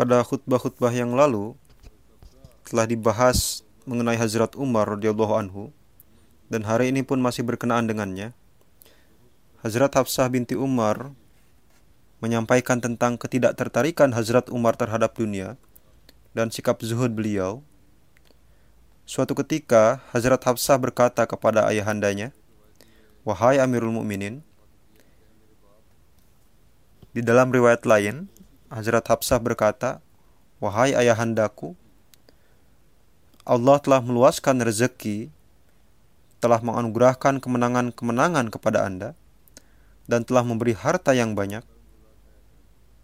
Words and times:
Pada 0.00 0.24
khutbah-khutbah 0.24 0.96
yang 0.96 1.12
lalu 1.12 1.52
telah 2.64 2.88
dibahas 2.88 3.60
mengenai 3.84 4.16
Hazrat 4.16 4.56
Umar 4.56 4.88
radhiyallahu 4.96 5.36
anhu 5.36 5.76
dan 6.48 6.64
hari 6.64 6.88
ini 6.88 7.04
pun 7.04 7.20
masih 7.20 7.44
berkenaan 7.44 7.84
dengannya. 7.84 8.32
Hazrat 9.60 9.92
Hafsah 9.92 10.24
binti 10.32 10.56
Umar 10.56 11.12
menyampaikan 12.24 12.80
tentang 12.80 13.20
ketidaktertarikan 13.20 14.16
Hazrat 14.16 14.48
Umar 14.48 14.72
terhadap 14.80 15.12
dunia 15.20 15.60
dan 16.32 16.48
sikap 16.48 16.80
zuhud 16.80 17.12
beliau. 17.12 17.60
Suatu 19.04 19.36
ketika 19.36 20.00
Hazrat 20.16 20.40
Hafsah 20.40 20.80
berkata 20.80 21.28
kepada 21.28 21.68
ayahandanya, 21.68 22.32
"Wahai 23.20 23.60
Amirul 23.60 23.92
Mukminin, 23.92 24.40
di 27.12 27.20
dalam 27.20 27.52
riwayat 27.52 27.84
lain 27.84 28.32
Hazrat 28.70 29.02
Hafsah 29.10 29.42
berkata, 29.42 29.98
"Wahai 30.62 30.94
ayahandaku, 30.94 31.74
Allah 33.42 33.82
telah 33.82 33.98
meluaskan 33.98 34.62
rezeki, 34.62 35.26
telah 36.38 36.62
menganugerahkan 36.62 37.42
kemenangan-kemenangan 37.42 38.46
kepada 38.54 38.86
Anda, 38.86 39.18
dan 40.06 40.22
telah 40.22 40.46
memberi 40.46 40.78
harta 40.78 41.10
yang 41.18 41.34
banyak. 41.34 41.66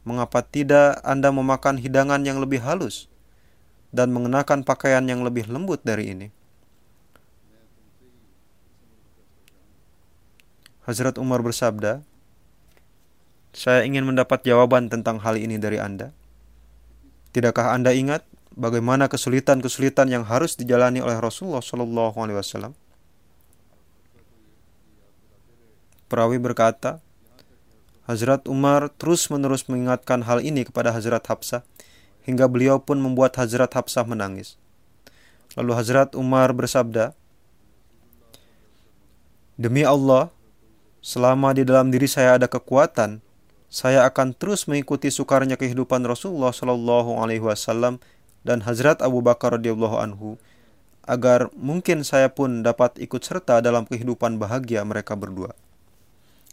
Mengapa 0.07 0.47
tidak 0.47 1.03
Anda 1.03 1.35
memakan 1.35 1.83
hidangan 1.83 2.23
yang 2.23 2.39
lebih 2.39 2.63
halus 2.63 3.11
dan 3.91 4.15
mengenakan 4.15 4.63
pakaian 4.63 5.03
yang 5.03 5.27
lebih 5.27 5.51
lembut 5.51 5.83
dari 5.83 6.15
ini?" 6.15 6.29
Hazrat 10.87 11.19
Umar 11.19 11.43
bersabda, 11.43 12.07
saya 13.57 13.89
ingin 13.89 14.05
mendapat 14.05 14.45
jawaban 14.45 14.93
tentang 14.93 15.17
hal 15.25 15.41
ini 15.41 15.57
dari 15.57 15.81
Anda. 15.81 16.13
Tidakkah 17.33 17.73
Anda 17.73 17.97
ingat 17.97 18.29
bagaimana 18.53 19.09
kesulitan-kesulitan 19.09 20.13
yang 20.13 20.29
harus 20.29 20.61
dijalani 20.61 21.01
oleh 21.01 21.17
Rasulullah 21.17 21.65
Shallallahu 21.65 22.21
Alaihi 22.21 22.37
Wasallam? 22.37 22.77
Perawi 26.13 26.37
berkata, 26.37 27.01
Hazrat 28.05 28.45
Umar 28.45 28.93
terus-menerus 28.93 29.67
mengingatkan 29.73 30.23
hal 30.29 30.45
ini 30.45 30.69
kepada 30.69 30.93
Hazrat 30.93 31.25
Hafsah 31.25 31.65
hingga 32.29 32.47
beliau 32.47 32.77
pun 32.77 33.01
membuat 33.01 33.41
Hazrat 33.41 33.73
Hafsah 33.73 34.05
menangis. 34.05 34.61
Lalu 35.57 35.73
Hazrat 35.75 36.13
Umar 36.13 36.53
bersabda, 36.53 37.17
Demi 39.57 39.81
Allah, 39.83 40.29
selama 41.01 41.57
di 41.57 41.65
dalam 41.65 41.89
diri 41.89 42.05
saya 42.05 42.37
ada 42.37 42.45
kekuatan, 42.45 43.25
saya 43.67 44.07
akan 44.07 44.33
terus 44.35 44.71
mengikuti 44.71 45.11
sukarnya 45.11 45.59
kehidupan 45.59 46.07
Rasulullah 46.07 46.55
Shallallahu 46.55 47.19
Alaihi 47.19 47.43
Wasallam 47.43 47.99
dan 48.47 48.63
Hazrat 48.63 49.03
Abu 49.03 49.19
Bakar 49.27 49.59
radhiyallahu 49.59 49.97
anhu 49.99 50.39
agar 51.07 51.51
mungkin 51.55 52.03
saya 52.03 52.31
pun 52.31 52.63
dapat 52.63 52.99
ikut 52.99 53.23
serta 53.23 53.63
dalam 53.63 53.87
kehidupan 53.87 54.39
bahagia 54.39 54.83
mereka 54.83 55.15
berdua. 55.15 55.55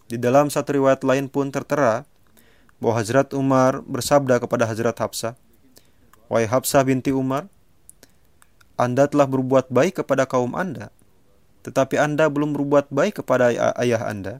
Di 0.09 0.21
dalam 0.21 0.53
satu 0.53 0.77
riwayat 0.77 1.01
lain 1.01 1.25
pun 1.25 1.49
tertera 1.49 2.05
bahwa 2.77 2.93
Hazrat 3.01 3.33
Umar 3.33 3.81
bersabda 3.81 4.37
kepada 4.37 4.69
Hazrat 4.69 4.93
Hafsah, 4.93 5.33
"Wahai 6.29 6.45
Hafsah 6.45 6.85
binti 6.85 7.09
Umar, 7.09 7.49
Anda 8.77 9.09
telah 9.09 9.25
berbuat 9.25 9.69
baik 9.73 10.05
kepada 10.05 10.29
kaum 10.29 10.53
Anda, 10.53 10.93
tetapi 11.65 11.97
Anda 11.97 12.29
belum 12.29 12.53
berbuat 12.57 12.93
baik 12.93 13.21
kepada 13.25 13.53
ayah 13.81 14.01
Anda." 14.05 14.37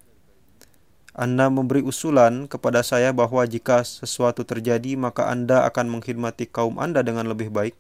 Anda 1.14 1.46
memberi 1.46 1.86
usulan 1.86 2.50
kepada 2.50 2.82
saya 2.82 3.14
bahwa 3.14 3.46
jika 3.46 3.86
sesuatu 3.86 4.42
terjadi, 4.42 4.98
maka 4.98 5.30
Anda 5.30 5.62
akan 5.70 5.94
mengkhidmati 5.94 6.50
kaum 6.50 6.82
Anda 6.82 7.06
dengan 7.06 7.30
lebih 7.30 7.54
baik, 7.54 7.78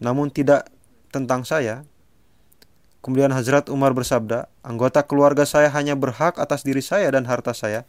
namun 0.00 0.32
tidak 0.32 0.72
tentang 1.12 1.44
saya. 1.44 1.84
Kemudian 3.04 3.28
Hazrat 3.28 3.68
Umar 3.68 3.92
bersabda, 3.92 4.48
anggota 4.64 5.04
keluarga 5.04 5.44
saya 5.44 5.68
hanya 5.68 6.00
berhak 6.00 6.40
atas 6.40 6.64
diri 6.64 6.80
saya 6.80 7.12
dan 7.12 7.28
harta 7.28 7.52
saya, 7.52 7.84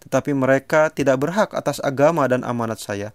tetapi 0.00 0.32
mereka 0.32 0.88
tidak 0.88 1.20
berhak 1.20 1.52
atas 1.52 1.76
agama 1.84 2.24
dan 2.24 2.40
amanat 2.40 2.80
saya, 2.80 3.12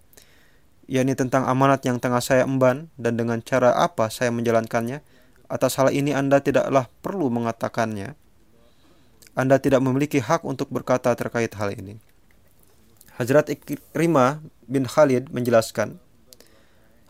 yakni 0.86 1.18
tentang 1.18 1.50
amanat 1.50 1.82
yang 1.82 1.98
tengah 1.98 2.22
saya 2.22 2.46
emban 2.46 2.94
dan 2.94 3.18
dengan 3.18 3.42
cara 3.42 3.74
apa 3.74 4.14
saya 4.14 4.30
menjalankannya. 4.30 5.02
Atas 5.50 5.78
hal 5.82 5.94
ini 5.94 6.14
Anda 6.14 6.42
tidaklah 6.42 6.90
perlu 7.02 7.30
mengatakannya 7.34 8.18
anda 9.36 9.60
tidak 9.60 9.84
memiliki 9.84 10.24
hak 10.24 10.48
untuk 10.48 10.72
berkata 10.72 11.12
terkait 11.12 11.52
hal 11.60 11.76
ini. 11.76 12.00
Hazrat 13.20 13.52
Ikrimah 13.52 14.40
bin 14.64 14.88
Khalid 14.88 15.28
menjelaskan, 15.28 16.00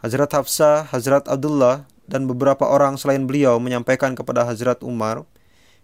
Hazrat 0.01 0.33
Hafsah, 0.33 0.89
Hazrat 0.89 1.29
Abdullah, 1.29 1.85
dan 2.09 2.25
beberapa 2.29 2.65
orang 2.65 2.97
selain 2.97 3.25
beliau 3.25 3.57
menyampaikan 3.61 4.17
kepada 4.17 4.45
Hazrat 4.45 4.81
Umar, 4.81 5.25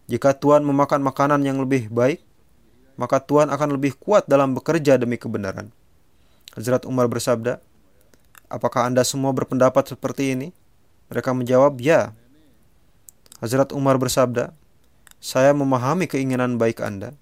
jika 0.09 0.34
Tuhan 0.34 0.66
memakan 0.66 1.02
makanan 1.06 1.41
yang 1.46 1.62
lebih 1.62 1.90
baik, 1.94 2.22
maka 2.97 3.22
Tuhan 3.22 3.50
akan 3.50 3.78
lebih 3.78 3.97
kuat 3.97 4.25
dalam 4.29 4.53
bekerja 4.53 4.97
demi 4.97 5.17
kebenaran. 5.17 5.73
Hazrat 6.58 6.85
Umar 6.90 7.09
bersabda, 7.09 7.61
Apakah 8.52 8.90
Anda 8.91 9.08
semua 9.08 9.32
berpendapat 9.32 9.96
seperti 9.96 10.35
ini? 10.35 10.47
Mereka 11.08 11.32
menjawab, 11.32 11.79
ya. 11.79 12.11
Hazrat 13.40 13.72
Umar 13.72 13.96
bersabda, 13.96 14.52
saya 15.22 15.53
memahami 15.53 16.09
keinginan 16.09 16.58
baik 16.58 16.82
Anda. 16.82 17.14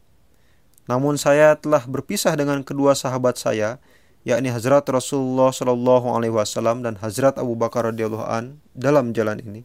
Namun 0.88 1.20
saya 1.20 1.54
telah 1.60 1.84
berpisah 1.86 2.34
dengan 2.34 2.64
kedua 2.64 2.96
sahabat 2.96 3.38
saya, 3.38 3.78
yakni 4.24 4.50
Hazrat 4.50 4.88
Rasulullah 4.90 5.52
Shallallahu 5.52 6.16
Alaihi 6.16 6.34
Wasallam 6.34 6.82
dan 6.82 6.98
Hazrat 6.98 7.38
Abu 7.38 7.54
Bakar 7.60 7.92
radhiyallahu 7.92 8.26
an 8.26 8.64
dalam 8.74 9.12
jalan 9.12 9.38
ini. 9.44 9.62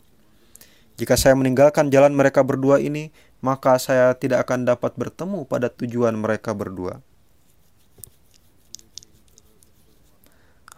Jika 1.00 1.16
saya 1.16 1.38
meninggalkan 1.38 1.88
jalan 1.88 2.12
mereka 2.12 2.42
berdua 2.44 2.82
ini, 2.82 3.14
maka 3.40 3.78
saya 3.80 4.14
tidak 4.18 4.46
akan 4.50 4.66
dapat 4.66 4.94
bertemu 4.98 5.46
pada 5.46 5.70
tujuan 5.70 6.14
mereka 6.14 6.52
berdua. 6.52 7.02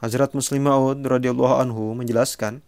Hazrat 0.00 0.36
Muslim 0.36 0.68
Maud 0.68 1.00
radhiyallahu 1.04 1.56
anhu 1.56 1.96
menjelaskan, 1.96 2.60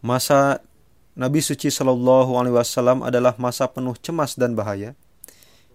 masa 0.00 0.64
Nabi 1.12 1.44
suci 1.44 1.68
Shallallahu 1.68 2.40
Alaihi 2.40 2.56
Wasallam 2.56 3.04
adalah 3.04 3.36
masa 3.36 3.68
penuh 3.68 3.92
cemas 4.00 4.32
dan 4.32 4.56
bahaya. 4.56 4.96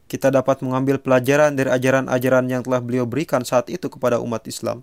kita 0.07 0.31
dapat 0.31 0.63
mengambil 0.63 1.03
pelajaran 1.03 1.51
dari 1.51 1.67
ajaran-ajaran 1.67 2.47
yang 2.47 2.63
telah 2.63 2.79
beliau 2.79 3.03
berikan 3.03 3.43
saat 3.43 3.67
itu 3.67 3.91
kepada 3.91 4.23
umat 4.23 4.47
Islam. 4.47 4.79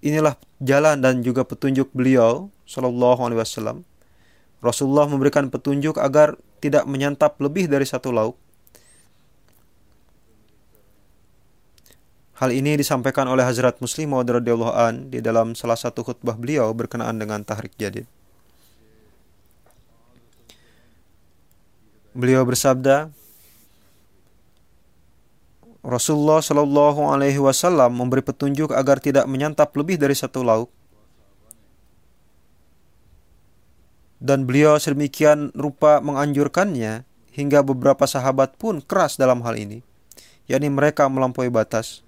Inilah 0.00 0.40
jalan 0.56 1.04
dan 1.04 1.20
juga 1.20 1.44
petunjuk 1.44 1.92
beliau 1.92 2.48
Shallallahu 2.64 3.20
Alaihi 3.28 3.40
Wasallam. 3.44 3.84
Rasulullah 4.64 5.04
memberikan 5.04 5.52
petunjuk 5.52 6.00
agar 6.00 6.40
tidak 6.64 6.88
menyantap 6.88 7.36
lebih 7.44 7.68
dari 7.68 7.84
satu 7.84 8.08
lauk. 8.08 8.40
Hal 12.40 12.56
ini 12.56 12.80
disampaikan 12.80 13.28
oleh 13.28 13.44
Hazrat 13.44 13.78
Muslim 13.84 14.16
radhiyallahu 14.16 14.74
an 14.74 15.12
di 15.12 15.20
dalam 15.20 15.52
salah 15.52 15.76
satu 15.76 16.00
khutbah 16.00 16.40
beliau 16.40 16.72
berkenaan 16.72 17.20
dengan 17.20 17.44
tahrik 17.44 17.76
jadid. 17.76 18.08
Beliau 22.14 22.46
bersabda, 22.46 23.10
Rasulullah 25.82 26.38
Shallallahu 26.38 27.10
Alaihi 27.10 27.42
Wasallam 27.42 27.98
memberi 27.98 28.22
petunjuk 28.22 28.70
agar 28.70 29.02
tidak 29.02 29.26
menyantap 29.26 29.74
lebih 29.74 29.98
dari 29.98 30.14
satu 30.14 30.46
lauk. 30.46 30.70
Dan 34.22 34.48
beliau 34.48 34.80
sedemikian 34.80 35.52
rupa 35.52 36.00
menganjurkannya 36.00 37.04
hingga 37.34 37.60
beberapa 37.60 38.06
sahabat 38.06 38.56
pun 38.56 38.80
keras 38.80 39.18
dalam 39.20 39.42
hal 39.44 39.58
ini, 39.58 39.84
yakni 40.46 40.70
mereka 40.70 41.10
melampaui 41.10 41.50
batas. 41.50 42.00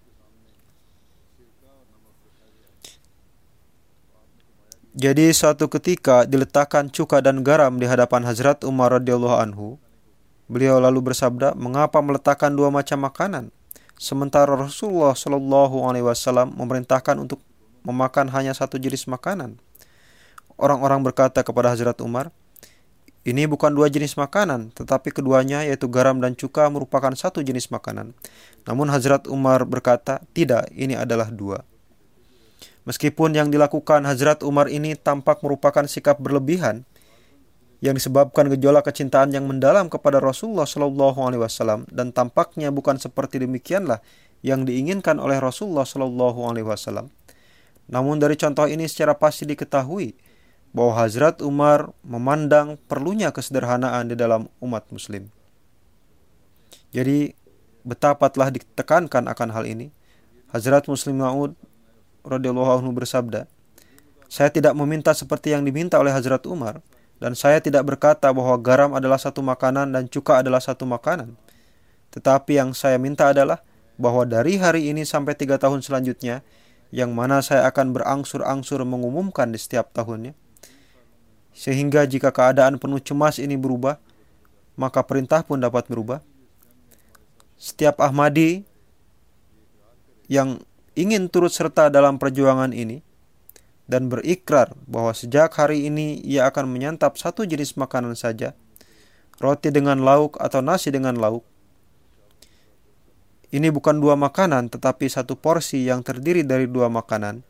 Jadi 4.97 5.29
suatu 5.35 5.69
ketika 5.69 6.25
diletakkan 6.25 6.89
cuka 6.89 7.21
dan 7.21 7.45
garam 7.45 7.77
di 7.77 7.85
hadapan 7.85 8.25
Hazrat 8.25 8.65
Umar 8.65 8.97
radhiyallahu 8.97 9.37
anhu. 9.37 9.77
Beliau 10.47 10.79
lalu 10.79 11.13
bersabda, 11.13 11.59
"Mengapa 11.59 11.99
meletakkan 11.99 12.55
dua 12.55 12.71
macam 12.71 13.03
makanan?" 13.03 13.51
Sementara 13.97 14.55
Rasulullah 14.55 15.17
Shallallahu 15.17 15.89
Alaihi 15.89 16.05
Wasallam 16.05 16.53
memerintahkan 16.55 17.17
untuk 17.17 17.41
memakan 17.83 18.29
hanya 18.31 18.53
satu 18.53 18.77
jenis 18.77 19.09
makanan. 19.09 19.57
Orang-orang 20.61 21.01
berkata 21.05 21.41
kepada 21.41 21.73
Hazrat 21.73 22.01
Umar, 22.05 22.29
ini 23.27 23.43
bukan 23.51 23.75
dua 23.75 23.91
jenis 23.91 24.15
makanan, 24.15 24.71
tetapi 24.71 25.11
keduanya 25.11 25.67
yaitu 25.67 25.91
garam 25.91 26.23
dan 26.23 26.39
cuka 26.39 26.71
merupakan 26.71 27.11
satu 27.11 27.43
jenis 27.43 27.75
makanan. 27.75 28.15
Namun 28.63 28.87
Hazrat 28.87 29.27
Umar 29.27 29.67
berkata, 29.67 30.23
tidak, 30.31 30.71
ini 30.71 30.95
adalah 30.95 31.27
dua. 31.35 31.67
Meskipun 32.87 33.35
yang 33.35 33.51
dilakukan 33.51 34.07
Hazrat 34.07 34.47
Umar 34.47 34.71
ini 34.71 34.95
tampak 34.95 35.43
merupakan 35.43 35.83
sikap 35.91 36.23
berlebihan, 36.23 36.87
yang 37.85 37.93
disebabkan 37.93 38.49
gejolak 38.49 38.89
kecintaan 38.89 39.37
yang 39.37 39.45
mendalam 39.45 39.93
kepada 39.93 40.17
Rasulullah 40.17 40.65
Shallallahu 40.65 41.21
Alaihi 41.21 41.43
Wasallam 41.45 41.85
dan 41.93 42.09
tampaknya 42.13 42.73
bukan 42.73 42.97
seperti 42.97 43.43
demikianlah 43.45 44.01
yang 44.41 44.65
diinginkan 44.65 45.21
oleh 45.21 45.37
Rasulullah 45.37 45.85
Shallallahu 45.85 46.49
Alaihi 46.49 46.65
Wasallam. 46.65 47.13
Namun 47.87 48.19
dari 48.19 48.35
contoh 48.35 48.67
ini 48.67 48.89
secara 48.89 49.15
pasti 49.15 49.45
diketahui 49.45 50.17
bahwa 50.73 50.93
Hazrat 51.05 51.41
Umar 51.45 51.93
memandang 52.03 52.81
perlunya 52.89 53.31
kesederhanaan 53.31 54.11
di 54.11 54.17
dalam 54.19 54.49
umat 54.61 54.89
Muslim. 54.91 55.29
Jadi 56.91 57.37
betapa 57.87 58.33
telah 58.33 58.51
ditekankan 58.51 59.29
akan 59.31 59.49
hal 59.53 59.65
ini. 59.69 59.93
Hazrat 60.51 60.89
Muslim 60.89 61.21
Maud 61.21 61.53
radhiyallahu 62.25 62.83
anhu 62.83 62.91
bersabda, 62.97 63.45
"Saya 64.27 64.49
tidak 64.51 64.73
meminta 64.75 65.13
seperti 65.13 65.53
yang 65.53 65.63
diminta 65.63 66.01
oleh 66.01 66.11
Hazrat 66.11 66.43
Umar." 66.49 66.81
Dan 67.17 67.33
saya 67.33 67.65
tidak 67.65 67.89
berkata 67.89 68.29
bahwa 68.29 68.57
garam 68.61 68.93
adalah 68.93 69.17
satu 69.17 69.41
makanan 69.41 69.89
dan 69.89 70.05
cuka 70.05 70.45
adalah 70.45 70.61
satu 70.61 70.85
makanan. 70.85 71.33
Tetapi 72.13 72.61
yang 72.61 72.77
saya 72.77 73.01
minta 73.01 73.33
adalah 73.33 73.65
bahwa 73.97 74.29
dari 74.29 74.61
hari 74.61 74.93
ini 74.93 75.09
sampai 75.09 75.33
tiga 75.33 75.57
tahun 75.57 75.81
selanjutnya, 75.81 76.45
yang 76.93 77.17
mana 77.17 77.41
saya 77.41 77.65
akan 77.69 77.97
berangsur-angsur 77.97 78.85
mengumumkan 78.85 79.49
di 79.49 79.59
setiap 79.59 79.91
tahunnya. 79.97 80.37
Sehingga 81.57 82.05
jika 82.05 82.29
keadaan 82.37 82.77
penuh 82.77 83.01
cemas 83.01 83.41
ini 83.41 83.57
berubah, 83.57 83.97
maka 84.77 85.01
perintah 85.01 85.41
pun 85.41 85.57
dapat 85.57 85.89
berubah. 85.89 86.21
Setiap 87.57 88.05
Ahmadi 88.05 88.69
yang 90.29 90.61
ingin 90.93 91.33
turut 91.33 91.49
serta 91.49 91.89
dalam 91.89 92.21
perjuangan 92.21 92.77
ini, 92.77 93.06
dan 93.87 94.11
berikrar 94.11 94.75
bahwa 94.91 95.15
sejak 95.15 95.55
hari 95.55 95.87
ini 95.87 96.19
ia 96.27 96.47
akan 96.51 96.67
menyantap 96.67 97.15
satu 97.19 97.47
jenis 97.47 97.79
makanan 97.79 98.19
saja, 98.19 98.59
roti 99.39 99.71
dengan 99.71 100.03
lauk 100.03 100.39
atau 100.43 100.59
nasi 100.59 100.91
dengan 100.91 101.15
lauk. 101.19 101.47
Ini 103.55 103.71
bukan 103.71 104.03
dua 104.03 104.19
makanan, 104.19 104.75
tetapi 104.75 105.07
satu 105.07 105.39
porsi 105.39 105.87
yang 105.87 106.03
terdiri 106.03 106.43
dari 106.43 106.67
dua 106.67 106.91
makanan. 106.91 107.47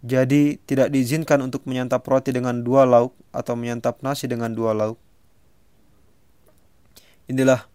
Jadi, 0.00 0.56
tidak 0.64 0.94
diizinkan 0.94 1.42
untuk 1.44 1.66
menyantap 1.66 2.06
roti 2.06 2.30
dengan 2.30 2.62
dua 2.62 2.86
lauk 2.86 3.12
atau 3.34 3.58
menyantap 3.58 4.00
nasi 4.06 4.30
dengan 4.30 4.54
dua 4.54 4.72
lauk. 4.72 4.96
Inilah 7.26 7.66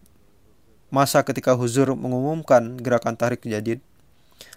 masa 0.89 1.21
ketika 1.27 1.53
Huzur 1.53 1.91
mengumumkan 1.93 2.79
gerakan 2.79 3.19
tarik 3.19 3.43
jadid. 3.43 3.83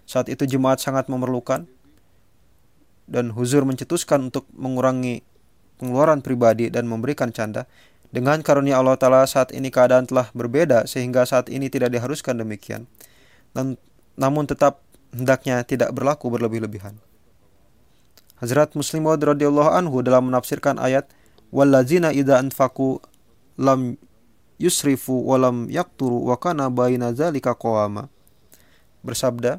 Saat 0.06 0.30
itu 0.32 0.46
jemaat 0.46 0.80
sangat 0.80 1.10
memerlukan 1.10 1.68
dan 3.08 3.32
Huzur 3.32 3.64
mencetuskan 3.64 4.28
untuk 4.28 4.44
mengurangi 4.52 5.25
pengeluaran 5.81 6.20
pribadi 6.20 6.69
dan 6.69 6.84
memberikan 6.84 7.32
canda. 7.32 7.64
Dengan 8.08 8.40
karunia 8.40 8.81
Allah 8.81 8.96
Ta'ala 8.96 9.28
saat 9.28 9.52
ini 9.52 9.69
keadaan 9.69 10.08
telah 10.08 10.32
berbeda 10.32 10.88
sehingga 10.88 11.28
saat 11.28 11.52
ini 11.52 11.69
tidak 11.69 11.93
diharuskan 11.93 12.40
demikian. 12.40 12.88
Dan, 13.52 13.76
namun 14.16 14.49
tetap 14.49 14.81
hendaknya 15.12 15.60
tidak 15.64 15.93
berlaku 15.93 16.32
berlebih-lebihan. 16.32 16.96
Hazrat 18.38 18.72
Muslim 18.78 19.05
radhiyallahu 19.08 19.72
anhu 19.72 20.00
dalam 20.00 20.31
menafsirkan 20.31 20.78
ayat 20.78 21.11
wallazina 21.50 22.14
idza 22.14 22.38
anfaqu 22.38 23.02
lam 23.58 23.99
yusrifu 24.62 25.26
wa 25.26 25.37
lam 25.40 25.66
yakturu 25.66 26.22
wa 26.28 26.38
kana 26.38 26.70
baina 26.70 27.11
zalika 27.11 27.58
qawama 27.58 28.06
bersabda 29.02 29.58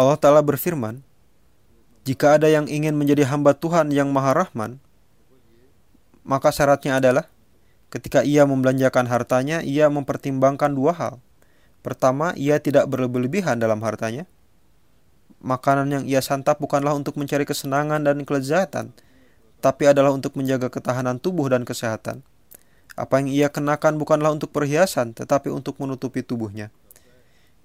Allah 0.00 0.16
Ta'ala 0.16 0.40
berfirman, 0.40 1.04
jika 2.08 2.40
ada 2.40 2.48
yang 2.48 2.64
ingin 2.72 2.96
menjadi 2.96 3.28
hamba 3.28 3.52
Tuhan 3.52 3.92
yang 3.92 4.08
maha 4.08 4.32
rahman, 4.32 4.80
maka 6.24 6.48
syaratnya 6.48 6.96
adalah 6.96 7.28
ketika 7.92 8.24
ia 8.24 8.48
membelanjakan 8.48 9.04
hartanya, 9.12 9.60
ia 9.60 9.92
mempertimbangkan 9.92 10.72
dua 10.72 10.96
hal. 10.96 11.14
Pertama, 11.84 12.32
ia 12.32 12.56
tidak 12.56 12.88
berlebihan 12.88 13.60
dalam 13.60 13.84
hartanya. 13.84 14.24
Makanan 15.44 15.92
yang 15.92 16.04
ia 16.08 16.24
santap 16.24 16.64
bukanlah 16.64 16.96
untuk 16.96 17.20
mencari 17.20 17.44
kesenangan 17.44 18.00
dan 18.00 18.24
kelezatan, 18.24 18.96
tapi 19.60 19.84
adalah 19.84 20.16
untuk 20.16 20.32
menjaga 20.32 20.72
ketahanan 20.72 21.20
tubuh 21.20 21.52
dan 21.52 21.68
kesehatan. 21.68 22.24
Apa 22.96 23.20
yang 23.20 23.28
ia 23.28 23.52
kenakan 23.52 24.00
bukanlah 24.00 24.32
untuk 24.32 24.48
perhiasan, 24.48 25.12
tetapi 25.12 25.52
untuk 25.52 25.76
menutupi 25.76 26.24
tubuhnya 26.24 26.72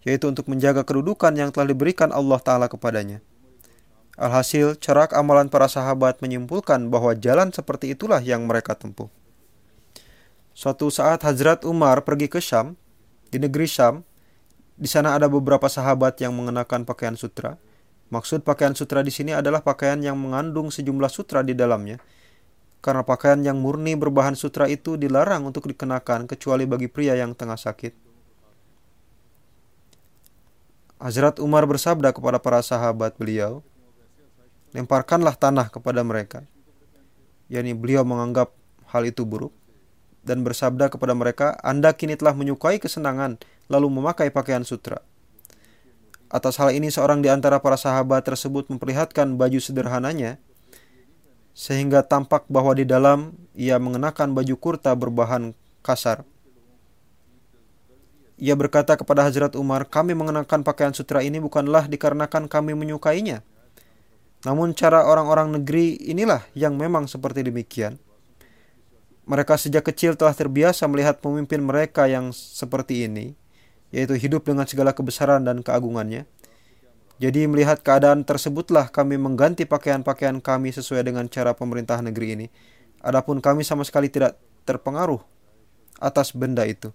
yaitu 0.06 0.30
untuk 0.30 0.46
menjaga 0.46 0.86
kedudukan 0.86 1.34
yang 1.34 1.50
telah 1.50 1.74
diberikan 1.74 2.14
Allah 2.14 2.38
Ta'ala 2.38 2.70
kepadanya. 2.70 3.26
Alhasil, 4.16 4.80
cerak 4.80 5.12
amalan 5.12 5.52
para 5.52 5.68
sahabat 5.68 6.24
menyimpulkan 6.24 6.88
bahwa 6.88 7.12
jalan 7.20 7.52
seperti 7.52 7.92
itulah 7.92 8.24
yang 8.24 8.48
mereka 8.48 8.72
tempuh. 8.78 9.12
Suatu 10.56 10.88
saat 10.88 11.20
Hazrat 11.28 11.68
Umar 11.68 12.08
pergi 12.08 12.32
ke 12.32 12.40
Syam, 12.40 12.80
di 13.28 13.44
negeri 13.44 13.68
Syam, 13.68 14.08
di 14.80 14.88
sana 14.88 15.20
ada 15.20 15.28
beberapa 15.28 15.68
sahabat 15.68 16.16
yang 16.24 16.32
mengenakan 16.32 16.88
pakaian 16.88 17.20
sutra. 17.20 17.60
Maksud 18.08 18.48
pakaian 18.48 18.72
sutra 18.72 19.04
di 19.04 19.12
sini 19.12 19.36
adalah 19.36 19.60
pakaian 19.60 20.00
yang 20.00 20.16
mengandung 20.16 20.72
sejumlah 20.72 21.12
sutra 21.12 21.44
di 21.44 21.52
dalamnya. 21.52 22.00
Karena 22.80 23.02
pakaian 23.02 23.42
yang 23.42 23.60
murni 23.60 23.98
berbahan 24.00 24.38
sutra 24.38 24.70
itu 24.70 24.96
dilarang 24.96 25.44
untuk 25.44 25.68
dikenakan 25.68 26.30
kecuali 26.30 26.64
bagi 26.70 26.88
pria 26.88 27.18
yang 27.18 27.34
tengah 27.34 27.58
sakit. 27.58 28.05
Hazrat 30.96 31.44
Umar 31.44 31.68
bersabda 31.68 32.16
kepada 32.16 32.40
para 32.40 32.64
sahabat 32.64 33.20
beliau, 33.20 33.60
lemparkanlah 34.72 35.36
tanah 35.36 35.68
kepada 35.68 36.00
mereka. 36.08 36.48
Yani 37.52 37.76
beliau 37.76 38.08
menganggap 38.08 38.56
hal 38.88 39.04
itu 39.04 39.28
buruk 39.28 39.52
dan 40.26 40.42
bersabda 40.42 40.88
kepada 40.90 41.14
mereka, 41.14 41.54
Anda 41.62 41.94
kini 41.94 42.16
telah 42.16 42.34
menyukai 42.34 42.80
kesenangan 42.80 43.38
lalu 43.68 43.88
memakai 43.92 44.32
pakaian 44.32 44.64
sutra. 44.64 45.04
Atas 46.32 46.58
hal 46.58 46.74
ini 46.74 46.90
seorang 46.90 47.22
di 47.22 47.30
antara 47.30 47.62
para 47.62 47.78
sahabat 47.78 48.26
tersebut 48.26 48.72
memperlihatkan 48.72 49.38
baju 49.38 49.60
sederhananya 49.62 50.42
sehingga 51.56 52.04
tampak 52.04 52.44
bahwa 52.52 52.76
di 52.76 52.84
dalam 52.84 53.32
ia 53.56 53.80
mengenakan 53.80 54.36
baju 54.36 54.56
kurta 54.60 54.92
berbahan 54.92 55.56
kasar. 55.86 56.28
Ia 58.36 58.52
berkata 58.60 59.00
kepada 59.00 59.24
Hazrat 59.24 59.56
Umar, 59.56 59.88
kami 59.88 60.12
mengenakan 60.12 60.60
pakaian 60.68 60.92
sutra 60.92 61.24
ini 61.24 61.40
bukanlah 61.40 61.88
dikarenakan 61.88 62.52
kami 62.52 62.76
menyukainya. 62.76 63.48
Namun 64.44 64.76
cara 64.76 65.08
orang-orang 65.08 65.56
negeri 65.56 65.96
inilah 66.04 66.44
yang 66.52 66.76
memang 66.76 67.08
seperti 67.08 67.48
demikian. 67.48 67.96
Mereka 69.26 69.58
sejak 69.58 69.88
kecil 69.88 70.14
telah 70.14 70.36
terbiasa 70.36 70.86
melihat 70.86 71.18
pemimpin 71.18 71.64
mereka 71.64 72.06
yang 72.06 72.30
seperti 72.36 73.10
ini, 73.10 73.34
yaitu 73.90 74.14
hidup 74.20 74.46
dengan 74.46 74.70
segala 74.70 74.94
kebesaran 74.94 75.42
dan 75.48 75.66
keagungannya. 75.66 76.30
Jadi 77.16 77.48
melihat 77.48 77.80
keadaan 77.80 78.28
tersebutlah 78.28 78.92
kami 78.92 79.16
mengganti 79.16 79.64
pakaian-pakaian 79.64 80.44
kami 80.44 80.76
sesuai 80.76 81.08
dengan 81.08 81.26
cara 81.32 81.56
pemerintah 81.56 82.04
negeri 82.04 82.28
ini. 82.36 82.48
Adapun 83.00 83.40
kami 83.40 83.64
sama 83.64 83.88
sekali 83.88 84.12
tidak 84.12 84.36
terpengaruh 84.68 85.24
atas 86.04 86.36
benda 86.36 86.68
itu. 86.68 86.92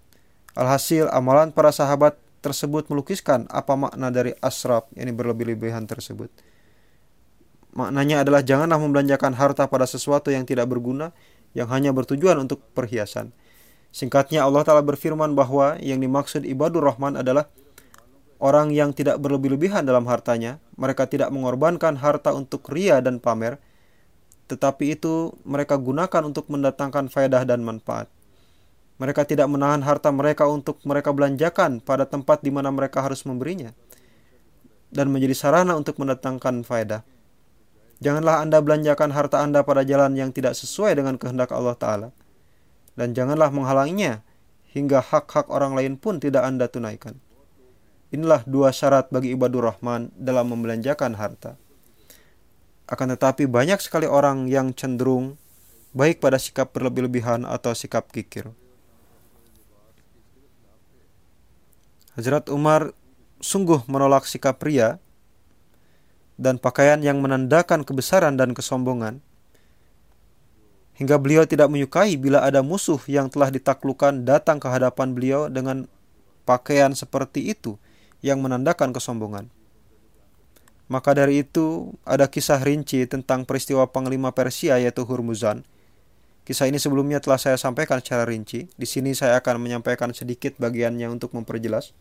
Alhasil 0.51 1.07
amalan 1.11 1.55
para 1.55 1.71
sahabat 1.71 2.19
tersebut 2.43 2.89
melukiskan 2.91 3.47
apa 3.47 3.77
makna 3.77 4.11
dari 4.11 4.35
asraf 4.43 4.89
yang 4.97 5.13
berlebih-lebihan 5.15 5.87
tersebut. 5.87 6.27
Maknanya 7.71 8.27
adalah 8.27 8.43
janganlah 8.43 8.75
membelanjakan 8.75 9.31
harta 9.39 9.63
pada 9.71 9.87
sesuatu 9.87 10.27
yang 10.27 10.43
tidak 10.43 10.67
berguna, 10.67 11.15
yang 11.55 11.71
hanya 11.71 11.95
bertujuan 11.95 12.35
untuk 12.35 12.59
perhiasan. 12.75 13.31
Singkatnya 13.95 14.43
Allah 14.43 14.67
Ta'ala 14.67 14.83
berfirman 14.83 15.35
bahwa 15.35 15.79
yang 15.79 16.03
dimaksud 16.03 16.43
ibadur 16.43 16.83
rahman 16.83 17.15
adalah 17.15 17.47
orang 18.43 18.75
yang 18.75 18.91
tidak 18.91 19.19
berlebih-lebihan 19.23 19.87
dalam 19.87 20.03
hartanya. 20.07 20.59
Mereka 20.75 21.07
tidak 21.07 21.31
mengorbankan 21.31 21.95
harta 21.99 22.35
untuk 22.35 22.67
ria 22.67 22.99
dan 22.99 23.23
pamer, 23.23 23.55
tetapi 24.51 24.99
itu 24.99 25.31
mereka 25.47 25.79
gunakan 25.79 26.27
untuk 26.27 26.51
mendatangkan 26.51 27.07
faedah 27.07 27.47
dan 27.47 27.63
manfaat. 27.63 28.11
Mereka 29.01 29.25
tidak 29.25 29.49
menahan 29.49 29.81
harta 29.81 30.13
mereka 30.13 30.45
untuk 30.45 30.77
mereka 30.85 31.09
belanjakan 31.09 31.81
pada 31.81 32.05
tempat 32.05 32.45
di 32.45 32.53
mana 32.53 32.69
mereka 32.69 33.01
harus 33.01 33.25
memberinya 33.25 33.73
dan 34.91 35.09
menjadi 35.09 35.33
sarana 35.33 35.73
untuk 35.73 35.97
mendatangkan 35.97 36.67
faedah. 36.67 37.01
Janganlah 38.03 38.43
Anda 38.43 38.59
belanjakan 38.59 39.09
harta 39.15 39.41
Anda 39.41 39.63
pada 39.63 39.87
jalan 39.87 40.13
yang 40.19 40.35
tidak 40.35 40.53
sesuai 40.53 40.99
dengan 40.99 41.15
kehendak 41.15 41.49
Allah 41.49 41.77
Ta'ala. 41.79 42.09
Dan 42.91 43.15
janganlah 43.15 43.49
menghalanginya 43.55 44.19
hingga 44.75 44.99
hak-hak 44.99 45.47
orang 45.47 45.73
lain 45.79 45.95
pun 45.95 46.19
tidak 46.19 46.43
Anda 46.43 46.67
tunaikan. 46.67 47.17
Inilah 48.11 48.43
dua 48.43 48.75
syarat 48.75 49.07
bagi 49.07 49.31
ibadur 49.31 49.71
rahman 49.71 50.11
dalam 50.19 50.51
membelanjakan 50.51 51.15
harta. 51.15 51.55
Akan 52.91 53.07
tetapi 53.15 53.47
banyak 53.47 53.79
sekali 53.79 54.03
orang 54.03 54.51
yang 54.51 54.75
cenderung 54.75 55.39
baik 55.95 56.19
pada 56.19 56.35
sikap 56.35 56.75
berlebih-lebihan 56.75 57.47
atau 57.47 57.71
sikap 57.71 58.11
kikir. 58.11 58.51
Hazrat 62.21 62.53
Umar 62.53 62.93
sungguh 63.41 63.81
menolak 63.89 64.29
sikap 64.29 64.61
pria 64.61 65.01
dan 66.37 66.61
pakaian 66.61 67.01
yang 67.01 67.17
menandakan 67.17 67.81
kebesaran 67.81 68.37
dan 68.37 68.53
kesombongan, 68.53 69.25
hingga 71.01 71.17
beliau 71.17 71.49
tidak 71.49 71.73
menyukai 71.73 72.13
bila 72.21 72.45
ada 72.45 72.61
musuh 72.61 73.01
yang 73.09 73.25
telah 73.25 73.49
ditaklukkan 73.49 74.21
datang 74.21 74.61
ke 74.61 74.69
hadapan 74.69 75.17
beliau 75.17 75.49
dengan 75.49 75.89
pakaian 76.45 76.93
seperti 76.93 77.57
itu 77.57 77.81
yang 78.21 78.37
menandakan 78.37 78.93
kesombongan. 78.93 79.49
Maka 80.85 81.17
dari 81.17 81.41
itu 81.41 81.89
ada 82.05 82.29
kisah 82.29 82.61
rinci 82.61 83.01
tentang 83.09 83.49
peristiwa 83.49 83.89
panglima 83.89 84.29
Persia 84.29 84.77
yaitu 84.77 85.09
Hurmuzan. 85.09 85.65
Kisah 86.41 86.67
ini 86.67 86.81
sebelumnya 86.81 87.21
telah 87.21 87.37
saya 87.37 87.55
sampaikan 87.55 88.01
secara 88.01 88.25
rinci. 88.25 88.67
Di 88.73 88.87
sini 88.89 89.13
saya 89.13 89.37
akan 89.39 89.61
menyampaikan 89.61 90.09
sedikit 90.11 90.57
bagiannya 90.57 91.07
untuk 91.09 91.37
memperjelas. 91.37 91.93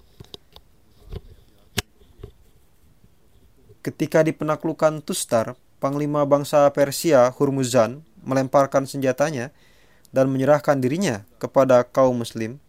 Ketika 3.80 4.20
di 4.20 4.36
penaklukan 4.36 5.00
Tustar, 5.00 5.56
panglima 5.80 6.28
bangsa 6.28 6.68
Persia 6.72 7.32
Hurmuzan 7.32 8.04
melemparkan 8.20 8.84
senjatanya 8.84 9.52
dan 10.12 10.28
menyerahkan 10.28 10.76
dirinya 10.80 11.24
kepada 11.40 11.86
kaum 11.88 12.20
muslim 12.20 12.60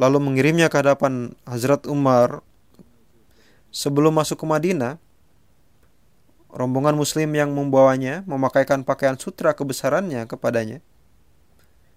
lalu 0.00 0.16
mengirimnya 0.16 0.72
ke 0.72 0.80
hadapan 0.80 1.36
Hazrat 1.44 1.84
Umar 1.84 2.40
sebelum 3.68 4.16
masuk 4.16 4.40
ke 4.40 4.46
Madinah 4.48 4.96
rombongan 6.54 6.98
muslim 6.98 7.30
yang 7.34 7.54
membawanya 7.54 8.26
memakaikan 8.26 8.82
pakaian 8.82 9.16
sutra 9.16 9.54
kebesarannya 9.54 10.26
kepadanya 10.26 10.82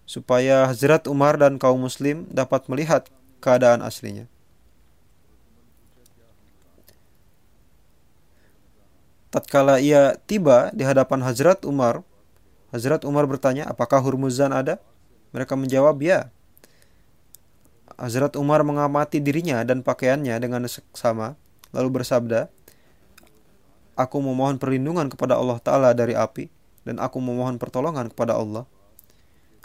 supaya 0.04 0.68
Hazrat 0.68 1.08
Umar 1.08 1.40
dan 1.40 1.58
kaum 1.58 1.80
muslim 1.80 2.28
dapat 2.30 2.68
melihat 2.68 3.08
keadaan 3.40 3.82
aslinya 3.82 4.28
tatkala 9.34 9.82
ia 9.82 10.14
tiba 10.30 10.70
di 10.78 10.86
hadapan 10.86 11.26
Hazrat 11.26 11.66
Umar, 11.66 12.06
Hazrat 12.70 13.02
Umar 13.02 13.26
bertanya, 13.26 13.66
apakah 13.66 13.98
Hurmuzan 13.98 14.54
ada? 14.54 14.78
Mereka 15.34 15.58
menjawab, 15.58 15.98
ya. 16.06 16.30
Hazrat 17.98 18.38
Umar 18.38 18.62
mengamati 18.62 19.18
dirinya 19.18 19.66
dan 19.66 19.82
pakaiannya 19.82 20.38
dengan 20.38 20.62
seksama, 20.70 21.34
lalu 21.74 21.90
bersabda, 21.98 22.54
Aku 23.94 24.22
memohon 24.22 24.58
perlindungan 24.58 25.10
kepada 25.10 25.38
Allah 25.38 25.62
Ta'ala 25.62 25.90
dari 25.94 26.18
api, 26.18 26.50
dan 26.84 26.98
aku 26.98 27.22
memohon 27.22 27.62
pertolongan 27.62 28.10
kepada 28.10 28.36
Allah. 28.38 28.66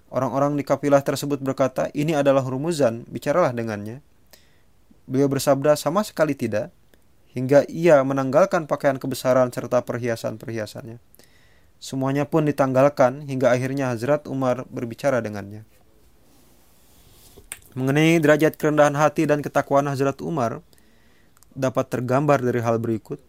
Orang-orang 0.09 0.57
di 0.57 0.65
kapilah 0.65 1.05
tersebut 1.05 1.41
berkata, 1.41 1.93
ini 1.93 2.17
adalah 2.17 2.41
Hurmuzan, 2.41 3.05
bicaralah 3.09 3.53
dengannya. 3.53 4.01
Beliau 5.09 5.29
bersabda, 5.29 5.77
sama 5.77 6.05
sekali 6.05 6.37
tidak 6.37 6.73
hingga 7.37 7.65
ia 7.69 8.01
menanggalkan 8.01 8.65
pakaian 8.65 8.97
kebesaran 8.97 9.53
serta 9.53 9.85
perhiasan-perhiasannya. 9.85 10.97
Semuanya 11.79 12.27
pun 12.27 12.43
ditanggalkan 12.49 13.29
hingga 13.29 13.55
akhirnya 13.55 13.95
Hazrat 13.95 14.27
Umar 14.27 14.67
berbicara 14.67 15.23
dengannya. 15.23 15.63
Mengenai 17.79 18.19
derajat 18.19 18.59
kerendahan 18.59 18.99
hati 18.99 19.29
dan 19.29 19.39
ketakwaan 19.39 19.87
Hazrat 19.87 20.19
Umar 20.19 20.65
dapat 21.55 21.87
tergambar 21.87 22.43
dari 22.43 22.59
hal 22.59 22.83
berikut. 22.83 23.23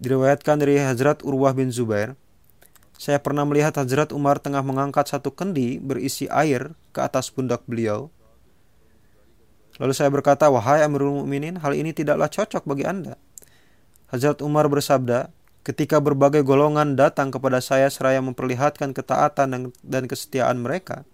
Diriwayatkan 0.00 0.56
dari 0.56 0.80
Hazrat 0.80 1.20
Urwah 1.20 1.52
bin 1.52 1.68
Zubair, 1.68 2.16
saya 2.96 3.20
pernah 3.20 3.44
melihat 3.44 3.76
Hazrat 3.76 4.16
Umar 4.16 4.40
tengah 4.40 4.64
mengangkat 4.64 5.12
satu 5.12 5.32
kendi 5.32 5.76
berisi 5.76 6.24
air 6.32 6.72
ke 6.96 7.04
atas 7.04 7.28
pundak 7.28 7.64
beliau 7.68 8.08
Lalu 9.80 9.96
saya 9.96 10.12
berkata, 10.12 10.52
"Wahai 10.52 10.84
Amirul 10.84 11.24
Mukminin, 11.24 11.56
hal 11.56 11.72
ini 11.72 11.96
tidaklah 11.96 12.28
cocok 12.28 12.68
bagi 12.68 12.84
Anda." 12.84 13.16
Hazrat 14.12 14.44
Umar 14.44 14.68
bersabda, 14.68 15.32
"Ketika 15.64 16.04
berbagai 16.04 16.44
golongan 16.44 17.00
datang 17.00 17.32
kepada 17.32 17.64
saya 17.64 17.88
seraya 17.88 18.20
memperlihatkan 18.20 18.92
ketaatan 18.92 19.72
dan 19.80 20.02
kesetiaan 20.04 20.60
mereka, 20.60 21.08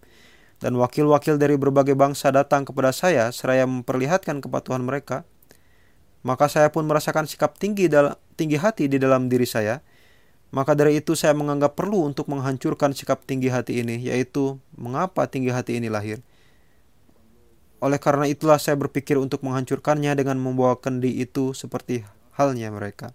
dan 0.58 0.74
wakil-wakil 0.74 1.38
dari 1.38 1.54
berbagai 1.54 1.94
bangsa 1.94 2.34
datang 2.34 2.66
kepada 2.66 2.90
saya 2.90 3.30
seraya 3.30 3.70
memperlihatkan 3.70 4.42
kepatuhan 4.42 4.82
mereka, 4.82 5.22
maka 6.26 6.50
saya 6.50 6.66
pun 6.74 6.90
merasakan 6.90 7.30
sikap 7.30 7.54
tinggi 7.62 7.86
dalam 7.86 8.18
tinggi 8.36 8.60
hati 8.60 8.86
di 8.86 9.00
dalam 9.00 9.32
diri 9.32 9.48
saya." 9.48 9.80
Maka 10.54 10.78
dari 10.78 11.02
itu 11.02 11.18
saya 11.18 11.34
menganggap 11.34 11.74
perlu 11.74 12.06
untuk 12.06 12.30
menghancurkan 12.30 12.94
sikap 12.94 13.26
tinggi 13.26 13.50
hati 13.50 13.82
ini, 13.82 13.98
yaitu 13.98 14.62
mengapa 14.78 15.26
tinggi 15.26 15.50
hati 15.50 15.82
ini 15.82 15.90
lahir. 15.90 16.22
Oleh 17.82 17.98
karena 18.00 18.30
itulah 18.30 18.56
saya 18.56 18.78
berpikir 18.78 19.18
untuk 19.18 19.42
menghancurkannya 19.42 20.14
dengan 20.16 20.38
membawa 20.38 20.78
kendi 20.78 21.18
itu 21.18 21.52
seperti 21.52 22.06
halnya 22.38 22.70
mereka. 22.72 23.12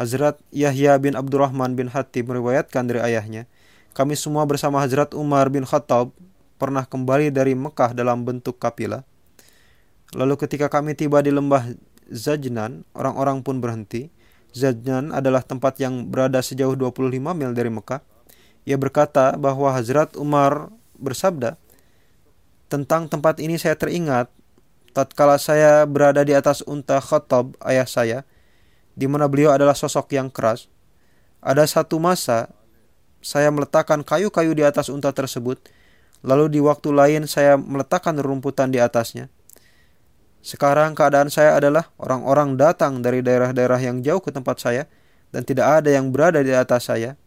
Hazrat 0.00 0.40
Yahya 0.48 0.96
bin 0.96 1.12
Abdurrahman 1.12 1.76
bin 1.76 1.92
Hatib 1.92 2.32
meriwayatkan 2.32 2.88
dari 2.88 3.04
ayahnya, 3.04 3.44
kami 3.92 4.16
semua 4.16 4.48
bersama 4.48 4.80
Hazrat 4.80 5.12
Umar 5.12 5.52
bin 5.52 5.68
Khattab 5.68 6.14
pernah 6.56 6.88
kembali 6.88 7.28
dari 7.28 7.52
Mekah 7.52 7.92
dalam 7.92 8.24
bentuk 8.24 8.56
kapilah. 8.56 9.04
Lalu 10.16 10.40
ketika 10.40 10.72
kami 10.72 10.96
tiba 10.96 11.20
di 11.20 11.28
lembah 11.28 11.68
Zajnan, 12.10 12.84
orang-orang 12.92 13.40
pun 13.46 13.62
berhenti. 13.62 14.10
Zajnan 14.50 15.14
adalah 15.14 15.46
tempat 15.46 15.78
yang 15.78 16.10
berada 16.10 16.42
sejauh 16.42 16.74
25 16.74 17.32
mil 17.32 17.54
dari 17.54 17.70
Mekah. 17.70 18.02
Ia 18.66 18.76
berkata 18.76 19.38
bahwa 19.38 19.70
Hazrat 19.72 20.18
Umar 20.18 20.74
bersabda, 20.98 21.56
tentang 22.70 23.10
tempat 23.10 23.42
ini 23.42 23.58
saya 23.58 23.74
teringat 23.74 24.30
tatkala 24.90 25.38
saya 25.38 25.86
berada 25.86 26.22
di 26.26 26.34
atas 26.34 26.62
unta 26.66 26.98
Khattab 26.98 27.54
ayah 27.62 27.86
saya, 27.86 28.18
di 28.98 29.06
mana 29.06 29.30
beliau 29.30 29.54
adalah 29.54 29.74
sosok 29.74 30.12
yang 30.14 30.28
keras. 30.28 30.66
Ada 31.40 31.64
satu 31.64 31.96
masa 31.96 32.52
saya 33.22 33.48
meletakkan 33.48 34.02
kayu-kayu 34.04 34.52
di 34.52 34.66
atas 34.66 34.90
unta 34.90 35.14
tersebut, 35.14 35.62
lalu 36.20 36.58
di 36.58 36.60
waktu 36.60 36.90
lain 36.92 37.22
saya 37.24 37.56
meletakkan 37.56 38.18
rumputan 38.18 38.68
di 38.68 38.82
atasnya. 38.82 39.32
Sekarang 40.40 40.96
keadaan 40.96 41.28
saya 41.28 41.56
adalah 41.60 41.92
orang-orang 42.00 42.56
datang 42.56 43.04
dari 43.04 43.20
daerah-daerah 43.20 43.76
yang 43.80 44.00
jauh 44.00 44.24
ke 44.24 44.32
tempat 44.32 44.56
saya 44.56 44.88
dan 45.30 45.44
tidak 45.44 45.84
ada 45.84 45.92
yang 45.92 46.08
berada 46.08 46.40
di 46.40 46.50
atas 46.52 46.88
saya. 46.88 47.20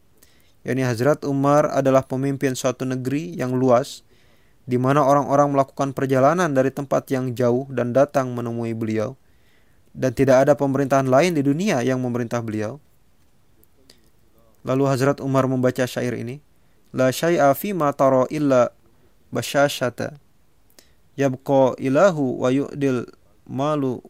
Yani 0.65 0.81
Hazrat 0.81 1.21
Umar 1.27 1.69
adalah 1.69 2.07
pemimpin 2.07 2.57
suatu 2.57 2.87
negeri 2.87 3.37
yang 3.37 3.53
luas 3.53 4.01
di 4.63 4.79
mana 4.79 5.03
orang-orang 5.03 5.51
melakukan 5.53 5.91
perjalanan 5.91 6.49
dari 6.55 6.71
tempat 6.71 7.05
yang 7.11 7.35
jauh 7.35 7.67
dan 7.69 7.91
datang 7.91 8.31
menemui 8.31 8.73
beliau. 8.73 9.19
dan 9.93 10.09
tidak 10.09 10.49
ada 10.49 10.57
pemerintahan 10.57 11.05
lain 11.05 11.37
di 11.37 11.45
dunia 11.45 11.85
yang 11.85 12.01
memerintah 12.01 12.41
beliau. 12.41 12.81
Lalu 14.65 14.83
Hazrat 14.89 15.21
Umar 15.21 15.45
membaca 15.45 15.85
syair 15.85 16.17
ini, 16.17 16.41
La 16.89 17.13
syai'a 17.13 17.53
fi 17.53 17.77
ma 17.77 17.93
illa 18.33 18.73
basyashata. 19.29 20.17
Yabqa 21.13 21.77
ilahu 21.77 22.41
wa 22.41 22.49
yu'dil 22.49 23.05
malu 23.45 24.01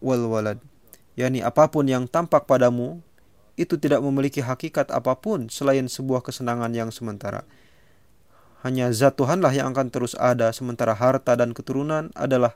wal 0.00 0.24
walad. 0.30 0.58
Yani 1.18 1.42
apa 1.42 1.66
pun 1.68 1.84
yang 1.84 2.06
tampak 2.06 2.46
padamu 2.46 3.02
itu 3.58 3.74
tidak 3.74 3.98
memiliki 4.00 4.38
hakikat 4.38 4.88
apa 4.94 5.18
pun 5.18 5.50
selain 5.50 5.90
sebuah 5.90 6.22
kesenangan 6.22 6.70
yang 6.70 6.94
sementara. 6.94 7.42
Hanya 8.62 8.90
zat 8.94 9.18
Tuhanlah 9.18 9.50
yang 9.54 9.74
akan 9.74 9.90
terus 9.90 10.14
ada 10.18 10.50
sementara 10.54 10.94
harta 10.94 11.34
dan 11.34 11.50
keturunan 11.54 12.10
adalah 12.14 12.54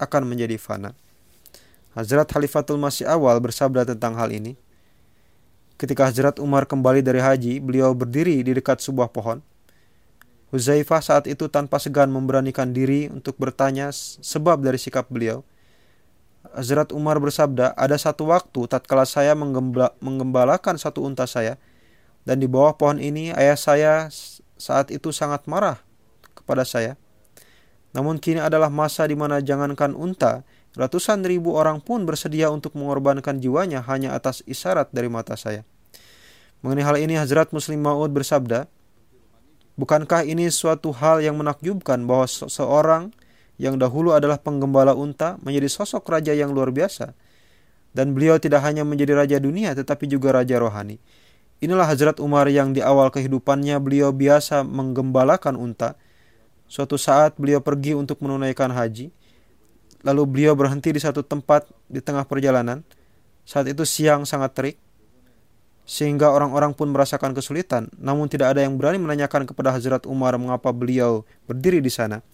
akan 0.00 0.28
menjadi 0.28 0.60
fana. 0.60 0.92
Hazrat 1.94 2.26
Khalifatul 2.26 2.80
Masih 2.80 3.06
awal 3.06 3.38
bersabda 3.38 3.86
tentang 3.86 4.18
hal 4.18 4.34
ini. 4.34 4.58
Ketika 5.78 6.10
Hazrat 6.10 6.42
Umar 6.42 6.66
kembali 6.66 7.02
dari 7.02 7.22
haji, 7.22 7.62
beliau 7.62 7.94
berdiri 7.94 8.42
di 8.42 8.50
dekat 8.50 8.82
sebuah 8.82 9.10
pohon. 9.14 9.42
Huzaifah 10.54 11.02
saat 11.02 11.26
itu 11.26 11.50
tanpa 11.50 11.82
segan 11.82 12.14
memberanikan 12.14 12.70
diri 12.70 13.10
untuk 13.10 13.34
bertanya 13.42 13.90
sebab 14.22 14.62
dari 14.62 14.78
sikap 14.78 15.10
beliau. 15.10 15.42
Hazrat 16.54 16.94
Umar 16.94 17.18
bersabda, 17.18 17.74
ada 17.74 17.98
satu 17.98 18.30
waktu 18.30 18.70
tatkala 18.70 19.02
saya 19.02 19.34
menggembalakan 19.98 20.78
satu 20.78 21.02
unta 21.02 21.26
saya, 21.26 21.58
dan 22.22 22.38
di 22.38 22.46
bawah 22.46 22.78
pohon 22.78 23.02
ini 23.02 23.34
ayah 23.34 23.58
saya 23.58 23.92
saat 24.54 24.94
itu 24.94 25.10
sangat 25.10 25.50
marah 25.50 25.82
kepada 26.38 26.62
saya. 26.62 26.94
Namun 27.90 28.22
kini 28.22 28.38
adalah 28.38 28.70
masa 28.70 29.10
di 29.10 29.18
mana 29.18 29.42
jangankan 29.42 29.98
unta, 29.98 30.46
Ratusan 30.74 31.22
ribu 31.22 31.54
orang 31.54 31.78
pun 31.78 32.02
bersedia 32.02 32.50
untuk 32.50 32.74
mengorbankan 32.74 33.38
jiwanya 33.38 33.78
hanya 33.86 34.10
atas 34.10 34.42
isyarat 34.42 34.90
dari 34.90 35.06
mata 35.06 35.38
saya. 35.38 35.62
Mengenai 36.66 36.82
hal 36.82 36.96
ini 36.98 37.14
Hazrat 37.14 37.54
Muslim 37.54 37.78
Maud 37.78 38.10
bersabda, 38.10 38.66
Bukankah 39.74 40.22
ini 40.22 40.50
suatu 40.50 40.94
hal 40.94 41.18
yang 41.22 41.34
menakjubkan 41.34 42.06
bahwa 42.06 42.30
seorang 42.30 43.10
yang 43.58 43.78
dahulu 43.78 44.14
adalah 44.14 44.38
penggembala 44.38 44.94
unta 44.94 45.38
menjadi 45.42 45.66
sosok 45.66 46.06
raja 46.10 46.30
yang 46.30 46.54
luar 46.54 46.70
biasa. 46.70 47.14
Dan 47.94 48.14
beliau 48.14 48.38
tidak 48.42 48.62
hanya 48.66 48.82
menjadi 48.82 49.14
raja 49.14 49.36
dunia 49.38 49.74
tetapi 49.74 50.10
juga 50.10 50.34
raja 50.34 50.58
rohani. 50.58 50.98
Inilah 51.62 51.86
Hazrat 51.86 52.18
Umar 52.18 52.50
yang 52.50 52.74
di 52.74 52.82
awal 52.82 53.14
kehidupannya 53.14 53.78
beliau 53.78 54.10
biasa 54.10 54.66
menggembalakan 54.66 55.54
unta. 55.54 55.94
Suatu 56.66 56.98
saat 56.98 57.38
beliau 57.38 57.62
pergi 57.62 57.94
untuk 57.94 58.18
menunaikan 58.18 58.74
haji 58.74 59.14
Lalu 60.04 60.22
beliau 60.28 60.52
berhenti 60.52 60.92
di 60.92 61.00
satu 61.00 61.24
tempat 61.24 61.64
di 61.88 62.04
tengah 62.04 62.28
perjalanan. 62.28 62.84
Saat 63.48 63.72
itu 63.72 63.88
siang 63.88 64.28
sangat 64.28 64.52
terik, 64.52 64.76
sehingga 65.84 66.32
orang-orang 66.32 66.72
pun 66.72 66.88
merasakan 66.88 67.36
kesulitan. 67.36 67.92
Namun 68.00 68.28
tidak 68.32 68.56
ada 68.56 68.64
yang 68.64 68.80
berani 68.80 68.96
menanyakan 68.96 69.44
kepada 69.44 69.72
Hazrat 69.72 70.08
Umar 70.08 70.32
mengapa 70.40 70.72
beliau 70.72 71.28
berdiri 71.44 71.84
di 71.84 71.92
sana. 71.92 72.24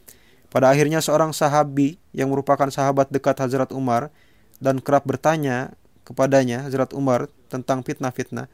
Pada 0.50 0.70
akhirnya 0.70 0.98
seorang 0.98 1.30
sahabi 1.34 1.98
yang 2.10 2.30
merupakan 2.30 2.66
sahabat 2.70 3.10
dekat 3.10 3.38
Hazrat 3.38 3.70
Umar 3.70 4.10
dan 4.58 4.82
kerap 4.82 5.06
bertanya 5.06 5.74
kepadanya 6.06 6.66
Hazrat 6.66 6.90
Umar 6.94 7.30
tentang 7.46 7.82
fitnah-fitnah. 7.86 8.50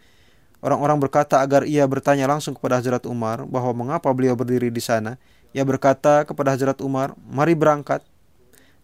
Orang-orang 0.61 1.00
berkata 1.00 1.41
agar 1.45 1.69
ia 1.69 1.85
bertanya 1.85 2.29
langsung 2.29 2.57
kepada 2.57 2.81
Hazrat 2.81 3.05
Umar 3.05 3.45
bahwa 3.45 3.73
mengapa 3.76 4.09
beliau 4.12 4.37
berdiri 4.37 4.73
di 4.73 4.81
sana. 4.81 5.21
Ia 5.53 5.65
berkata 5.65 6.25
kepada 6.25 6.53
Hazrat 6.53 6.81
Umar, 6.85 7.17
"Mari 7.29 7.53
berangkat 7.53 8.05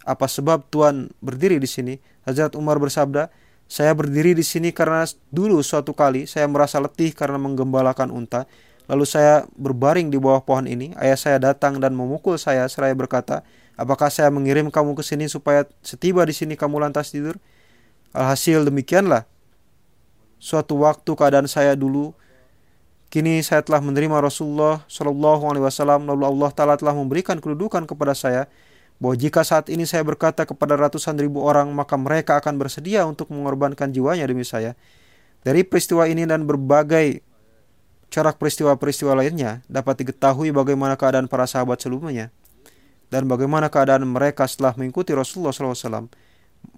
apa 0.04 0.26
sebab 0.28 0.69
Tuhan 0.69 1.12
berdiri 1.21 1.57
di 1.61 1.69
sini? 1.69 1.95
Hazrat 2.25 2.57
Umar 2.57 2.78
bersabda, 2.78 3.28
saya 3.71 3.92
berdiri 3.97 4.37
di 4.37 4.45
sini 4.45 4.71
karena 4.71 5.04
dulu 5.33 5.61
suatu 5.64 5.97
kali 5.97 6.28
saya 6.28 6.45
merasa 6.47 6.78
letih 6.78 7.12
karena 7.16 7.40
menggembalakan 7.40 8.12
unta. 8.12 8.45
Lalu 8.90 9.07
saya 9.09 9.47
berbaring 9.57 10.12
di 10.12 10.19
bawah 10.19 10.42
pohon 10.44 10.68
ini. 10.68 10.92
Ayah 10.98 11.16
saya 11.16 11.38
datang 11.38 11.79
dan 11.79 11.96
memukul 11.96 12.37
saya 12.37 12.66
seraya 12.68 12.92
berkata, 12.92 13.40
apakah 13.79 14.12
saya 14.12 14.29
mengirim 14.29 14.68
kamu 14.68 14.98
ke 14.98 15.07
sini 15.07 15.31
supaya 15.31 15.64
setiba 15.81 16.27
di 16.27 16.35
sini 16.37 16.59
kamu 16.59 16.83
lantas 16.83 17.14
tidur? 17.14 17.40
Alhasil 18.12 18.66
demikianlah. 18.68 19.25
Suatu 20.42 20.83
waktu 20.83 21.14
keadaan 21.14 21.46
saya 21.46 21.79
dulu 21.79 22.12
Kini 23.12 23.44
saya 23.44 23.61
telah 23.61 23.85
menerima 23.85 24.25
Rasulullah 24.25 24.88
Shallallahu 24.88 25.44
Alaihi 25.44 25.68
Wasallam 25.68 26.09
lalu 26.09 26.25
Allah 26.25 26.48
Taala 26.57 26.81
telah 26.81 26.96
memberikan 26.96 27.37
kedudukan 27.37 27.85
kepada 27.85 28.16
saya 28.16 28.48
bahwa 29.02 29.18
jika 29.18 29.42
saat 29.42 29.66
ini 29.66 29.82
saya 29.82 30.06
berkata 30.06 30.46
kepada 30.46 30.78
ratusan 30.78 31.18
ribu 31.18 31.42
orang, 31.42 31.66
maka 31.74 31.98
mereka 31.98 32.38
akan 32.38 32.54
bersedia 32.54 33.02
untuk 33.02 33.34
mengorbankan 33.34 33.90
jiwanya 33.90 34.30
demi 34.30 34.46
saya. 34.46 34.78
Dari 35.42 35.66
peristiwa 35.66 36.06
ini 36.06 36.22
dan 36.22 36.46
berbagai 36.46 37.18
corak 38.14 38.38
peristiwa-peristiwa 38.38 39.18
lainnya 39.18 39.66
dapat 39.66 40.06
diketahui 40.06 40.54
bagaimana 40.54 40.94
keadaan 40.94 41.26
para 41.26 41.50
sahabat 41.50 41.82
sebelumnya 41.82 42.30
dan 43.10 43.26
bagaimana 43.26 43.66
keadaan 43.74 44.06
mereka 44.06 44.46
setelah 44.46 44.78
mengikuti 44.78 45.10
Rasulullah 45.10 45.50
SAW. 45.50 46.06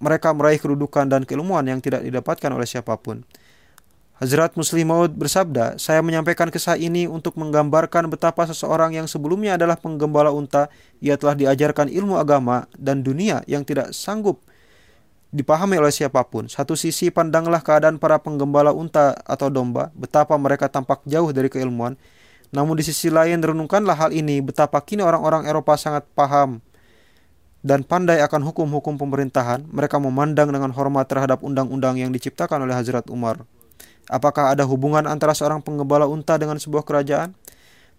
Mereka 0.01 0.33
meraih 0.33 0.57
kedudukan 0.57 1.05
dan 1.05 1.29
keilmuan 1.29 1.61
yang 1.69 1.77
tidak 1.77 2.01
didapatkan 2.01 2.49
oleh 2.49 2.65
siapa 2.65 2.97
pun. 2.97 3.21
Hazrat 4.15 4.55
Muslim 4.55 4.87
Maud 4.87 5.11
bersabda, 5.11 5.75
saya 5.75 5.99
menyampaikan 5.99 6.47
kisah 6.47 6.79
ini 6.79 7.03
untuk 7.03 7.35
menggambarkan 7.35 8.07
betapa 8.07 8.47
seseorang 8.47 8.95
yang 8.95 9.11
sebelumnya 9.11 9.59
adalah 9.59 9.75
penggembala 9.75 10.31
unta, 10.31 10.71
ia 11.03 11.19
telah 11.19 11.35
diajarkan 11.35 11.91
ilmu 11.91 12.15
agama 12.15 12.63
dan 12.79 13.03
dunia 13.03 13.43
yang 13.43 13.67
tidak 13.67 13.91
sanggup 13.91 14.39
dipahami 15.35 15.75
oleh 15.75 15.91
siapa 15.91 16.23
pun. 16.23 16.47
Satu 16.47 16.79
sisi 16.79 17.11
pandanglah 17.11 17.59
keadaan 17.59 17.99
para 17.99 18.15
penggembala 18.15 18.71
unta 18.71 19.19
atau 19.27 19.51
domba, 19.51 19.91
betapa 19.91 20.39
mereka 20.39 20.71
tampak 20.71 21.03
jauh 21.03 21.35
dari 21.35 21.51
keilmuan. 21.51 21.99
Namun 22.55 22.79
di 22.79 22.87
sisi 22.87 23.11
lain 23.11 23.43
renungkanlah 23.43 23.99
hal 23.99 24.11
ini, 24.15 24.39
betapa 24.39 24.79
kini 24.79 25.03
orang-orang 25.03 25.43
Eropa 25.43 25.75
sangat 25.75 26.07
paham 26.15 26.63
dan 27.67 27.83
pandai 27.83 28.23
akan 28.23 28.47
hukum-hukum 28.47 28.95
pemerintahan. 28.95 29.67
Mereka 29.67 29.99
memandang 29.99 30.55
dengan 30.55 30.71
hormat 30.71 31.03
terhadap 31.11 31.43
undang-undang 31.43 31.99
yang 31.99 32.15
diciptakan 32.15 32.63
oleh 32.63 32.79
Hazrat 32.79 33.11
Umar. 33.11 33.43
Apakah 34.05 34.53
ada 34.53 34.61
hubungan 34.69 35.05
antara 35.09 35.33
seorang 35.33 35.65
penggembala 35.65 36.05
unta 36.05 36.37
dengan 36.37 36.61
sebuah 36.61 36.85
kerajaan? 36.85 37.33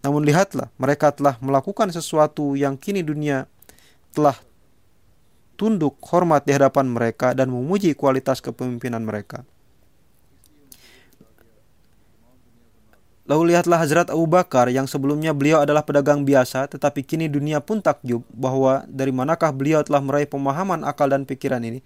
Namun 0.06 0.22
lihatlah, 0.22 0.70
mereka 0.78 1.10
telah 1.10 1.34
melakukan 1.42 1.90
sesuatu 1.90 2.54
yang 2.54 2.78
kini 2.78 3.02
dunia 3.02 3.50
telah 4.14 4.38
tunduk 5.58 5.98
hormat 6.06 6.46
di 6.46 6.54
hadapan 6.54 6.86
mereka 6.86 7.32
dan 7.34 7.50
memuji 7.50 7.96
kualitas 7.96 8.38
kepemimpinan 8.38 9.02
mereka. 9.02 9.42
Lalu 13.26 13.50
lihatlah 13.50 13.82
Hazrat 13.82 14.06
Abu 14.14 14.30
Bakar 14.30 14.70
yang 14.70 14.86
sebelumnya 14.86 15.34
beliau 15.34 15.58
adalah 15.58 15.82
pedagang 15.82 16.22
biasa 16.22 16.70
tetapi 16.70 17.02
kini 17.02 17.26
dunia 17.26 17.58
pun 17.58 17.82
takjub 17.82 18.22
bahwa 18.30 18.86
dari 18.86 19.10
manakah 19.10 19.50
beliau 19.50 19.82
telah 19.82 19.98
meraih 19.98 20.30
pemahaman 20.30 20.86
akal 20.86 21.10
dan 21.10 21.26
pikiran 21.26 21.58
ini 21.66 21.82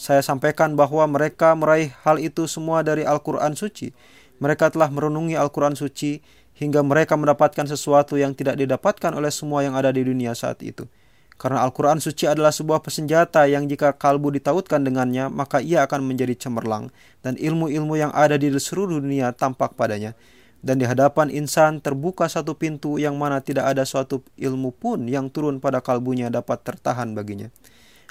saya 0.00 0.24
sampaikan 0.24 0.80
bahwa 0.80 1.04
mereka 1.04 1.52
meraih 1.52 1.92
hal 2.00 2.16
itu 2.16 2.48
semua 2.48 2.80
dari 2.80 3.04
Al-Quran 3.04 3.52
Suci. 3.52 3.92
Mereka 4.40 4.72
telah 4.72 4.88
merenungi 4.88 5.36
Al-Quran 5.36 5.76
Suci 5.76 6.24
hingga 6.56 6.80
mereka 6.80 7.20
mendapatkan 7.20 7.68
sesuatu 7.68 8.16
yang 8.16 8.32
tidak 8.32 8.56
didapatkan 8.56 9.12
oleh 9.12 9.28
semua 9.28 9.60
yang 9.60 9.76
ada 9.76 9.92
di 9.92 10.00
dunia 10.00 10.32
saat 10.32 10.64
itu. 10.64 10.88
Karena 11.36 11.60
Al-Quran 11.68 12.00
Suci 12.00 12.24
adalah 12.24 12.48
sebuah 12.48 12.80
pesenjata 12.80 13.44
yang 13.44 13.68
jika 13.68 13.92
kalbu 13.92 14.32
ditautkan 14.40 14.80
dengannya, 14.80 15.28
maka 15.28 15.60
ia 15.60 15.84
akan 15.84 16.00
menjadi 16.08 16.48
cemerlang, 16.48 16.88
dan 17.20 17.36
ilmu-ilmu 17.36 18.00
yang 18.00 18.12
ada 18.16 18.40
di 18.40 18.48
seluruh 18.56 19.04
dunia 19.04 19.36
tampak 19.36 19.76
padanya. 19.76 20.16
Dan 20.64 20.80
di 20.80 20.88
hadapan 20.88 21.28
insan 21.28 21.84
terbuka 21.84 22.24
satu 22.24 22.56
pintu 22.56 22.96
yang 22.96 23.20
mana 23.20 23.44
tidak 23.44 23.68
ada 23.68 23.84
suatu 23.84 24.24
ilmu 24.40 24.72
pun 24.72 25.04
yang 25.08 25.28
turun 25.28 25.60
pada 25.60 25.84
kalbunya 25.84 26.32
dapat 26.32 26.64
tertahan 26.64 27.12
baginya. 27.12 27.52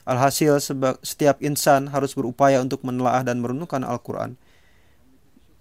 Alhasil 0.09 0.57
setiap 1.05 1.37
insan 1.45 1.85
harus 1.93 2.17
berupaya 2.17 2.57
untuk 2.57 2.81
menelaah 2.81 3.21
dan 3.21 3.37
merenungkan 3.37 3.85
Al-Quran. 3.85 4.33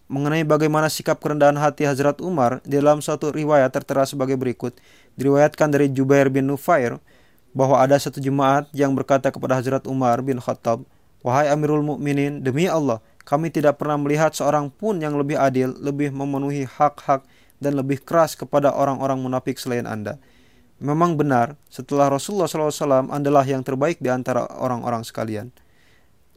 Mengenai 0.09 0.41
bagaimana 0.41 0.89
sikap 0.89 1.21
kerendahan 1.21 1.61
hati 1.61 1.85
Hazrat 1.85 2.25
Umar, 2.25 2.65
di 2.65 2.81
dalam 2.81 3.05
suatu 3.05 3.29
riwayat 3.29 3.69
tertera 3.77 4.09
sebagai 4.09 4.41
berikut. 4.41 4.73
Diriwayatkan 5.21 5.69
dari 5.69 5.93
Jubair 5.93 6.33
bin 6.33 6.49
Nufair 6.49 6.97
bahwa 7.53 7.77
ada 7.77 8.01
satu 8.01 8.17
jemaat 8.17 8.73
yang 8.73 8.97
berkata 8.97 9.29
kepada 9.29 9.61
Hazrat 9.61 9.85
Umar 9.85 10.25
bin 10.25 10.41
Khattab, 10.41 10.81
Wahai 11.21 11.53
Amirul 11.53 11.85
Mukminin, 11.85 12.41
demi 12.41 12.65
Allah, 12.65 13.05
kami 13.29 13.53
tidak 13.53 13.77
pernah 13.77 14.01
melihat 14.01 14.33
seorang 14.33 14.73
pun 14.73 14.97
yang 14.97 15.13
lebih 15.21 15.37
adil, 15.37 15.77
lebih 15.77 16.09
memenuhi 16.09 16.65
hak-hak, 16.65 17.29
dan 17.61 17.77
lebih 17.77 18.01
keras 18.01 18.39
kepada 18.39 18.73
orang-orang 18.73 19.21
munafik 19.21 19.61
selain 19.61 19.85
Anda. 19.85 20.17
Memang 20.79 21.19
benar, 21.19 21.59
setelah 21.67 22.07
Rasulullah 22.07 22.47
SAW 22.47 23.11
adalah 23.11 23.43
yang 23.43 23.67
terbaik 23.67 23.99
di 23.99 24.07
antara 24.07 24.47
orang-orang 24.63 25.03
sekalian. 25.03 25.51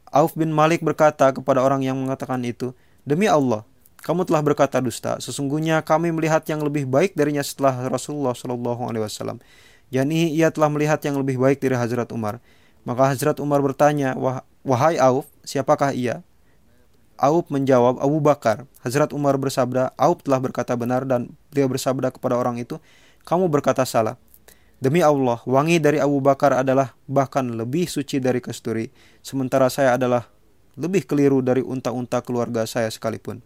Auf 0.10 0.34
bin 0.34 0.50
Malik 0.50 0.82
berkata 0.82 1.30
kepada 1.30 1.62
orang 1.62 1.86
yang 1.86 1.96
mengatakan 1.96 2.42
itu, 2.42 2.74
Demi 3.06 3.30
Allah, 3.30 3.62
kamu 4.02 4.26
telah 4.26 4.42
berkata 4.42 4.82
dusta. 4.82 5.22
Sesungguhnya 5.22 5.86
kami 5.86 6.10
melihat 6.10 6.42
yang 6.50 6.66
lebih 6.66 6.90
baik 6.90 7.14
darinya 7.14 7.46
setelah 7.46 7.86
Rasulullah 7.86 8.34
SAW. 8.34 9.38
Yani 9.94 10.34
ia 10.34 10.50
telah 10.50 10.74
melihat 10.74 10.98
yang 11.06 11.22
lebih 11.22 11.38
baik 11.38 11.62
dari 11.62 11.78
Hazrat 11.78 12.10
Umar. 12.10 12.42
Maka 12.82 13.14
Hazrat 13.14 13.38
Umar 13.38 13.62
bertanya, 13.62 14.18
Wah, 14.18 14.42
Wahai 14.66 14.98
Auf, 14.98 15.30
siapakah 15.46 15.94
ia? 15.94 16.26
Auf 17.22 17.46
menjawab, 17.54 18.02
Abu 18.02 18.18
Bakar. 18.18 18.66
Hazrat 18.82 19.14
Umar 19.14 19.38
bersabda, 19.38 19.94
Auf 19.94 20.26
telah 20.26 20.42
berkata 20.42 20.74
benar 20.74 21.06
dan 21.06 21.30
beliau 21.54 21.70
bersabda 21.70 22.10
kepada 22.10 22.34
orang 22.34 22.58
itu, 22.58 22.82
kamu 23.22 23.46
berkata 23.54 23.86
salah. 23.86 24.18
Demi 24.82 25.06
Allah, 25.06 25.38
wangi 25.46 25.78
dari 25.78 26.02
Abu 26.02 26.18
Bakar 26.26 26.58
adalah 26.58 26.98
bahkan 27.06 27.46
lebih 27.46 27.86
suci 27.86 28.18
dari 28.18 28.42
kesturi, 28.42 28.90
sementara 29.22 29.70
saya 29.70 29.94
adalah 29.94 30.26
lebih 30.74 31.06
keliru 31.06 31.46
dari 31.46 31.62
unta-unta 31.62 32.18
keluarga 32.26 32.66
saya 32.66 32.90
sekalipun. 32.90 33.46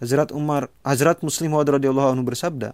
Hazrat 0.00 0.32
Umar, 0.32 0.72
Hazrat 0.80 1.20
Muslim 1.20 1.52
radhiyallahu 1.52 2.16
anhu 2.16 2.24
bersabda, 2.24 2.72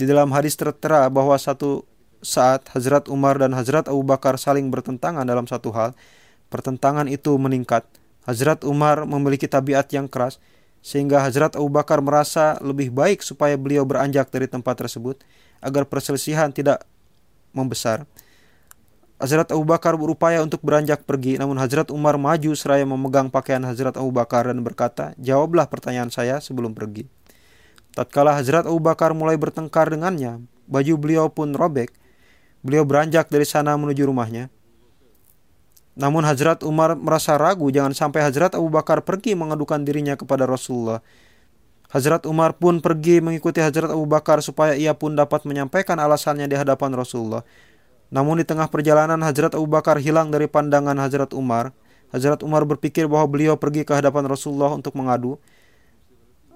di 0.00 0.08
dalam 0.08 0.32
hadis 0.32 0.56
tertera 0.56 1.04
bahwa 1.12 1.36
satu 1.36 1.84
saat 2.24 2.64
Hazrat 2.72 3.12
Umar 3.12 3.36
dan 3.36 3.52
Hazrat 3.52 3.92
Abu 3.92 4.00
Bakar 4.00 4.40
saling 4.40 4.72
bertentangan 4.72 5.28
dalam 5.28 5.44
satu 5.44 5.76
hal, 5.76 5.92
pertentangan 6.48 7.04
itu 7.04 7.36
meningkat 7.36 7.84
Hazrat 8.24 8.64
Umar 8.64 9.04
memiliki 9.04 9.44
tabiat 9.44 9.92
yang 9.92 10.08
keras, 10.08 10.40
sehingga 10.82 11.22
Hazrat 11.22 11.54
Abu 11.54 11.70
Bakar 11.70 12.02
merasa 12.02 12.58
lebih 12.58 12.90
baik 12.90 13.22
supaya 13.22 13.54
beliau 13.54 13.86
beranjak 13.86 14.28
dari 14.34 14.50
tempat 14.50 14.82
tersebut 14.82 15.22
agar 15.62 15.86
perselisihan 15.86 16.50
tidak 16.50 16.82
membesar. 17.54 18.04
Hazrat 19.22 19.54
Abu 19.54 19.62
Bakar 19.62 19.94
berupaya 19.94 20.42
untuk 20.42 20.58
beranjak 20.66 21.06
pergi, 21.06 21.38
namun 21.38 21.54
Hazrat 21.54 21.94
Umar 21.94 22.18
maju 22.18 22.58
seraya 22.58 22.82
memegang 22.82 23.30
pakaian 23.30 23.62
Hazrat 23.62 23.94
Abu 23.94 24.10
Bakar 24.10 24.50
dan 24.50 24.58
berkata, 24.66 25.14
"Jawablah 25.22 25.70
pertanyaan 25.70 26.10
saya 26.10 26.42
sebelum 26.42 26.74
pergi." 26.74 27.06
Tatkala 27.94 28.34
Hazrat 28.34 28.66
Abu 28.66 28.82
Bakar 28.82 29.14
mulai 29.14 29.38
bertengkar 29.38 29.94
dengannya, 29.94 30.42
baju 30.66 30.92
beliau 30.98 31.30
pun 31.30 31.54
robek. 31.54 31.94
Beliau 32.66 32.82
beranjak 32.82 33.30
dari 33.30 33.46
sana 33.46 33.78
menuju 33.78 34.02
rumahnya. 34.10 34.50
Namun 35.92 36.24
Hazrat 36.24 36.64
Umar 36.64 36.96
merasa 36.96 37.36
ragu 37.36 37.68
jangan 37.68 37.92
sampai 37.92 38.24
Hazrat 38.24 38.56
Abu 38.56 38.72
Bakar 38.72 39.04
pergi 39.04 39.36
mengadukan 39.36 39.84
dirinya 39.84 40.16
kepada 40.16 40.48
Rasulullah. 40.48 41.04
Hazrat 41.92 42.24
Umar 42.24 42.56
pun 42.56 42.80
pergi 42.80 43.20
mengikuti 43.20 43.60
Hazrat 43.60 43.92
Abu 43.92 44.08
Bakar 44.08 44.40
supaya 44.40 44.72
ia 44.72 44.96
pun 44.96 45.12
dapat 45.12 45.44
menyampaikan 45.44 46.00
alasannya 46.00 46.48
di 46.48 46.56
hadapan 46.56 46.96
Rasulullah. 46.96 47.44
Namun 48.08 48.40
di 48.40 48.48
tengah 48.48 48.72
perjalanan 48.72 49.20
Hazrat 49.20 49.52
Abu 49.52 49.68
Bakar 49.68 50.00
hilang 50.00 50.32
dari 50.32 50.48
pandangan 50.48 50.96
Hazrat 50.96 51.36
Umar. 51.36 51.76
Hazrat 52.08 52.40
Umar 52.40 52.64
berpikir 52.64 53.04
bahwa 53.04 53.28
beliau 53.28 53.60
pergi 53.60 53.84
ke 53.84 53.92
hadapan 53.92 54.24
Rasulullah 54.24 54.72
untuk 54.72 54.96
mengadu. 54.96 55.36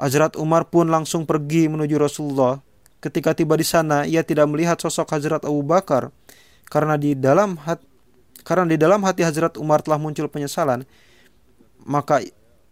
Hazrat 0.00 0.40
Umar 0.40 0.68
pun 0.68 0.88
langsung 0.88 1.28
pergi 1.28 1.68
menuju 1.68 1.96
Rasulullah. 2.00 2.60
Ketika 3.04 3.36
tiba 3.36 3.60
di 3.60 3.64
sana, 3.64 4.08
ia 4.08 4.24
tidak 4.24 4.48
melihat 4.48 4.80
sosok 4.80 5.12
Hazrat 5.12 5.44
Abu 5.44 5.60
Bakar 5.60 6.08
karena 6.72 6.96
di 6.96 7.12
dalam 7.12 7.60
hati 7.60 7.95
karena 8.46 8.62
di 8.62 8.78
dalam 8.78 9.02
hati 9.02 9.26
Hazrat 9.26 9.58
Umar 9.58 9.82
telah 9.82 9.98
muncul 9.98 10.30
penyesalan, 10.30 10.86
maka 11.82 12.22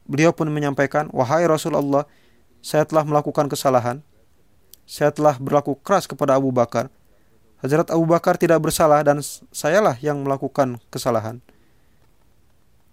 beliau 0.06 0.30
pun 0.30 0.46
menyampaikan, 0.46 1.10
"Wahai 1.10 1.42
Rasulullah, 1.50 2.06
saya 2.62 2.86
telah 2.86 3.02
melakukan 3.02 3.50
kesalahan. 3.50 3.98
Saya 4.86 5.10
telah 5.10 5.34
berlaku 5.34 5.74
keras 5.82 6.06
kepada 6.06 6.38
Abu 6.38 6.54
Bakar. 6.54 6.94
Hazrat 7.58 7.90
Abu 7.90 8.06
Bakar 8.06 8.38
tidak 8.38 8.62
bersalah 8.62 9.02
dan 9.02 9.18
sayalah 9.50 9.98
yang 9.98 10.22
melakukan 10.22 10.78
kesalahan." 10.94 11.42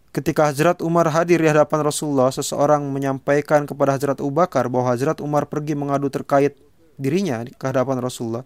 Ketika 0.10 0.50
Hazrat 0.50 0.82
Umar 0.82 1.06
hadir 1.14 1.38
di 1.38 1.48
hadapan 1.48 1.86
Rasulullah, 1.86 2.34
seseorang 2.34 2.82
menyampaikan 2.90 3.70
kepada 3.70 3.94
Hazrat 3.94 4.18
Abu 4.18 4.34
Bakar 4.34 4.68
bahwa 4.68 4.90
Hazrat 4.90 5.22
Umar 5.22 5.46
pergi 5.46 5.78
mengadu 5.78 6.10
terkait 6.10 6.58
dirinya 6.98 7.46
ke 7.46 7.64
hadapan 7.64 8.02
Rasulullah. 8.02 8.44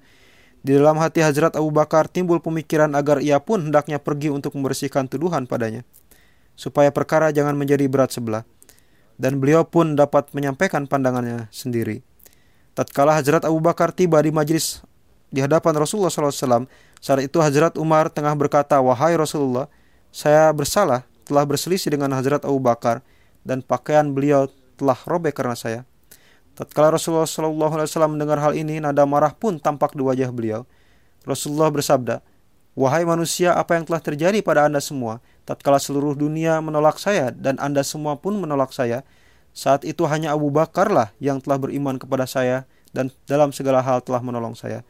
Di 0.66 0.74
dalam 0.74 0.98
hati 0.98 1.22
Hazrat 1.22 1.54
Abu 1.54 1.70
Bakar 1.70 2.10
timbul 2.10 2.42
pemikiran 2.42 2.90
agar 2.98 3.22
ia 3.22 3.38
pun 3.38 3.70
hendaknya 3.70 4.02
pergi 4.02 4.34
untuk 4.34 4.58
membersihkan 4.58 5.06
tuduhan 5.06 5.46
padanya, 5.46 5.86
supaya 6.58 6.90
perkara 6.90 7.30
jangan 7.30 7.54
menjadi 7.54 7.86
berat 7.86 8.10
sebelah. 8.10 8.42
Dan 9.14 9.38
beliau 9.38 9.62
pun 9.62 9.94
dapat 9.94 10.34
menyampaikan 10.34 10.90
pandangannya 10.90 11.54
sendiri. 11.54 12.02
Tatkala 12.74 13.14
Hazrat 13.14 13.46
Abu 13.46 13.62
Bakar 13.62 13.94
tiba 13.94 14.18
di 14.26 14.34
majlis 14.34 14.82
di 15.30 15.38
hadapan 15.38 15.78
Rasulullah 15.78 16.10
SAW, 16.10 16.66
saat 16.98 17.22
itu 17.22 17.38
Hazrat 17.38 17.78
Umar 17.78 18.10
tengah 18.10 18.34
berkata, 18.34 18.82
Wahai 18.82 19.14
Rasulullah, 19.22 19.70
saya 20.10 20.50
bersalah 20.50 21.06
telah 21.30 21.46
berselisih 21.46 21.94
dengan 21.94 22.10
Hazrat 22.18 22.42
Abu 22.42 22.58
Bakar 22.58 23.06
dan 23.46 23.62
pakaian 23.62 24.10
beliau 24.10 24.50
telah 24.82 24.98
robek 25.06 25.38
karena 25.38 25.54
saya. 25.54 25.86
Tatkala 26.56 26.96
Rasulullah 26.96 27.28
SAW 27.28 28.08
mendengar 28.08 28.40
hal 28.40 28.56
ini, 28.56 28.80
nada 28.80 29.04
marah 29.04 29.36
pun 29.36 29.60
tampak 29.60 29.92
di 29.92 30.02
wajah 30.02 30.32
beliau. 30.32 30.64
Rasulullah 31.28 31.68
bersabda, 31.68 32.24
Wahai 32.76 33.08
manusia, 33.08 33.56
apa 33.56 33.80
yang 33.80 33.88
telah 33.88 34.04
terjadi 34.04 34.40
pada 34.44 34.68
anda 34.68 34.84
semua, 34.84 35.24
tatkala 35.48 35.80
seluruh 35.80 36.12
dunia 36.12 36.60
menolak 36.60 37.00
saya 37.00 37.32
dan 37.32 37.56
anda 37.60 37.84
semua 37.88 38.20
pun 38.20 38.36
menolak 38.36 38.76
saya, 38.76 39.08
saat 39.56 39.88
itu 39.88 40.04
hanya 40.08 40.36
Abu 40.36 40.52
Bakarlah 40.52 41.16
yang 41.24 41.40
telah 41.40 41.56
beriman 41.56 41.96
kepada 41.96 42.28
saya 42.28 42.68
dan 42.92 43.12
dalam 43.28 43.56
segala 43.56 43.80
hal 43.80 44.04
telah 44.04 44.20
menolong 44.20 44.60
saya. 44.60 44.84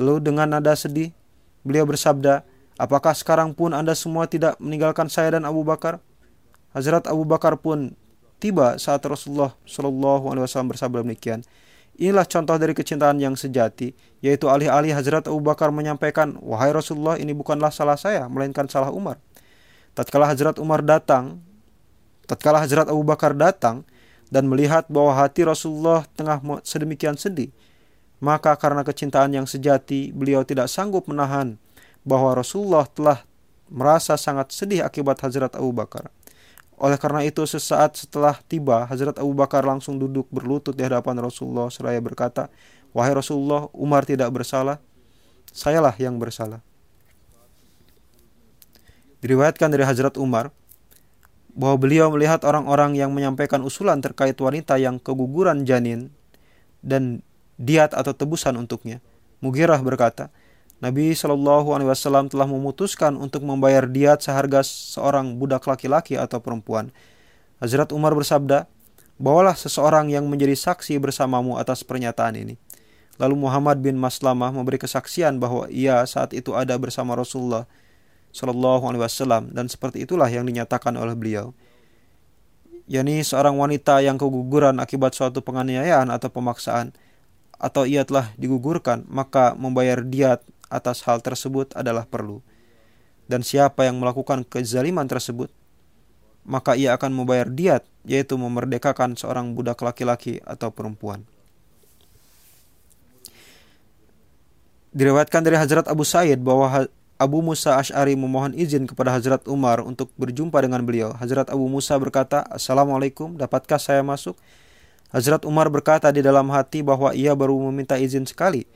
Lalu 0.00 0.24
dengan 0.24 0.48
nada 0.48 0.72
sedih, 0.72 1.12
beliau 1.60 1.84
bersabda, 1.84 2.44
Apakah 2.76 3.16
sekarang 3.16 3.56
pun 3.56 3.72
anda 3.72 3.96
semua 3.96 4.28
tidak 4.28 4.60
meninggalkan 4.60 5.08
saya 5.08 5.40
dan 5.40 5.48
Abu 5.48 5.64
Bakar? 5.64 5.96
Hazrat 6.76 7.08
Abu 7.08 7.24
Bakar 7.24 7.56
pun 7.56 7.96
tiba 8.38 8.76
saat 8.76 9.02
Rasulullah 9.04 9.56
Shallallahu 9.64 10.32
Alaihi 10.32 10.44
Wasallam 10.44 10.70
bersabda 10.72 11.02
demikian. 11.04 11.42
Inilah 11.96 12.28
contoh 12.28 12.60
dari 12.60 12.76
kecintaan 12.76 13.16
yang 13.16 13.40
sejati, 13.40 13.96
yaitu 14.20 14.52
alih-alih 14.52 14.92
Hazrat 14.92 15.24
Abu 15.32 15.40
Bakar 15.40 15.72
menyampaikan, 15.72 16.36
Wahai 16.44 16.68
Rasulullah, 16.68 17.16
ini 17.16 17.32
bukanlah 17.32 17.72
salah 17.72 17.96
saya, 17.96 18.28
melainkan 18.28 18.68
salah 18.68 18.92
Umar. 18.92 19.16
Tatkala 19.96 20.28
Hazrat 20.28 20.60
Umar 20.60 20.84
datang, 20.84 21.40
tatkala 22.28 22.60
Hazrat 22.60 22.92
Abu 22.92 23.00
Bakar 23.00 23.32
datang 23.32 23.88
dan 24.28 24.44
melihat 24.44 24.84
bahwa 24.92 25.16
hati 25.16 25.48
Rasulullah 25.48 26.04
tengah 26.12 26.36
sedemikian 26.68 27.16
sedih, 27.16 27.48
maka 28.20 28.52
karena 28.60 28.84
kecintaan 28.84 29.32
yang 29.32 29.48
sejati, 29.48 30.12
beliau 30.12 30.44
tidak 30.44 30.68
sanggup 30.68 31.08
menahan 31.08 31.56
bahwa 32.04 32.36
Rasulullah 32.36 32.84
telah 32.92 33.24
merasa 33.72 34.20
sangat 34.20 34.52
sedih 34.52 34.84
akibat 34.84 35.16
Hazrat 35.24 35.56
Abu 35.56 35.72
Bakar. 35.72 36.12
Oleh 36.76 37.00
karena 37.00 37.24
itu 37.24 37.40
sesaat 37.48 37.96
setelah 37.96 38.36
tiba 38.44 38.84
Hazrat 38.84 39.16
Abu 39.16 39.32
Bakar 39.32 39.64
langsung 39.64 39.96
duduk 39.96 40.28
berlutut 40.28 40.76
di 40.76 40.84
hadapan 40.84 41.16
Rasulullah 41.24 41.72
seraya 41.72 41.96
berkata, 42.04 42.52
"Wahai 42.92 43.16
Rasulullah, 43.16 43.72
Umar 43.72 44.04
tidak 44.04 44.28
bersalah, 44.28 44.76
sayalah 45.48 45.96
yang 45.96 46.20
bersalah." 46.20 46.60
Diriwayatkan 49.24 49.72
dari 49.72 49.88
Hazrat 49.88 50.20
Umar 50.20 50.52
bahwa 51.56 51.80
beliau 51.80 52.12
melihat 52.12 52.44
orang-orang 52.44 52.92
yang 53.00 53.16
menyampaikan 53.16 53.64
usulan 53.64 54.04
terkait 54.04 54.36
wanita 54.36 54.76
yang 54.76 55.00
keguguran 55.00 55.64
janin 55.64 56.12
dan 56.84 57.24
diat 57.56 57.96
atau 57.96 58.12
tebusan 58.12 58.60
untuknya. 58.60 59.00
Mugirah 59.40 59.80
berkata, 59.80 60.28
Nabi 60.76 61.16
Shallallahu 61.16 61.72
Alaihi 61.72 61.88
Wasallam 61.88 62.28
telah 62.28 62.44
memutuskan 62.44 63.16
untuk 63.16 63.40
membayar 63.48 63.88
diat 63.88 64.20
seharga 64.20 64.60
seorang 64.60 65.40
budak 65.40 65.64
laki-laki 65.64 66.20
atau 66.20 66.36
perempuan. 66.36 66.92
Hazrat 67.64 67.96
Umar 67.96 68.12
bersabda, 68.12 68.68
bawalah 69.16 69.56
seseorang 69.56 70.12
yang 70.12 70.28
menjadi 70.28 70.52
saksi 70.52 71.00
bersamamu 71.00 71.56
atas 71.56 71.80
pernyataan 71.80 72.36
ini. 72.36 72.54
Lalu 73.16 73.48
Muhammad 73.48 73.80
bin 73.80 73.96
Maslamah 73.96 74.52
memberi 74.52 74.76
kesaksian 74.76 75.40
bahwa 75.40 75.64
ia 75.72 76.04
saat 76.04 76.36
itu 76.36 76.52
ada 76.52 76.76
bersama 76.76 77.16
Rasulullah 77.16 77.64
Shallallahu 78.36 78.84
Alaihi 78.92 79.00
Wasallam 79.00 79.56
dan 79.56 79.72
seperti 79.72 80.04
itulah 80.04 80.28
yang 80.28 80.44
dinyatakan 80.44 80.92
oleh 81.00 81.16
beliau. 81.16 81.56
yakni 82.86 83.18
seorang 83.26 83.58
wanita 83.58 83.98
yang 83.98 84.14
keguguran 84.14 84.78
akibat 84.78 85.10
suatu 85.10 85.42
penganiayaan 85.42 86.06
atau 86.06 86.30
pemaksaan 86.30 86.94
atau 87.58 87.82
ia 87.82 88.06
telah 88.06 88.30
digugurkan 88.38 89.02
maka 89.10 89.58
membayar 89.58 90.06
diat 90.06 90.38
atas 90.68 91.02
hal 91.06 91.22
tersebut 91.22 91.72
adalah 91.76 92.06
perlu. 92.06 92.42
Dan 93.26 93.42
siapa 93.42 93.86
yang 93.86 93.98
melakukan 93.98 94.46
kezaliman 94.46 95.10
tersebut, 95.10 95.50
maka 96.46 96.78
ia 96.78 96.94
akan 96.94 97.10
membayar 97.10 97.50
diat, 97.50 97.82
yaitu 98.06 98.38
memerdekakan 98.38 99.18
seorang 99.18 99.58
budak 99.58 99.82
laki-laki 99.82 100.38
atau 100.46 100.70
perempuan. 100.70 101.26
Diriwayatkan 104.96 105.42
dari 105.44 105.58
Hazrat 105.58 105.90
Abu 105.90 106.06
Said 106.06 106.40
bahwa 106.40 106.88
Abu 107.16 107.40
Musa 107.40 107.76
Ash'ari 107.76 108.12
memohon 108.12 108.52
izin 108.56 108.84
kepada 108.84 109.12
Hazrat 109.12 109.44
Umar 109.44 109.80
untuk 109.80 110.08
berjumpa 110.20 110.60
dengan 110.62 110.80
beliau. 110.84 111.12
Hazrat 111.16 111.48
Abu 111.48 111.64
Musa 111.68 111.96
berkata, 111.96 112.46
Assalamualaikum, 112.48 113.36
dapatkah 113.36 113.80
saya 113.80 114.00
masuk? 114.00 114.38
Hazrat 115.10 115.48
Umar 115.48 115.72
berkata 115.72 116.12
di 116.12 116.20
dalam 116.20 116.48
hati 116.52 116.84
bahwa 116.84 117.12
ia 117.16 117.32
baru 117.32 117.56
meminta 117.68 117.96
izin 117.96 118.28
sekali. 118.28 118.68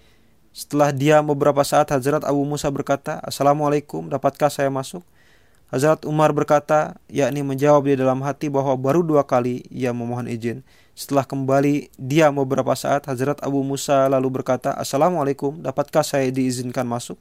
Setelah 0.51 0.91
dia 0.91 1.23
beberapa 1.23 1.63
saat 1.63 1.87
Hazrat 1.95 2.27
Abu 2.27 2.43
Musa 2.43 2.67
berkata, 2.75 3.23
Assalamualaikum, 3.23 4.11
dapatkah 4.11 4.51
saya 4.51 4.67
masuk? 4.67 5.07
Hazrat 5.71 6.03
Umar 6.03 6.35
berkata, 6.35 6.99
yakni 7.07 7.47
menjawab 7.47 7.87
di 7.87 7.95
dalam 7.95 8.19
hati 8.27 8.51
bahwa 8.51 8.75
baru 8.75 9.07
dua 9.07 9.23
kali 9.23 9.63
ia 9.71 9.95
memohon 9.95 10.27
izin. 10.27 10.67
Setelah 10.99 11.23
kembali 11.23 11.95
dia 11.95 12.35
beberapa 12.35 12.75
saat, 12.75 13.07
Hazrat 13.07 13.39
Abu 13.47 13.63
Musa 13.63 14.11
lalu 14.11 14.43
berkata, 14.43 14.75
Assalamualaikum, 14.75 15.63
dapatkah 15.63 16.03
saya 16.03 16.27
diizinkan 16.35 16.83
masuk? 16.83 17.15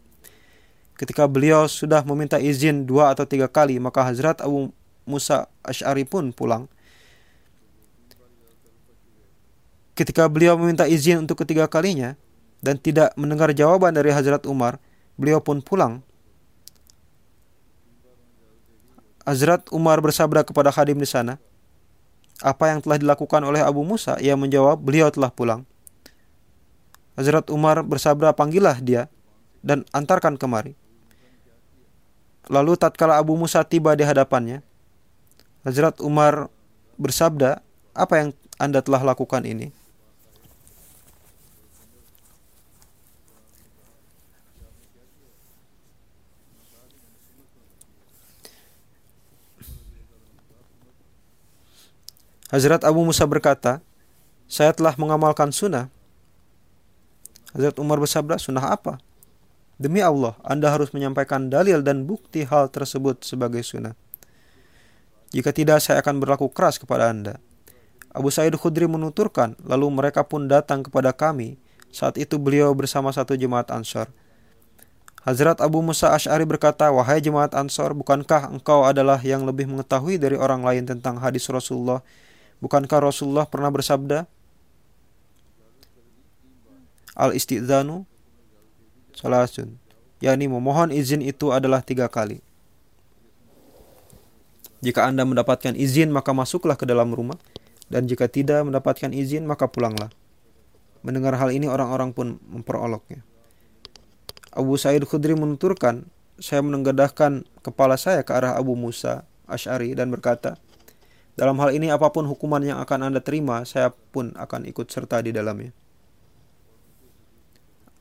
Ketika 0.97 1.29
beliau 1.29 1.69
sudah 1.69 2.01
meminta 2.01 2.41
izin 2.41 2.89
dua 2.89 3.13
atau 3.13 3.29
tiga 3.29 3.45
kali, 3.45 3.77
maka 3.77 4.01
Hazrat 4.01 4.41
Abu 4.41 4.73
Musa 5.05 5.45
Ash'ari 5.61 6.01
pun 6.01 6.33
pulang. 6.33 6.65
Ketika 9.93 10.25
beliau 10.25 10.57
meminta 10.57 10.89
izin 10.89 11.29
untuk 11.29 11.45
ketiga 11.45 11.69
kalinya 11.69 12.17
dan 12.59 12.75
tidak 12.79 13.15
mendengar 13.15 13.51
jawaban 13.55 13.95
dari 13.95 14.11
Hazrat 14.11 14.43
Umar, 14.47 14.79
beliau 15.15 15.39
pun 15.39 15.63
pulang. 15.63 16.03
Hazrat 19.23 19.67
Umar 19.69 20.01
bersabda 20.01 20.43
kepada 20.43 20.73
khadim 20.73 20.99
di 20.99 21.07
sana, 21.07 21.37
apa 22.39 22.71
yang 22.71 22.79
telah 22.79 22.97
dilakukan 22.99 23.43
oleh 23.43 23.59
Abu 23.59 23.83
Musa? 23.83 24.15
Ia 24.19 24.33
menjawab, 24.39 24.79
beliau 24.79 25.11
telah 25.11 25.29
pulang. 25.31 25.67
Hazrat 27.19 27.51
Umar 27.51 27.83
bersabda, 27.83 28.31
panggillah 28.31 28.79
dia 28.79 29.11
dan 29.59 29.83
antarkan 29.91 30.39
kemari. 30.39 30.75
Lalu 32.47 32.79
tatkala 32.79 33.19
Abu 33.19 33.35
Musa 33.35 33.61
tiba 33.67 33.93
di 33.93 34.07
hadapannya, 34.07 34.63
Hazrat 35.67 35.99
Umar 35.99 36.47
bersabda, 36.95 37.59
apa 37.91 38.13
yang 38.15 38.29
Anda 38.55 38.79
telah 38.79 39.03
lakukan 39.03 39.43
ini? 39.43 39.75
Hazrat 52.49 52.81
Abu 52.81 53.05
Musa 53.05 53.29
berkata, 53.29 53.77
saya 54.49 54.73
telah 54.73 54.97
mengamalkan 54.97 55.53
sunnah. 55.53 55.85
Hazrat 57.53 57.77
Umar 57.77 58.01
bersabda, 58.01 58.41
sunnah 58.41 58.73
apa? 58.73 58.97
Demi 59.77 60.01
Allah, 60.01 60.33
Anda 60.41 60.73
harus 60.73 60.89
menyampaikan 60.89 61.53
dalil 61.53 61.85
dan 61.85 62.09
bukti 62.09 62.49
hal 62.49 62.73
tersebut 62.73 63.21
sebagai 63.21 63.61
sunnah. 63.61 63.93
Jika 65.29 65.53
tidak, 65.53 65.77
saya 65.85 66.01
akan 66.01 66.17
berlaku 66.17 66.49
keras 66.49 66.81
kepada 66.81 67.13
Anda. 67.13 67.37
Abu 68.09 68.33
Sa'id 68.33 68.57
Khudri 68.57 68.89
menuturkan, 68.89 69.53
lalu 69.61 69.85
mereka 69.93 70.25
pun 70.25 70.49
datang 70.49 70.81
kepada 70.81 71.13
kami. 71.13 71.61
Saat 71.93 72.17
itu 72.17 72.41
beliau 72.41 72.73
bersama 72.73 73.13
satu 73.13 73.37
jemaat 73.37 73.69
Ansar. 73.69 74.09
Hazrat 75.21 75.61
Abu 75.61 75.85
Musa 75.85 76.17
Ash'ari 76.17 76.49
berkata, 76.49 76.89
Wahai 76.89 77.21
jemaat 77.21 77.53
Ansar, 77.53 77.93
bukankah 77.93 78.49
engkau 78.49 78.89
adalah 78.89 79.21
yang 79.21 79.45
lebih 79.45 79.69
mengetahui 79.69 80.17
dari 80.17 80.33
orang 80.33 80.65
lain 80.65 80.89
tentang 80.89 81.21
hadis 81.21 81.45
Rasulullah 81.45 82.01
Bukankah 82.59 82.99
Rasulullah 83.07 83.47
pernah 83.47 83.71
bersabda? 83.71 84.27
Al 87.15 87.35
istizanu 87.35 88.07
salasun. 89.15 89.75
Yakni 90.19 90.51
memohon 90.51 90.91
izin 90.91 91.23
itu 91.23 91.51
adalah 91.55 91.79
tiga 91.79 92.11
kali. 92.11 92.43
Jika 94.79 95.07
anda 95.07 95.23
mendapatkan 95.23 95.75
izin 95.75 96.11
maka 96.11 96.35
masuklah 96.35 96.75
ke 96.75 96.83
dalam 96.87 97.11
rumah. 97.11 97.39
Dan 97.89 98.05
jika 98.05 98.29
tidak 98.29 98.69
mendapatkan 98.69 99.09
izin 99.09 99.49
maka 99.49 99.65
pulanglah. 99.65 100.13
Mendengar 101.01 101.33
hal 101.39 101.49
ini 101.49 101.65
orang-orang 101.65 102.13
pun 102.13 102.37
memperoloknya. 102.45 103.25
Abu 104.53 104.77
Sa'id 104.77 105.01
Khudri 105.07 105.33
menuturkan 105.33 106.05
saya 106.39 106.63
menengadahkan 106.63 107.43
kepala 107.59 107.99
saya 107.99 108.23
ke 108.23 108.31
arah 108.31 108.55
Abu 108.55 108.73
Musa 108.73 109.27
Ash'ari 109.45 109.91
dan 109.93 110.09
berkata 110.09 110.55
dalam 111.39 111.55
hal 111.63 111.71
ini 111.71 111.87
apa 111.87 112.11
pun 112.11 112.27
hukuman 112.27 112.59
yang 112.59 112.83
akan 112.83 113.07
Anda 113.07 113.23
terima, 113.23 113.63
saya 113.63 113.95
pun 113.95 114.35
akan 114.35 114.67
ikut 114.67 114.91
serta 114.91 115.23
di 115.23 115.31
dalamnya. 115.31 115.71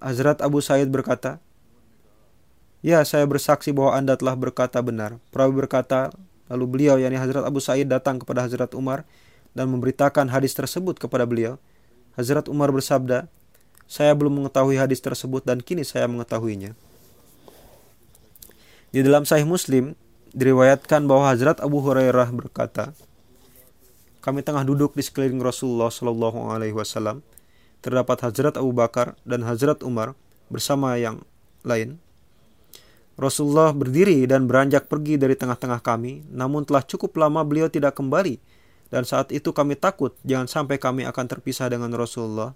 Hazrat 0.03 0.43
Abu 0.43 0.59
Said 0.59 0.91
berkata, 0.91 1.39
Ya, 2.83 2.99
saya 3.07 3.27
bersaksi 3.31 3.71
bahwa 3.71 3.95
Anda 3.95 4.19
telah 4.19 4.35
berkata 4.35 4.83
benar. 4.83 5.23
Perawi 5.31 5.55
berkata, 5.55 6.11
lalu 6.51 6.67
beliau, 6.67 6.99
yakni 6.99 7.15
Hazrat 7.15 7.47
Abu 7.47 7.63
Said 7.63 7.87
datang 7.87 8.19
kepada 8.19 8.43
Hazrat 8.43 8.75
Umar 8.75 9.07
dan 9.55 9.71
memberitakan 9.71 10.31
hadis 10.35 10.55
tersebut 10.59 10.99
kepada 10.99 11.23
beliau. 11.23 11.63
Hazrat 12.19 12.51
Umar 12.51 12.75
bersabda, 12.75 13.31
saya 13.87 14.15
belum 14.19 14.43
mengetahui 14.43 14.79
hadis 14.83 14.99
tersebut 14.99 15.47
dan 15.47 15.63
kini 15.63 15.87
saya 15.87 16.11
mengetahuinya. 16.11 16.75
Di 18.91 19.03
dalam 19.07 19.23
Sahih 19.27 19.47
Muslim, 19.47 19.95
diriwayatkan 20.35 21.07
bahwa 21.07 21.31
Hazrat 21.31 21.63
Abu 21.63 21.83
Hurairah 21.83 22.31
berkata, 22.35 22.95
kami 24.29 24.45
tengah 24.45 24.61
duduk 24.69 24.93
di 24.93 25.01
sekeliling 25.01 25.41
Rasulullah 25.41 25.89
Shallallahu 25.89 26.53
Alaihi 26.53 26.77
Wasallam. 26.77 27.25
Terdapat 27.81 28.21
Hazrat 28.21 28.61
Abu 28.61 28.77
Bakar 28.77 29.17
dan 29.25 29.41
Hazrat 29.49 29.81
Umar 29.81 30.13
bersama 30.53 31.01
yang 31.01 31.25
lain. 31.65 31.97
Rasulullah 33.17 33.73
berdiri 33.73 34.29
dan 34.29 34.45
beranjak 34.45 34.85
pergi 34.93 35.17
dari 35.17 35.33
tengah-tengah 35.33 35.81
kami, 35.81 36.29
namun 36.29 36.69
telah 36.69 36.85
cukup 36.85 37.17
lama 37.17 37.41
beliau 37.41 37.73
tidak 37.73 37.97
kembali. 37.97 38.37
Dan 38.93 39.09
saat 39.09 39.33
itu 39.33 39.49
kami 39.57 39.81
takut 39.81 40.13
jangan 40.29 40.45
sampai 40.45 40.77
kami 40.77 41.09
akan 41.09 41.25
terpisah 41.25 41.73
dengan 41.73 41.89
Rasulullah. 41.97 42.53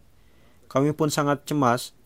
Kami 0.69 0.93
pun 0.93 1.09
sangat 1.09 1.49
cemas 1.49 1.97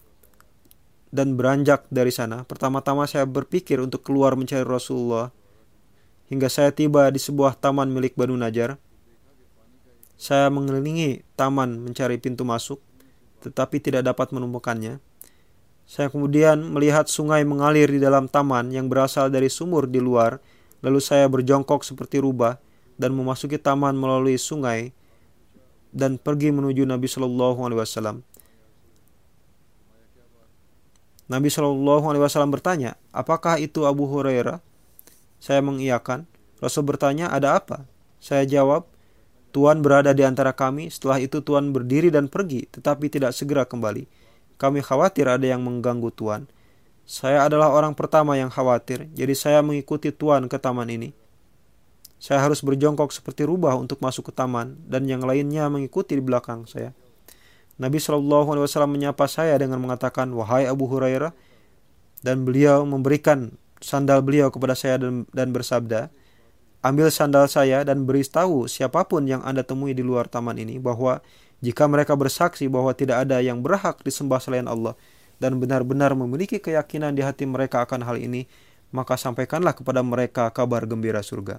dan 1.10 1.34
beranjak 1.34 1.90
dari 1.90 2.14
sana. 2.14 2.46
Pertama-tama 2.46 3.10
saya 3.10 3.26
berpikir 3.26 3.82
untuk 3.82 4.06
keluar 4.06 4.38
mencari 4.38 4.62
Rasulullah. 4.62 5.34
Hingga 6.30 6.46
saya 6.46 6.70
tiba 6.70 7.10
di 7.10 7.18
sebuah 7.18 7.58
taman 7.58 7.90
milik 7.90 8.14
Banu 8.14 8.38
Najar. 8.38 8.78
Saya 10.16 10.48
mengelilingi 10.48 11.24
taman 11.36 11.84
mencari 11.84 12.16
pintu 12.16 12.48
masuk, 12.48 12.80
tetapi 13.44 13.78
tidak 13.84 14.08
dapat 14.08 14.32
menemukannya. 14.32 14.98
Saya 15.86 16.10
kemudian 16.10 16.66
melihat 16.72 17.06
sungai 17.06 17.46
mengalir 17.46 17.86
di 17.86 18.02
dalam 18.02 18.26
taman 18.26 18.74
yang 18.74 18.90
berasal 18.90 19.30
dari 19.30 19.46
sumur 19.46 19.86
di 19.86 20.02
luar, 20.02 20.42
lalu 20.82 20.98
saya 20.98 21.30
berjongkok 21.30 21.86
seperti 21.86 22.18
rubah 22.18 22.58
dan 22.98 23.14
memasuki 23.14 23.60
taman 23.60 23.94
melalui 23.94 24.40
sungai 24.40 24.90
dan 25.94 26.18
pergi 26.18 26.50
menuju 26.50 26.82
Nabi 26.88 27.06
Shallallahu 27.06 27.60
Alaihi 27.62 27.80
Wasallam. 27.84 28.16
Nabi 31.26 31.48
Shallallahu 31.50 32.04
Alaihi 32.10 32.22
Wasallam 32.24 32.50
bertanya, 32.50 32.98
apakah 33.10 33.60
itu 33.60 33.84
Abu 33.86 34.10
Hurairah? 34.10 34.62
Saya 35.38 35.60
mengiyakan. 35.62 36.24
Rasul 36.58 36.88
bertanya, 36.88 37.28
ada 37.28 37.60
apa? 37.60 37.84
Saya 38.18 38.48
jawab, 38.48 38.88
Tuan 39.56 39.80
berada 39.80 40.12
di 40.12 40.20
antara 40.20 40.52
kami, 40.52 40.92
setelah 40.92 41.16
itu 41.16 41.40
Tuan 41.40 41.72
berdiri 41.72 42.12
dan 42.12 42.28
pergi, 42.28 42.68
tetapi 42.68 43.08
tidak 43.08 43.32
segera 43.32 43.64
kembali. 43.64 44.04
Kami 44.60 44.84
khawatir 44.84 45.24
ada 45.24 45.48
yang 45.48 45.64
mengganggu 45.64 46.12
Tuan. 46.12 46.44
Saya 47.08 47.48
adalah 47.48 47.72
orang 47.72 47.96
pertama 47.96 48.36
yang 48.36 48.52
khawatir, 48.52 49.08
jadi 49.16 49.32
saya 49.32 49.64
mengikuti 49.64 50.12
Tuan 50.12 50.44
ke 50.52 50.60
taman 50.60 50.92
ini. 50.92 51.16
Saya 52.20 52.44
harus 52.44 52.60
berjongkok 52.60 53.08
seperti 53.16 53.48
rubah 53.48 53.80
untuk 53.80 53.96
masuk 54.04 54.28
ke 54.28 54.32
taman, 54.36 54.76
dan 54.84 55.08
yang 55.08 55.24
lainnya 55.24 55.72
mengikuti 55.72 56.12
di 56.12 56.20
belakang 56.20 56.68
saya. 56.68 56.92
Nabi 57.80 57.96
Shallallahu 57.96 58.52
Alaihi 58.52 58.64
Wasallam 58.68 58.92
menyapa 58.92 59.24
saya 59.24 59.56
dengan 59.56 59.80
mengatakan, 59.80 60.36
wahai 60.36 60.68
Abu 60.68 60.84
Hurairah, 60.84 61.32
dan 62.20 62.44
beliau 62.44 62.84
memberikan 62.84 63.56
sandal 63.80 64.20
beliau 64.20 64.52
kepada 64.52 64.76
saya 64.76 65.00
dan, 65.00 65.24
dan 65.32 65.48
bersabda, 65.48 66.12
Ambil 66.86 67.10
sandal 67.10 67.50
saya 67.50 67.82
dan 67.82 68.06
beritahu 68.06 68.70
siapa 68.70 69.02
pun 69.10 69.26
yang 69.26 69.42
Anda 69.42 69.66
temui 69.66 69.90
di 69.90 70.06
luar 70.06 70.30
taman 70.30 70.54
ini 70.54 70.78
bahwa 70.78 71.18
jika 71.58 71.82
mereka 71.90 72.14
bersaksi 72.14 72.70
bahwa 72.70 72.94
tidak 72.94 73.26
ada 73.26 73.42
yang 73.42 73.58
berhak 73.58 74.06
disembah 74.06 74.38
selain 74.38 74.70
Allah 74.70 74.94
dan 75.42 75.58
benar-benar 75.58 76.14
memiliki 76.14 76.62
keyakinan 76.62 77.10
di 77.18 77.26
hati 77.26 77.42
mereka 77.42 77.82
akan 77.82 78.06
hal 78.06 78.22
ini, 78.22 78.46
maka 78.94 79.18
sampaikanlah 79.18 79.74
kepada 79.74 79.98
mereka 80.06 80.46
kabar 80.54 80.86
gembira 80.86 81.26
surga. 81.26 81.58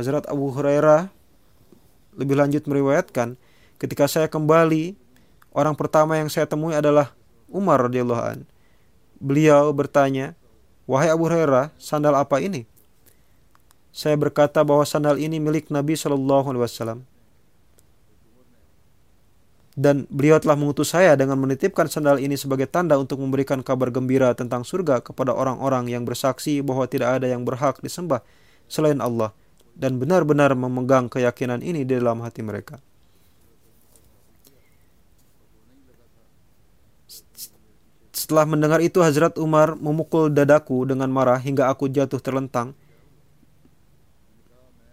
Hazrat 0.00 0.32
Abu 0.32 0.48
Hurairah 0.48 1.12
lebih 2.16 2.40
lanjut 2.40 2.64
meriwayatkan, 2.64 3.36
ketika 3.76 4.08
saya 4.08 4.32
kembali, 4.32 4.96
orang 5.52 5.76
pertama 5.76 6.16
yang 6.16 6.32
saya 6.32 6.48
temui 6.48 6.72
adalah 6.72 7.12
Umar 7.52 7.84
radhiyallahu 7.84 8.22
an. 8.32 8.48
Beliau 9.20 9.76
bertanya, 9.76 10.32
"Wahai 10.88 11.12
Abu 11.12 11.28
Hurairah, 11.28 11.68
sandal 11.76 12.16
apa 12.16 12.40
ini?" 12.40 12.64
Saya 13.94 14.18
berkata 14.18 14.58
bahwa 14.66 14.82
sandal 14.82 15.22
ini 15.22 15.38
milik 15.38 15.70
Nabi 15.70 15.94
Shallallahu 15.94 16.50
Alaihi 16.50 16.64
Wasallam. 16.66 17.00
Dan 19.74 20.06
beliau 20.10 20.38
telah 20.42 20.58
mengutus 20.58 20.90
saya 20.90 21.14
dengan 21.14 21.38
menitipkan 21.38 21.86
sandal 21.86 22.18
ini 22.18 22.34
sebagai 22.34 22.66
tanda 22.66 22.98
untuk 22.98 23.22
memberikan 23.22 23.62
kabar 23.62 23.94
gembira 23.94 24.34
tentang 24.34 24.66
surga 24.66 24.98
kepada 25.02 25.30
orang-orang 25.30 25.90
yang 25.90 26.02
bersaksi 26.02 26.58
bahwa 26.62 26.90
tidak 26.90 27.22
ada 27.22 27.30
yang 27.30 27.46
berhak 27.46 27.78
disembah 27.82 28.22
selain 28.66 28.98
Allah 28.98 29.30
dan 29.74 29.98
benar-benar 29.98 30.54
memegang 30.54 31.10
keyakinan 31.10 31.62
ini 31.62 31.86
di 31.86 31.94
dalam 31.94 32.22
hati 32.22 32.42
mereka. 32.42 32.78
Setelah 38.14 38.46
mendengar 38.46 38.78
itu 38.78 39.02
Hazrat 39.02 39.38
Umar 39.42 39.74
memukul 39.74 40.30
dadaku 40.30 40.86
dengan 40.86 41.10
marah 41.10 41.38
hingga 41.38 41.66
aku 41.66 41.90
jatuh 41.90 42.22
terlentang 42.22 42.78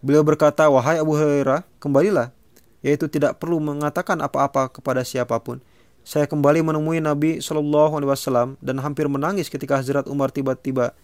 Beliau 0.02 0.26
berkata, 0.26 0.66
"Wahai 0.68 0.98
Abu 0.98 1.14
Hurairah, 1.14 1.62
kembalilah, 1.78 2.34
yaitu 2.82 3.06
tidak 3.06 3.38
perlu 3.38 3.62
mengatakan 3.62 4.18
apa-apa 4.20 4.70
kepada 4.74 5.06
siapa 5.06 5.38
pun. 5.42 5.62
saya 6.02 6.26
kembali 6.26 6.66
menemui 6.66 6.98
Nabi 6.98 7.38
Shallallahu 7.38 7.94
Alaihi 7.94 8.10
Wasallam 8.10 8.58
dan 8.58 8.82
hampir 8.82 9.06
menangis 9.06 9.54
ketika 9.54 9.78
Hazrat 9.78 10.10
Umar 10.10 10.34
tiba-tiba 10.34 10.98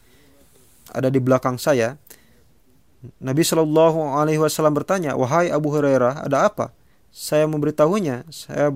ada 0.90 1.10
di 1.14 1.22
belakang 1.22 1.62
saya. 1.62 2.02
Nabi 3.22 3.46
Shallallahu 3.46 4.18
Alaihi 4.18 4.42
Wasallam 4.42 4.74
bertanya, 4.74 5.14
wahai 5.14 5.54
Abu 5.54 5.70
Hurairah, 5.70 6.26
ada 6.26 6.50
apa? 6.50 6.74
Saya 7.14 7.46
memberitahunya, 7.46 8.26
saya 8.34 8.74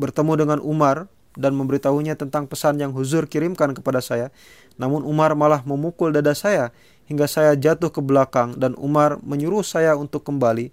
bertemu 0.00 0.32
dengan 0.32 0.58
Umar 0.64 1.12
dan 1.36 1.52
memberitahunya 1.52 2.16
tentang 2.16 2.48
pesan 2.48 2.80
yang 2.80 2.96
Huzur 2.96 3.28
kirimkan 3.28 3.76
kepada 3.76 4.00
saya. 4.00 4.32
Namun 4.80 5.04
Umar 5.04 5.36
malah 5.36 5.60
memukul 5.60 6.08
dada 6.08 6.32
saya 6.32 6.72
hingga 7.06 7.26
saya 7.30 7.54
jatuh 7.54 7.90
ke 7.90 8.02
belakang 8.02 8.58
dan 8.58 8.74
Umar 8.78 9.18
menyuruh 9.22 9.62
saya 9.62 9.94
untuk 9.94 10.26
kembali. 10.26 10.70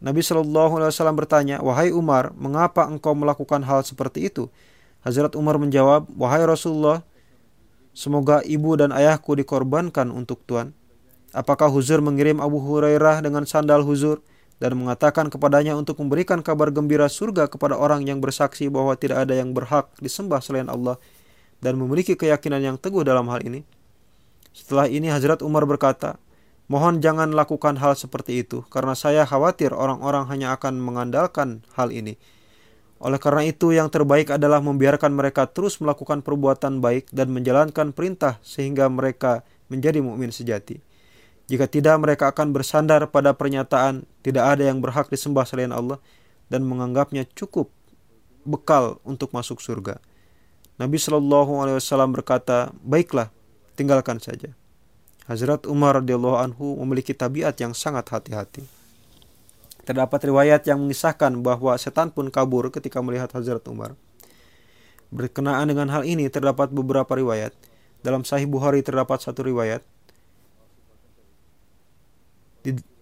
Nabi 0.00 0.20
Shallallahu 0.24 0.80
Alaihi 0.80 0.90
Wasallam 0.96 1.16
bertanya, 1.20 1.56
wahai 1.60 1.92
Umar, 1.92 2.32
mengapa 2.32 2.88
engkau 2.88 3.12
melakukan 3.12 3.60
hal 3.68 3.84
seperti 3.84 4.32
itu? 4.32 4.48
Hazrat 5.04 5.36
Umar 5.36 5.60
menjawab, 5.60 6.08
wahai 6.16 6.40
Rasulullah, 6.44 7.04
semoga 7.92 8.40
ibu 8.48 8.72
dan 8.80 8.96
ayahku 8.96 9.36
dikorbankan 9.36 10.08
untuk 10.08 10.40
Tuhan. 10.48 10.72
Apakah 11.36 11.68
Huzur 11.68 12.00
mengirim 12.00 12.40
Abu 12.40 12.58
Hurairah 12.64 13.20
dengan 13.20 13.44
sandal 13.44 13.84
Huzur 13.84 14.24
dan 14.56 14.76
mengatakan 14.76 15.28
kepadanya 15.28 15.76
untuk 15.76 16.00
memberikan 16.00 16.40
kabar 16.40 16.72
gembira 16.72 17.08
surga 17.08 17.48
kepada 17.48 17.76
orang 17.76 18.04
yang 18.08 18.24
bersaksi 18.24 18.72
bahwa 18.72 18.96
tidak 18.96 19.28
ada 19.28 19.36
yang 19.36 19.52
berhak 19.52 19.88
disembah 20.00 20.40
selain 20.40 20.68
Allah 20.72 20.96
dan 21.60 21.76
memiliki 21.76 22.16
keyakinan 22.16 22.60
yang 22.60 22.76
teguh 22.80 23.04
dalam 23.04 23.28
hal 23.28 23.44
ini? 23.44 23.64
Setelah 24.50 24.90
ini 24.90 25.10
Hazrat 25.10 25.42
Umar 25.42 25.66
berkata, 25.66 26.18
Mohon 26.70 27.02
jangan 27.02 27.34
lakukan 27.34 27.82
hal 27.82 27.98
seperti 27.98 28.46
itu, 28.46 28.62
karena 28.70 28.94
saya 28.94 29.26
khawatir 29.26 29.74
orang-orang 29.74 30.30
hanya 30.30 30.54
akan 30.54 30.78
mengandalkan 30.78 31.66
hal 31.74 31.90
ini. 31.90 32.14
Oleh 33.02 33.18
karena 33.18 33.42
itu, 33.42 33.74
yang 33.74 33.90
terbaik 33.90 34.30
adalah 34.30 34.62
membiarkan 34.62 35.10
mereka 35.10 35.50
terus 35.50 35.82
melakukan 35.82 36.22
perbuatan 36.22 36.78
baik 36.78 37.10
dan 37.10 37.34
menjalankan 37.34 37.90
perintah 37.90 38.38
sehingga 38.46 38.86
mereka 38.86 39.42
menjadi 39.66 39.98
mukmin 39.98 40.30
sejati. 40.30 40.78
Jika 41.50 41.66
tidak, 41.66 41.98
mereka 41.98 42.30
akan 42.30 42.54
bersandar 42.54 43.02
pada 43.10 43.34
pernyataan 43.34 44.06
tidak 44.22 44.54
ada 44.54 44.70
yang 44.70 44.78
berhak 44.78 45.10
disembah 45.10 45.42
selain 45.42 45.74
Allah 45.74 45.98
dan 46.46 46.62
menganggapnya 46.62 47.26
cukup 47.34 47.74
bekal 48.46 49.02
untuk 49.02 49.34
masuk 49.34 49.58
surga. 49.58 49.98
Nabi 50.78 51.02
Shallallahu 51.02 51.66
Alaihi 51.66 51.82
Wasallam 51.82 52.14
berkata, 52.14 52.70
baiklah, 52.86 53.34
tinggalkan 53.74 54.22
saja. 54.22 54.54
Hazrat 55.30 55.62
Umar 55.70 56.02
radhiyallahu 56.02 56.38
anhu 56.42 56.74
memiliki 56.82 57.14
tabiat 57.14 57.54
yang 57.62 57.70
sangat 57.70 58.10
hati-hati. 58.10 58.66
Terdapat 59.86 60.26
riwayat 60.26 60.66
yang 60.66 60.82
mengisahkan 60.82 61.38
bahwa 61.42 61.74
setan 61.78 62.10
pun 62.10 62.30
kabur 62.30 62.70
ketika 62.74 62.98
melihat 62.98 63.30
Hazrat 63.30 63.62
Umar. 63.70 63.94
Berkenaan 65.10 65.66
dengan 65.70 65.90
hal 65.90 66.06
ini 66.06 66.26
terdapat 66.30 66.70
beberapa 66.70 67.10
riwayat. 67.14 67.54
Dalam 68.02 68.22
Sahih 68.22 68.46
Bukhari 68.46 68.82
terdapat 68.82 69.22
satu 69.22 69.42
riwayat. 69.42 69.82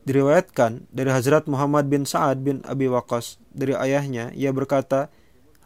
Diriwayatkan 0.08 0.88
dari 0.88 1.12
Hazrat 1.12 1.44
Muhammad 1.44 1.92
bin 1.92 2.08
Sa'ad 2.08 2.40
bin 2.40 2.64
Abi 2.64 2.88
Waqqas 2.88 3.36
dari 3.52 3.76
ayahnya, 3.76 4.32
ia 4.32 4.48
berkata, 4.56 5.12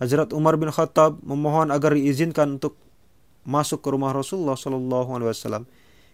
Hazrat 0.03 0.35
Umar 0.35 0.59
bin 0.59 0.67
Khattab 0.75 1.23
memohon 1.23 1.71
agar 1.71 1.95
diizinkan 1.95 2.59
untuk 2.59 2.75
masuk 3.43 3.83
ke 3.83 3.89
rumah 3.91 4.15
Rasulullah 4.15 4.55
Shallallahu 4.55 5.11
Alaihi 5.19 5.31
Wasallam 5.31 5.65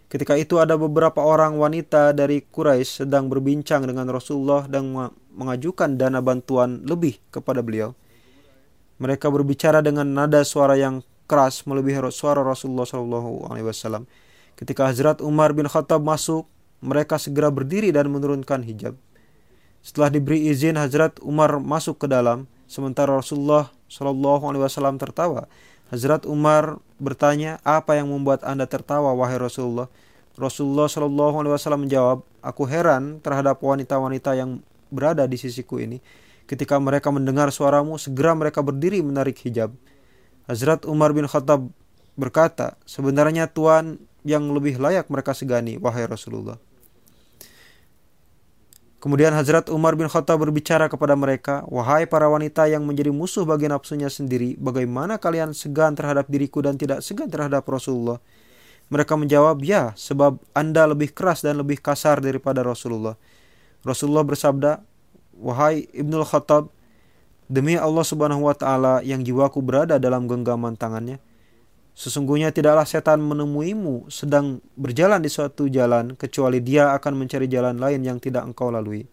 Ketika 0.09 0.33
itu 0.41 0.57
ada 0.57 0.73
beberapa 0.73 1.21
orang 1.21 1.61
wanita 1.61 2.17
dari 2.17 2.41
Quraisy 2.41 3.05
sedang 3.05 3.29
berbincang 3.29 3.85
dengan 3.85 4.09
Rasulullah 4.09 4.65
dan 4.65 4.89
mengajukan 5.37 6.01
dana 6.01 6.17
bantuan 6.17 6.81
lebih 6.81 7.21
kepada 7.29 7.61
beliau. 7.61 7.93
Mereka 8.97 9.29
berbicara 9.29 9.85
dengan 9.85 10.09
nada 10.09 10.41
suara 10.41 10.73
yang 10.73 11.05
keras 11.29 11.61
melebihi 11.69 12.09
suara 12.09 12.41
Rasulullah 12.41 12.89
Shallallahu 12.89 13.53
Alaihi 13.53 13.69
Wasallam. 13.69 14.09
Ketika 14.57 14.89
Hazrat 14.89 15.21
Umar 15.21 15.53
bin 15.53 15.69
Khattab 15.69 16.01
masuk, 16.01 16.49
mereka 16.81 17.21
segera 17.21 17.53
berdiri 17.53 17.93
dan 17.93 18.09
menurunkan 18.09 18.65
hijab. 18.65 18.97
Setelah 19.85 20.09
diberi 20.09 20.49
izin, 20.49 20.73
Hazrat 20.73 21.21
Umar 21.21 21.61
masuk 21.61 22.01
ke 22.01 22.09
dalam, 22.09 22.49
sementara 22.65 23.13
Rasulullah 23.13 23.69
Shallallahu 23.93 24.41
Alaihi 24.41 24.65
Wasallam 24.65 24.97
tertawa. 24.97 25.45
Hazrat 25.93 26.25
Umar 26.25 26.81
bertanya, 26.99 27.57
apa 27.63 27.97
yang 27.97 28.11
membuat 28.11 28.45
anda 28.45 28.67
tertawa 28.69 29.15
wahai 29.15 29.39
Rasulullah? 29.39 29.89
Rasulullah 30.39 30.87
Shallallahu 30.87 31.35
Alaihi 31.43 31.53
Wasallam 31.55 31.83
menjawab, 31.87 32.23
aku 32.39 32.63
heran 32.69 33.19
terhadap 33.19 33.59
wanita-wanita 33.59 34.35
yang 34.37 34.63
berada 34.87 35.27
di 35.27 35.35
sisiku 35.35 35.79
ini. 35.81 35.99
Ketika 36.47 36.79
mereka 36.79 37.11
mendengar 37.11 37.51
suaramu, 37.51 37.99
segera 37.99 38.33
mereka 38.33 38.63
berdiri 38.63 39.03
menarik 39.03 39.37
hijab. 39.43 39.73
Hazrat 40.47 40.87
Umar 40.87 41.11
bin 41.11 41.27
Khattab 41.27 41.67
berkata, 42.15 42.79
sebenarnya 42.87 43.51
Tuhan 43.51 44.01
yang 44.23 44.49
lebih 44.51 44.79
layak 44.79 45.07
mereka 45.07 45.31
segani, 45.31 45.79
wahai 45.79 46.07
Rasulullah. 46.07 46.57
Kemudian 48.99 49.31
Hazrat 49.31 49.71
Umar 49.71 49.95
bin 49.95 50.11
Khattab 50.11 50.43
berbicara 50.43 50.91
kepada 50.91 51.15
mereka, 51.15 51.63
Wahai 51.71 52.03
para 52.03 52.27
wanita 52.27 52.67
yang 52.67 52.83
menjadi 52.83 53.15
musuh 53.15 53.47
bagi 53.47 53.71
nafsunya 53.71 54.11
sendiri, 54.11 54.59
bagaimana 54.59 55.15
kalian 55.15 55.55
segan 55.55 55.95
terhadap 55.95 56.27
diriku 56.27 56.59
dan 56.59 56.75
tidak 56.75 56.99
segan 56.99 57.31
terhadap 57.31 57.63
Rasulullah? 57.63 58.19
Mereka 58.91 59.15
menjawab, 59.15 59.63
ya, 59.63 59.95
sebab 59.95 60.43
Anda 60.51 60.83
lebih 60.83 61.15
keras 61.15 61.39
dan 61.39 61.63
lebih 61.63 61.79
kasar 61.79 62.19
daripada 62.19 62.59
Rasulullah. 62.59 63.15
Rasulullah 63.87 64.27
bersabda, 64.27 64.83
Wahai 65.39 65.87
Ibnul 65.95 66.27
Khattab, 66.27 66.67
demi 67.47 67.79
Allah 67.79 68.03
subhanahu 68.03 68.51
wa 68.51 68.55
ta'ala 68.57 68.99
yang 69.07 69.23
jiwaku 69.23 69.63
berada 69.63 69.95
dalam 69.95 70.27
genggaman 70.27 70.75
tangannya, 70.75 71.23
Sesungguhnya 71.99 72.55
tidaklah 72.55 72.87
setan 72.87 73.19
menemuimu 73.19 74.07
sedang 74.07 74.63
berjalan 74.79 75.19
di 75.19 75.27
suatu 75.27 75.67
jalan 75.67 76.15
kecuali 76.15 76.63
dia 76.63 76.95
akan 76.95 77.11
mencari 77.19 77.51
jalan 77.51 77.75
lain 77.75 77.99
yang 78.07 78.23
tidak 78.23 78.47
engkau 78.47 78.71
lalui. 78.71 79.03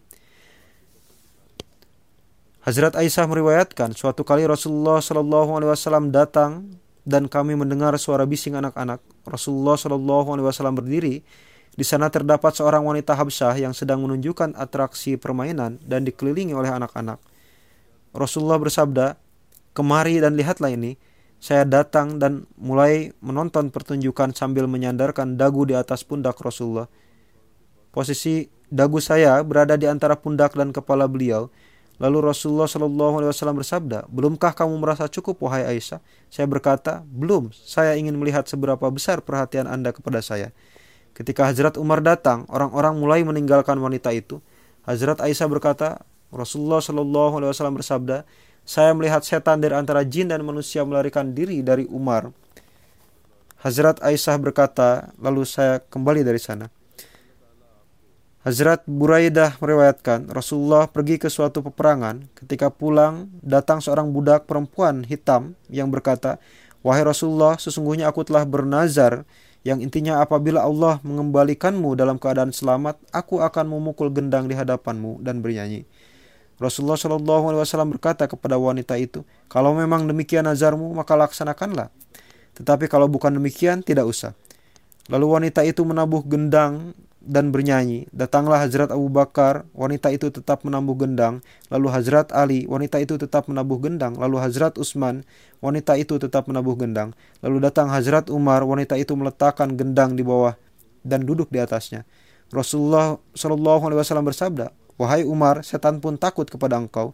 Hazrat 2.62 2.94
Aisyah 2.94 3.26
meriwayatkan 3.26 3.90
suatu 3.90 4.22
kali 4.22 4.46
Rasulullah 4.46 5.02
Shallallahu 5.02 5.58
Alaihi 5.58 5.70
Wasallam 5.74 6.14
datang 6.14 6.78
dan 7.02 7.26
kami 7.26 7.58
mendengar 7.58 7.90
suara 7.98 8.22
bising 8.22 8.54
anak-anak. 8.54 9.02
Rasulullah 9.26 9.74
Shallallahu 9.74 10.38
Alaihi 10.38 10.46
Wasallam 10.46 10.78
berdiri. 10.78 11.26
Di 11.74 11.82
sana 11.82 12.06
terdapat 12.06 12.54
seorang 12.54 12.86
wanita 12.86 13.18
Habsyah 13.18 13.66
yang 13.66 13.74
sedang 13.74 13.98
menunjukkan 14.06 14.54
atraksi 14.54 15.18
permainan 15.18 15.82
dan 15.82 16.06
dikelilingi 16.06 16.54
oleh 16.54 16.70
anak-anak. 16.70 17.18
Rasulullah 18.14 18.62
bersabda, 18.62 19.18
"Kemari 19.74 20.22
dan 20.22 20.38
lihatlah 20.38 20.70
ini." 20.70 21.15
Saya 21.36 21.68
datang 21.68 22.16
dan 22.16 22.48
mulai 22.56 23.12
menonton 23.20 23.68
pertunjukan 23.68 24.32
sambil 24.32 24.64
menyandarkan 24.66 25.36
dagu 25.36 25.68
di 25.68 25.76
atas 25.76 26.02
pundak 26.02 26.40
Rasulullah. 26.40 26.88
Posisi 27.92 28.48
dagu 28.68 28.98
saya 28.98 29.40
berada 29.44 29.78
di 29.78 29.86
antara 29.88 30.16
pundak 30.18 30.56
dan 30.56 30.72
kepala 30.72 31.06
beliau. 31.06 31.48
Lalu 31.96 32.28
Rasulullah 32.28 32.68
Shallallahu 32.68 33.24
Alaihi 33.24 33.30
Wasallam 33.32 33.56
bersabda, 33.56 34.04
belumkah 34.12 34.52
kamu 34.52 34.76
merasa 34.76 35.08
cukup 35.08 35.40
wahai 35.48 35.64
Aisyah? 35.64 36.04
Saya 36.28 36.44
berkata, 36.44 37.00
belum. 37.08 37.48
Saya 37.56 37.96
ingin 37.96 38.20
melihat 38.20 38.44
seberapa 38.44 38.84
besar 38.92 39.24
perhatian 39.24 39.64
anda 39.64 39.96
kepada 39.96 40.20
saya. 40.20 40.52
Ketika 41.16 41.48
Hazrat 41.48 41.80
Umar 41.80 42.04
datang, 42.04 42.44
orang-orang 42.52 43.00
mulai 43.00 43.24
meninggalkan 43.24 43.80
wanita 43.80 44.12
itu. 44.12 44.44
Hazrat 44.84 45.24
Aisyah 45.24 45.48
berkata, 45.48 46.04
Rasulullah 46.28 46.84
Shallallahu 46.84 47.40
Alaihi 47.40 47.50
Wasallam 47.56 47.80
bersabda, 47.80 48.28
saya 48.66 48.90
melihat 48.92 49.22
setan 49.22 49.62
dari 49.62 49.78
antara 49.78 50.02
jin 50.02 50.26
dan 50.26 50.42
manusia 50.42 50.82
melarikan 50.82 51.30
diri 51.30 51.62
dari 51.62 51.86
Umar. 51.86 52.34
Hazrat 53.62 54.02
Aisyah 54.02 54.36
berkata, 54.42 55.14
lalu 55.22 55.46
saya 55.46 55.78
kembali 55.78 56.26
dari 56.26 56.42
sana. 56.42 56.66
Hazrat 58.46 58.86
Buraidah 58.86 59.58
meriwayatkan, 59.58 60.30
Rasulullah 60.30 60.86
pergi 60.86 61.18
ke 61.18 61.26
suatu 61.26 61.66
peperangan. 61.66 62.30
Ketika 62.34 62.70
pulang, 62.70 63.26
datang 63.42 63.82
seorang 63.82 64.14
budak 64.14 64.46
perempuan 64.46 65.02
hitam 65.02 65.58
yang 65.66 65.90
berkata, 65.90 66.38
Wahai 66.86 67.02
Rasulullah, 67.02 67.58
sesungguhnya 67.58 68.06
aku 68.06 68.22
telah 68.22 68.46
bernazar 68.46 69.26
yang 69.66 69.82
intinya 69.82 70.22
apabila 70.22 70.62
Allah 70.62 71.02
mengembalikanmu 71.02 71.98
dalam 71.98 72.22
keadaan 72.22 72.54
selamat, 72.54 73.02
aku 73.10 73.42
akan 73.42 73.66
memukul 73.66 74.14
gendang 74.14 74.46
di 74.46 74.54
hadapanmu 74.54 75.26
dan 75.26 75.42
bernyanyi. 75.42 75.82
Rasulullah 76.56 76.96
Shallallahu 76.96 77.52
Alaihi 77.52 77.60
Wasallam 77.62 77.92
berkata 77.92 78.24
kepada 78.24 78.56
wanita 78.56 78.96
itu, 78.96 79.22
kalau 79.52 79.76
memang 79.76 80.08
demikian 80.08 80.48
nazarmu 80.48 80.88
maka 80.96 81.12
laksanakanlah. 81.12 81.92
Tetapi 82.56 82.88
kalau 82.88 83.04
bukan 83.06 83.36
demikian 83.36 83.84
tidak 83.84 84.08
usah. 84.08 84.32
Lalu 85.12 85.26
wanita 85.28 85.60
itu 85.62 85.84
menabuh 85.84 86.24
gendang 86.24 86.96
dan 87.26 87.50
bernyanyi. 87.50 88.08
Datanglah 88.14 88.64
Hazrat 88.64 88.88
Abu 88.88 89.10
Bakar, 89.12 89.66
wanita 89.76 90.08
itu 90.14 90.32
tetap 90.32 90.62
menabuh 90.62 90.96
gendang. 90.96 91.44
Lalu 91.68 91.86
Hazrat 91.92 92.32
Ali, 92.32 92.64
wanita 92.64 93.02
itu 93.02 93.18
tetap 93.18 93.50
menabuh 93.50 93.76
gendang. 93.82 94.16
Lalu 94.16 94.40
Hazrat 94.40 94.78
Utsman, 94.78 95.26
wanita 95.58 95.98
itu 95.98 96.16
tetap 96.16 96.46
menabuh 96.46 96.78
gendang. 96.78 97.12
Lalu 97.44 97.66
datang 97.66 97.90
Hazrat 97.90 98.32
Umar, 98.32 98.62
wanita 98.62 98.96
itu 98.96 99.12
meletakkan 99.12 99.74
gendang 99.74 100.14
di 100.14 100.22
bawah 100.22 100.54
dan 101.02 101.26
duduk 101.26 101.50
di 101.50 101.60
atasnya. 101.60 102.06
Rasulullah 102.54 103.18
Shallallahu 103.34 103.90
Alaihi 103.90 103.98
Wasallam 104.00 104.26
bersabda, 104.26 104.70
Wahai 104.96 105.28
Umar, 105.28 105.60
setan 105.60 106.00
pun 106.00 106.16
takut 106.16 106.48
kepada 106.48 106.80
engkau. 106.80 107.12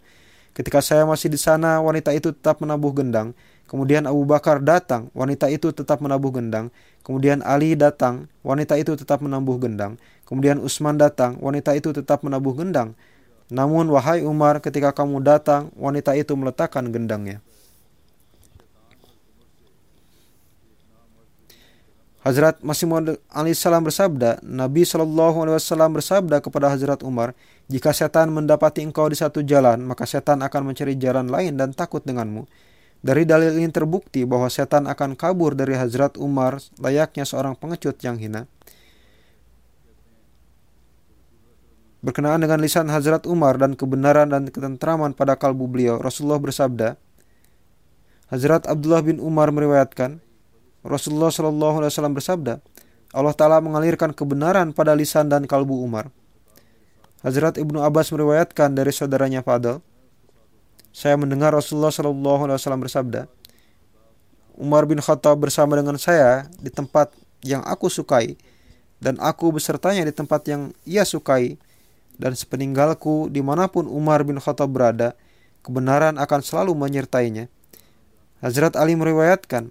Ketika 0.55 0.79
saya 0.79 1.03
masih 1.03 1.33
di 1.33 1.41
sana, 1.41 1.83
wanita 1.83 2.15
itu 2.15 2.31
tetap 2.31 2.63
menabuh 2.63 2.95
gendang. 2.95 3.35
Kemudian 3.67 4.05
Abu 4.05 4.23
Bakar 4.29 4.61
datang, 4.61 5.09
wanita 5.17 5.49
itu 5.49 5.73
tetap 5.73 5.99
menabuh 6.05 6.29
gendang. 6.29 6.69
Kemudian 7.03 7.41
Ali 7.41 7.73
datang, 7.73 8.29
wanita 8.45 8.77
itu 8.77 8.95
tetap 8.95 9.25
menabuh 9.25 9.57
gendang. 9.57 9.97
Kemudian 10.29 10.61
Utsman 10.61 11.01
datang, 11.01 11.41
wanita 11.41 11.73
itu 11.73 11.91
tetap 11.91 12.21
menabuh 12.21 12.53
gendang. 12.53 12.93
Namun 13.49 13.89
wahai 13.91 14.23
Umar, 14.23 14.61
ketika 14.61 14.93
kamu 14.93 15.25
datang, 15.25 15.73
wanita 15.75 16.13
itu 16.15 16.37
meletakkan 16.37 16.89
gendangnya. 16.93 17.41
Hazrat 22.23 22.63
Masih 22.63 22.87
Maud 22.87 23.19
alaihissalam 23.35 23.83
bersabda, 23.83 24.39
Nabi 24.47 24.87
Shallallahu 24.87 25.43
alaihi 25.43 25.59
wasallam 25.59 25.91
bersabda 25.99 26.39
kepada 26.39 26.71
Hazrat 26.71 27.03
Umar, 27.03 27.35
jika 27.67 27.91
setan 27.91 28.31
mendapati 28.31 28.79
engkau 28.79 29.11
di 29.11 29.19
satu 29.19 29.43
jalan, 29.43 29.83
maka 29.83 30.07
setan 30.07 30.39
akan 30.39 30.71
mencari 30.71 30.95
jalan 30.95 31.27
lain 31.27 31.59
dan 31.59 31.75
takut 31.75 31.99
denganmu. 32.07 32.47
Dari 33.03 33.27
dalil 33.27 33.59
ini 33.59 33.67
terbukti 33.75 34.23
bahwa 34.23 34.47
setan 34.47 34.87
akan 34.87 35.19
kabur 35.19 35.59
dari 35.59 35.75
Hazrat 35.75 36.15
Umar 36.15 36.63
layaknya 36.79 37.27
seorang 37.27 37.59
pengecut 37.59 37.99
yang 38.07 38.15
hina. 38.15 38.47
Berkenaan 42.07 42.39
dengan 42.39 42.63
lisan 42.63 42.87
Hazrat 42.87 43.27
Umar 43.27 43.59
dan 43.59 43.75
kebenaran 43.75 44.31
dan 44.31 44.47
ketentraman 44.47 45.19
pada 45.19 45.35
kalbu 45.35 45.67
beliau, 45.67 45.99
Rasulullah 45.99 46.39
bersabda, 46.39 46.95
Hazrat 48.31 48.71
Abdullah 48.71 49.03
bin 49.03 49.19
Umar 49.19 49.51
meriwayatkan, 49.51 50.23
Rasulullah 50.83 51.31
Shallallahu 51.31 51.83
Alaihi 51.83 51.91
Wasallam 51.95 52.15
bersabda, 52.19 52.59
Allah 53.15 53.35
Taala 53.39 53.63
mengalirkan 53.63 54.11
kebenaran 54.11 54.75
pada 54.75 54.93
lisan 54.99 55.31
dan 55.31 55.47
kalbu 55.47 55.79
Umar. 55.79 56.11
Hazrat 57.23 57.55
Ibnu 57.55 57.79
Abbas 57.79 58.11
meriwayatkan 58.11 58.75
dari 58.75 58.91
saudaranya 58.91 59.47
Fadl, 59.47 59.79
saya 60.91 61.15
mendengar 61.15 61.55
Rasulullah 61.55 61.95
Shallallahu 61.95 62.51
Alaihi 62.51 62.59
Wasallam 62.59 62.83
bersabda, 62.83 63.31
Umar 64.59 64.85
bin 64.85 65.01
Khattab 65.01 65.41
bersama 65.41 65.79
dengan 65.79 65.97
saya 65.97 66.51
di 66.61 66.69
tempat 66.69 67.15
yang 67.41 67.65
aku 67.65 67.89
sukai 67.89 68.37
dan 69.03 69.19
aku 69.19 69.51
besertanya 69.51 70.07
di 70.07 70.15
tempat 70.15 70.47
yang 70.47 70.71
ia 70.87 71.03
sukai 71.03 71.57
dan 72.21 72.37
sepeninggalku 72.37 73.33
di 73.33 73.41
mana 73.41 73.67
pun 73.67 73.89
Umar 73.89 74.23
bin 74.23 74.39
Khattab 74.39 74.71
berada, 74.71 75.19
kebenaran 75.67 76.21
akan 76.21 76.41
selalu 76.43 76.77
menyertainya. 76.77 77.51
Hazrat 78.43 78.79
Ali 78.79 78.95
meriwayatkan, 78.95 79.71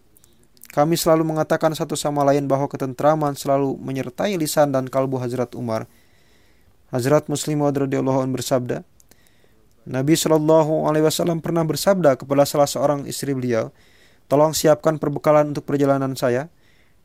kami 0.71 0.95
selalu 0.95 1.27
mengatakan 1.27 1.75
satu 1.75 1.99
sama 1.99 2.23
lain 2.23 2.47
bahwa 2.47 2.71
ketentraman 2.71 3.35
selalu 3.35 3.75
menyertai 3.75 4.39
lisan 4.39 4.71
dan 4.71 4.87
kalbu 4.87 5.19
Hazrat 5.19 5.51
Umar. 5.59 5.83
Hazrat 6.95 7.27
Muslim 7.27 7.59
radhiyallahu 7.59 8.23
anhu 8.23 8.39
bersabda, 8.39 8.87
Nabi 9.83 10.13
Shallallahu 10.15 10.87
alaihi 10.87 11.03
wasallam 11.03 11.43
pernah 11.43 11.67
bersabda 11.67 12.15
kepada 12.15 12.47
salah 12.47 12.69
seorang 12.69 13.03
istri 13.09 13.35
beliau, 13.35 13.73
"Tolong 14.31 14.55
siapkan 14.55 14.95
perbekalan 14.95 15.51
untuk 15.51 15.67
perjalanan 15.67 16.15
saya." 16.15 16.47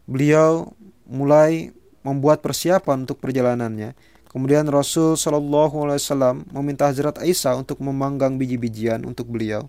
Beliau 0.06 0.70
mulai 1.08 1.74
membuat 2.06 2.46
persiapan 2.46 3.02
untuk 3.02 3.18
perjalanannya. 3.18 3.98
Kemudian 4.30 4.68
Rasul 4.70 5.18
Shallallahu 5.18 5.88
alaihi 5.90 5.98
wasallam 5.98 6.46
meminta 6.54 6.86
Hazrat 6.86 7.18
Aisyah 7.18 7.58
untuk 7.58 7.82
memanggang 7.82 8.38
biji-bijian 8.38 9.02
untuk 9.02 9.26
beliau. 9.32 9.66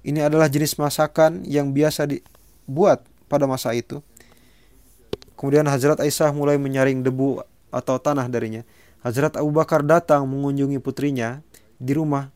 Ini 0.00 0.24
adalah 0.30 0.48
jenis 0.48 0.80
masakan 0.80 1.44
yang 1.44 1.76
biasa 1.76 2.08
dibuat 2.66 3.06
pada 3.30 3.46
masa 3.48 3.72
itu. 3.72 4.02
Kemudian 5.38 5.64
Hazrat 5.64 5.96
Aisyah 6.02 6.36
mulai 6.36 6.60
menyaring 6.60 7.00
debu 7.00 7.40
atau 7.72 7.96
tanah 7.96 8.28
darinya. 8.28 8.66
Hazrat 9.00 9.40
Abu 9.40 9.48
Bakar 9.54 9.80
datang 9.80 10.28
mengunjungi 10.28 10.76
putrinya 10.84 11.40
di 11.80 11.96
rumah 11.96 12.28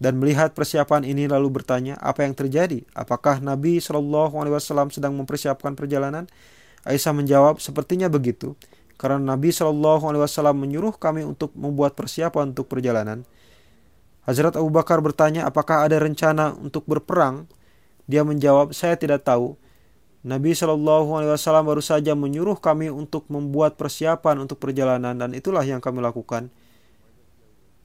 dan 0.00 0.16
melihat 0.16 0.56
persiapan 0.56 1.04
ini 1.04 1.28
lalu 1.28 1.60
bertanya 1.60 2.00
apa 2.00 2.24
yang 2.24 2.32
terjadi. 2.32 2.84
Apakah 2.96 3.44
Nabi 3.44 3.80
Shallallahu 3.80 4.32
Alaihi 4.40 4.56
Wasallam 4.56 4.88
sedang 4.88 5.12
mempersiapkan 5.16 5.76
perjalanan? 5.76 6.24
Aisyah 6.88 7.12
menjawab 7.12 7.60
sepertinya 7.60 8.08
begitu 8.08 8.56
karena 8.96 9.20
Nabi 9.20 9.52
Shallallahu 9.52 10.08
Alaihi 10.08 10.24
Wasallam 10.24 10.56
menyuruh 10.56 10.96
kami 10.96 11.24
untuk 11.24 11.52
membuat 11.52 11.92
persiapan 11.92 12.56
untuk 12.56 12.68
perjalanan. 12.72 13.28
Hazrat 14.24 14.56
Abu 14.58 14.72
Bakar 14.72 14.98
bertanya 15.04 15.46
apakah 15.46 15.86
ada 15.86 16.00
rencana 16.00 16.56
untuk 16.56 16.82
berperang. 16.88 17.46
Dia 18.06 18.22
menjawab 18.22 18.70
saya 18.70 18.94
tidak 18.94 19.26
tahu. 19.26 19.58
Nabi 20.26 20.58
Shallallahu 20.58 21.14
Alaihi 21.14 21.30
Wasallam 21.38 21.70
baru 21.70 21.82
saja 21.82 22.18
menyuruh 22.18 22.58
kami 22.58 22.90
untuk 22.90 23.30
membuat 23.30 23.78
persiapan 23.78 24.42
untuk 24.42 24.58
perjalanan 24.58 25.14
dan 25.14 25.30
itulah 25.38 25.62
yang 25.62 25.78
kami 25.78 26.02
lakukan. 26.02 26.50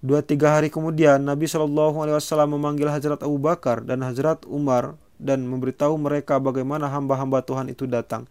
Dua 0.02 0.26
tiga 0.26 0.58
hari 0.58 0.74
kemudian 0.74 1.22
Nabi 1.22 1.46
Shallallahu 1.46 2.02
Alaihi 2.02 2.18
Wasallam 2.18 2.58
memanggil 2.58 2.90
Hazrat 2.90 3.22
Abu 3.22 3.38
Bakar 3.38 3.86
dan 3.86 4.02
Hazrat 4.02 4.42
Umar 4.50 4.98
dan 5.22 5.46
memberitahu 5.46 5.94
mereka 6.02 6.42
bagaimana 6.42 6.90
hamba-hamba 6.90 7.46
Tuhan 7.46 7.70
itu 7.70 7.86
datang 7.86 8.26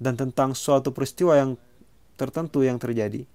dan 0.00 0.16
tentang 0.16 0.56
suatu 0.56 0.88
peristiwa 0.88 1.36
yang 1.36 1.60
tertentu 2.16 2.64
yang 2.64 2.80
terjadi. 2.80 3.28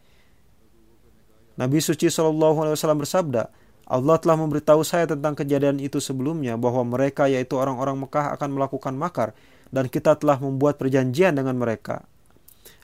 Nabi 1.57 1.77
suci 1.77 2.09
Shallallahu 2.09 2.65
Alaihi 2.65 2.73
Wasallam 2.73 3.01
bersabda, 3.01 3.53
Allah 3.87 4.19
telah 4.19 4.35
memberitahu 4.35 4.83
saya 4.83 5.07
tentang 5.07 5.31
kejadian 5.31 5.79
itu 5.79 6.03
sebelumnya 6.03 6.59
bahwa 6.59 6.83
mereka 6.83 7.31
yaitu 7.31 7.55
orang-orang 7.55 7.95
Mekah 8.03 8.35
akan 8.35 8.59
melakukan 8.59 8.91
makar 8.99 9.31
dan 9.71 9.87
kita 9.87 10.19
telah 10.19 10.35
membuat 10.43 10.75
perjanjian 10.75 11.39
dengan 11.39 11.55
mereka. 11.55 12.03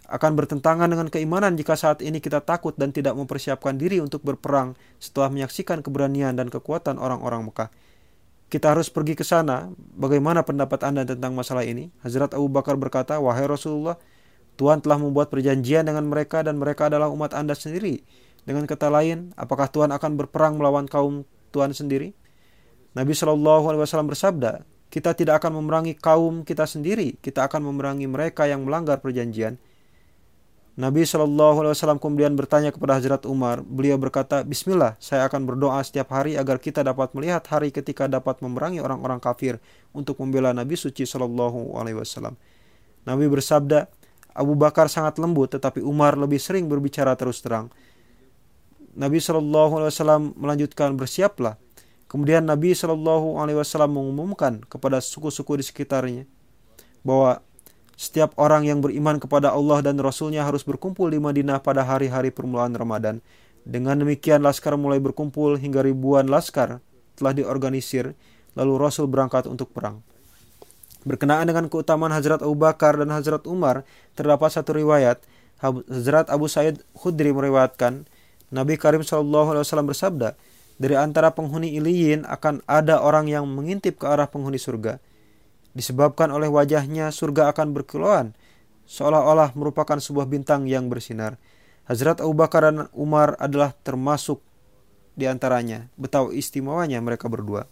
Akan 0.08 0.36
bertentangan 0.40 0.88
dengan 0.88 1.12
keimanan 1.12 1.60
jika 1.60 1.76
saat 1.76 2.00
ini 2.00 2.24
kita 2.24 2.40
takut 2.44 2.76
dan 2.80 2.96
tidak 2.96 3.20
mempersiapkan 3.20 3.76
diri 3.76 4.00
untuk 4.00 4.24
berperang 4.24 4.80
setelah 5.00 5.28
menyaksikan 5.32 5.84
keberanian 5.84 6.40
dan 6.40 6.48
kekuatan 6.48 6.96
orang-orang 6.96 7.52
Mekah. 7.52 7.68
Kita 8.48 8.72
harus 8.72 8.88
pergi 8.88 9.18
ke 9.18 9.26
sana. 9.26 9.74
Bagaimana 9.76 10.46
pendapat 10.46 10.86
Anda 10.88 11.04
tentang 11.04 11.34
masalah 11.34 11.66
ini? 11.66 11.90
Hazrat 12.06 12.38
Abu 12.38 12.48
Bakar 12.48 12.78
berkata, 12.78 13.18
Wahai 13.18 13.50
Rasulullah, 13.50 13.98
Tuhan 14.56 14.86
telah 14.86 15.02
membuat 15.02 15.34
perjanjian 15.34 15.90
dengan 15.90 16.06
mereka 16.06 16.46
dan 16.46 16.62
mereka 16.62 16.88
adalah 16.88 17.10
umat 17.10 17.34
Anda 17.34 17.58
sendiri. 17.58 18.06
Dengan 18.44 18.68
kata 18.68 18.92
lain, 18.92 19.32
apakah 19.40 19.72
Tuhan 19.72 19.92
akan 19.96 20.12
berperang 20.20 20.60
melawan 20.60 20.84
kaum 20.88 21.24
Tuhan 21.56 21.72
sendiri? 21.72 22.12
Nabi 22.94 23.16
Shallallahu 23.16 23.72
Alaihi 23.72 23.82
Wasallam 23.88 24.12
bersabda, 24.12 24.68
kita 24.94 25.18
tidak 25.18 25.42
akan 25.42 25.64
memerangi 25.64 25.98
kaum 25.98 26.46
kita 26.46 26.70
sendiri, 26.70 27.18
kita 27.24 27.50
akan 27.50 27.66
memerangi 27.72 28.06
mereka 28.06 28.46
yang 28.46 28.68
melanggar 28.68 29.02
perjanjian. 29.02 29.58
Nabi 30.74 31.06
Shallallahu 31.06 31.66
Alaihi 31.66 31.74
Wasallam 31.78 32.02
kemudian 32.02 32.34
bertanya 32.34 32.74
kepada 32.74 32.98
Hazrat 32.98 33.30
Umar. 33.30 33.62
Beliau 33.62 33.98
berkata, 34.02 34.42
Bismillah, 34.42 34.98
saya 34.98 35.30
akan 35.30 35.46
berdoa 35.46 35.78
setiap 35.86 36.10
hari 36.10 36.34
agar 36.34 36.58
kita 36.58 36.82
dapat 36.82 37.14
melihat 37.14 37.46
hari 37.46 37.70
ketika 37.70 38.10
dapat 38.10 38.42
memerangi 38.42 38.82
orang-orang 38.82 39.22
kafir 39.22 39.62
untuk 39.94 40.18
membela 40.18 40.50
Nabi 40.50 40.74
suci 40.74 41.06
Shallallahu 41.06 41.78
Alaihi 41.78 42.02
Wasallam. 42.02 42.34
Nabi 43.06 43.26
bersabda, 43.30 43.86
Abu 44.34 44.58
Bakar 44.58 44.90
sangat 44.90 45.22
lembut, 45.22 45.54
tetapi 45.54 45.78
Umar 45.86 46.18
lebih 46.18 46.42
sering 46.42 46.66
berbicara 46.66 47.14
terus 47.14 47.38
terang. 47.46 47.70
Nabi 48.94 49.18
Shallallahu 49.18 49.82
Alaihi 49.82 49.92
Wasallam 49.94 50.24
melanjutkan, 50.38 50.94
bersiaplah, 50.94 51.58
Kemudian 52.14 52.46
Nabi 52.46 52.78
Shallallahu 52.78 53.42
Alaihi 53.42 53.58
Wasallam 53.58 53.98
mengumumkan 53.98 54.62
kepada 54.70 55.02
suku-suku 55.02 55.58
di 55.58 55.66
sekitarnya 55.66 56.24
bahwa 57.02 57.42
setiap 57.98 58.38
orang 58.38 58.70
yang 58.70 58.86
beriman 58.86 59.18
kepada 59.18 59.50
Allah 59.50 59.82
dan 59.82 59.98
Rasulnya 59.98 60.46
harus 60.46 60.62
berkumpul 60.62 61.10
di 61.10 61.18
Madinah 61.18 61.66
pada 61.66 61.82
hari-hari 61.82 62.30
permulaan 62.30 62.78
Ramadan. 62.78 63.18
Dengan 63.66 63.98
demikian 63.98 64.46
laskar 64.46 64.78
mulai 64.78 65.02
berkumpul 65.02 65.58
hingga 65.58 65.82
ribuan 65.82 66.30
laskar 66.30 66.86
telah 67.18 67.34
diorganisir 67.34 68.14
lalu 68.54 68.78
Rasul 68.78 69.10
berangkat 69.10 69.50
untuk 69.50 69.74
perang. 69.74 70.06
Berkenaan 71.10 71.50
dengan 71.50 71.66
keutamaan 71.66 72.14
Hazrat 72.14 72.46
Abu 72.46 72.54
Bakar 72.54 72.94
dan 72.94 73.10
Hazrat 73.10 73.42
Umar, 73.50 73.90
terdapat 74.14 74.54
satu 74.54 74.78
riwayat. 74.78 75.18
Hazrat 75.58 76.30
Abu 76.30 76.46
Said 76.46 76.86
Khudri 76.94 77.34
meriwayatkan, 77.34 78.06
Nabi 78.54 78.78
Karim 78.78 79.02
Shallallahu 79.02 79.58
Alaihi 79.58 79.64
Wasallam 79.66 79.90
bersabda, 79.90 80.38
dari 80.78 80.94
antara 80.94 81.34
penghuni 81.34 81.74
iliyin 81.74 82.22
akan 82.30 82.62
ada 82.70 83.02
orang 83.02 83.26
yang 83.26 83.50
mengintip 83.50 83.98
ke 83.98 84.06
arah 84.06 84.30
penghuni 84.30 84.62
surga. 84.62 85.02
Disebabkan 85.74 86.30
oleh 86.30 86.54
wajahnya 86.54 87.10
surga 87.10 87.50
akan 87.50 87.74
berkilauan, 87.74 88.38
seolah-olah 88.86 89.58
merupakan 89.58 89.98
sebuah 89.98 90.30
bintang 90.30 90.70
yang 90.70 90.86
bersinar. 90.86 91.42
Hazrat 91.90 92.22
Abu 92.22 92.38
Bakar 92.38 92.70
dan 92.70 92.88
Umar 92.94 93.34
adalah 93.42 93.74
termasuk 93.82 94.40
di 95.18 95.26
antaranya. 95.26 95.90
Betapa 95.98 96.30
istimewanya 96.30 97.02
mereka 97.02 97.26
berdua. 97.26 97.66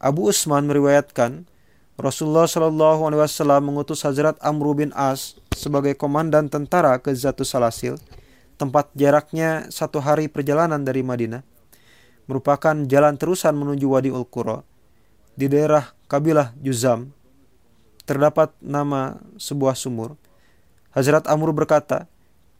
Abu 0.00 0.28
Usman 0.32 0.64
meriwayatkan, 0.68 1.44
Rasulullah 1.96 2.44
Shallallahu 2.44 3.08
Alaihi 3.08 3.20
Wasallam 3.24 3.72
mengutus 3.72 4.04
Hazrat 4.04 4.36
Amr 4.44 4.76
bin 4.76 4.90
As 4.92 5.36
sebagai 5.56 5.96
komandan 5.96 6.52
tentara 6.52 6.96
ke 7.00 7.12
Zatu 7.16 7.44
Salasil, 7.44 7.96
tempat 8.56 8.92
jaraknya 8.96 9.68
satu 9.68 10.00
hari 10.00 10.28
perjalanan 10.32 10.82
dari 10.82 11.04
Madinah 11.04 11.44
merupakan 12.26 12.74
jalan 12.90 13.14
terusan 13.14 13.54
menuju 13.54 13.86
Wadi 13.86 14.10
Ul 14.10 14.26
Qura. 14.26 14.60
Di 15.36 15.46
daerah 15.46 15.94
kabilah 16.08 16.56
Juzam 16.58 17.12
terdapat 18.08 18.54
nama 18.62 19.20
sebuah 19.36 19.76
sumur. 19.76 20.16
Hazrat 20.96 21.28
Amr 21.28 21.52
berkata, 21.52 22.08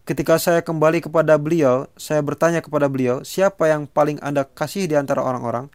Ketika 0.06 0.38
saya 0.38 0.62
kembali 0.62 1.02
kepada 1.02 1.34
beliau, 1.34 1.90
saya 1.98 2.22
bertanya 2.22 2.62
kepada 2.62 2.86
beliau, 2.86 3.26
siapa 3.26 3.66
yang 3.66 3.90
paling 3.90 4.22
Anda 4.22 4.46
kasih 4.46 4.86
di 4.86 4.94
antara 4.94 5.18
orang-orang? 5.18 5.66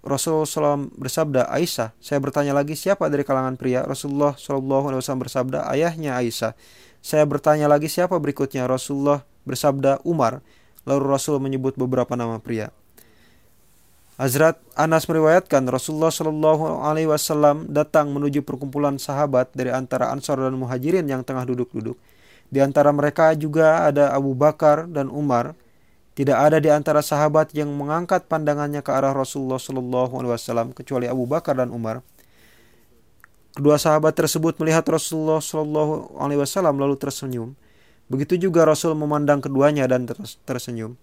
Rasulullah 0.00 0.48
SAW 0.48 0.88
bersabda, 0.96 1.44
Aisyah. 1.52 1.92
Saya 2.00 2.24
bertanya 2.24 2.56
lagi, 2.56 2.72
siapa 2.72 3.04
dari 3.12 3.28
kalangan 3.28 3.60
pria? 3.60 3.84
Rasulullah 3.84 4.32
SAW 4.32 4.96
bersabda, 4.96 5.68
ayahnya 5.68 6.16
Aisyah. 6.16 6.56
Saya 7.00 7.24
bertanya 7.24 7.70
lagi, 7.70 7.86
siapa 7.86 8.18
berikutnya? 8.18 8.66
Rasulullah 8.68 9.24
bersabda, 9.48 10.02
Umar. 10.02 10.44
Lalu 10.88 11.04
Rasul 11.04 11.36
menyebut 11.38 11.76
beberapa 11.76 12.16
nama 12.16 12.40
pria. 12.40 12.72
Hazrat 14.18 14.58
Anas 14.74 15.06
meriwayatkan 15.06 15.62
Rasulullah 15.70 16.10
Shallallahu 16.10 16.82
Alaihi 16.82 17.06
Wasallam 17.06 17.70
datang 17.70 18.10
menuju 18.10 18.42
perkumpulan 18.42 18.98
sahabat 18.98 19.54
dari 19.54 19.70
antara 19.70 20.10
Ansar 20.10 20.42
dan 20.42 20.58
Muhajirin 20.58 21.06
yang 21.06 21.22
tengah 21.22 21.46
duduk-duduk. 21.46 21.94
Di 22.50 22.58
antara 22.58 22.90
mereka 22.90 23.30
juga 23.38 23.86
ada 23.86 24.10
Abu 24.10 24.34
Bakar 24.34 24.90
dan 24.90 25.06
Umar. 25.06 25.54
Tidak 26.18 26.34
ada 26.34 26.58
di 26.58 26.66
antara 26.66 26.98
sahabat 26.98 27.54
yang 27.54 27.70
mengangkat 27.70 28.26
pandangannya 28.26 28.82
ke 28.82 28.90
arah 28.90 29.14
Rasulullah 29.14 29.62
Shallallahu 29.62 30.10
Alaihi 30.18 30.34
Wasallam 30.34 30.74
kecuali 30.74 31.06
Abu 31.06 31.22
Bakar 31.30 31.54
dan 31.54 31.70
Umar. 31.70 32.02
Kedua 33.58 33.74
sahabat 33.74 34.14
tersebut 34.14 34.54
melihat 34.62 34.86
Rasulullah 34.86 35.42
Shallallahu 35.42 36.14
Alaihi 36.22 36.38
Wasallam 36.38 36.78
lalu 36.78 36.94
tersenyum. 36.94 37.58
Begitu 38.06 38.38
juga 38.38 38.62
Rasul 38.62 38.94
memandang 38.94 39.42
keduanya 39.42 39.82
dan 39.90 40.06
tersenyum. 40.46 40.94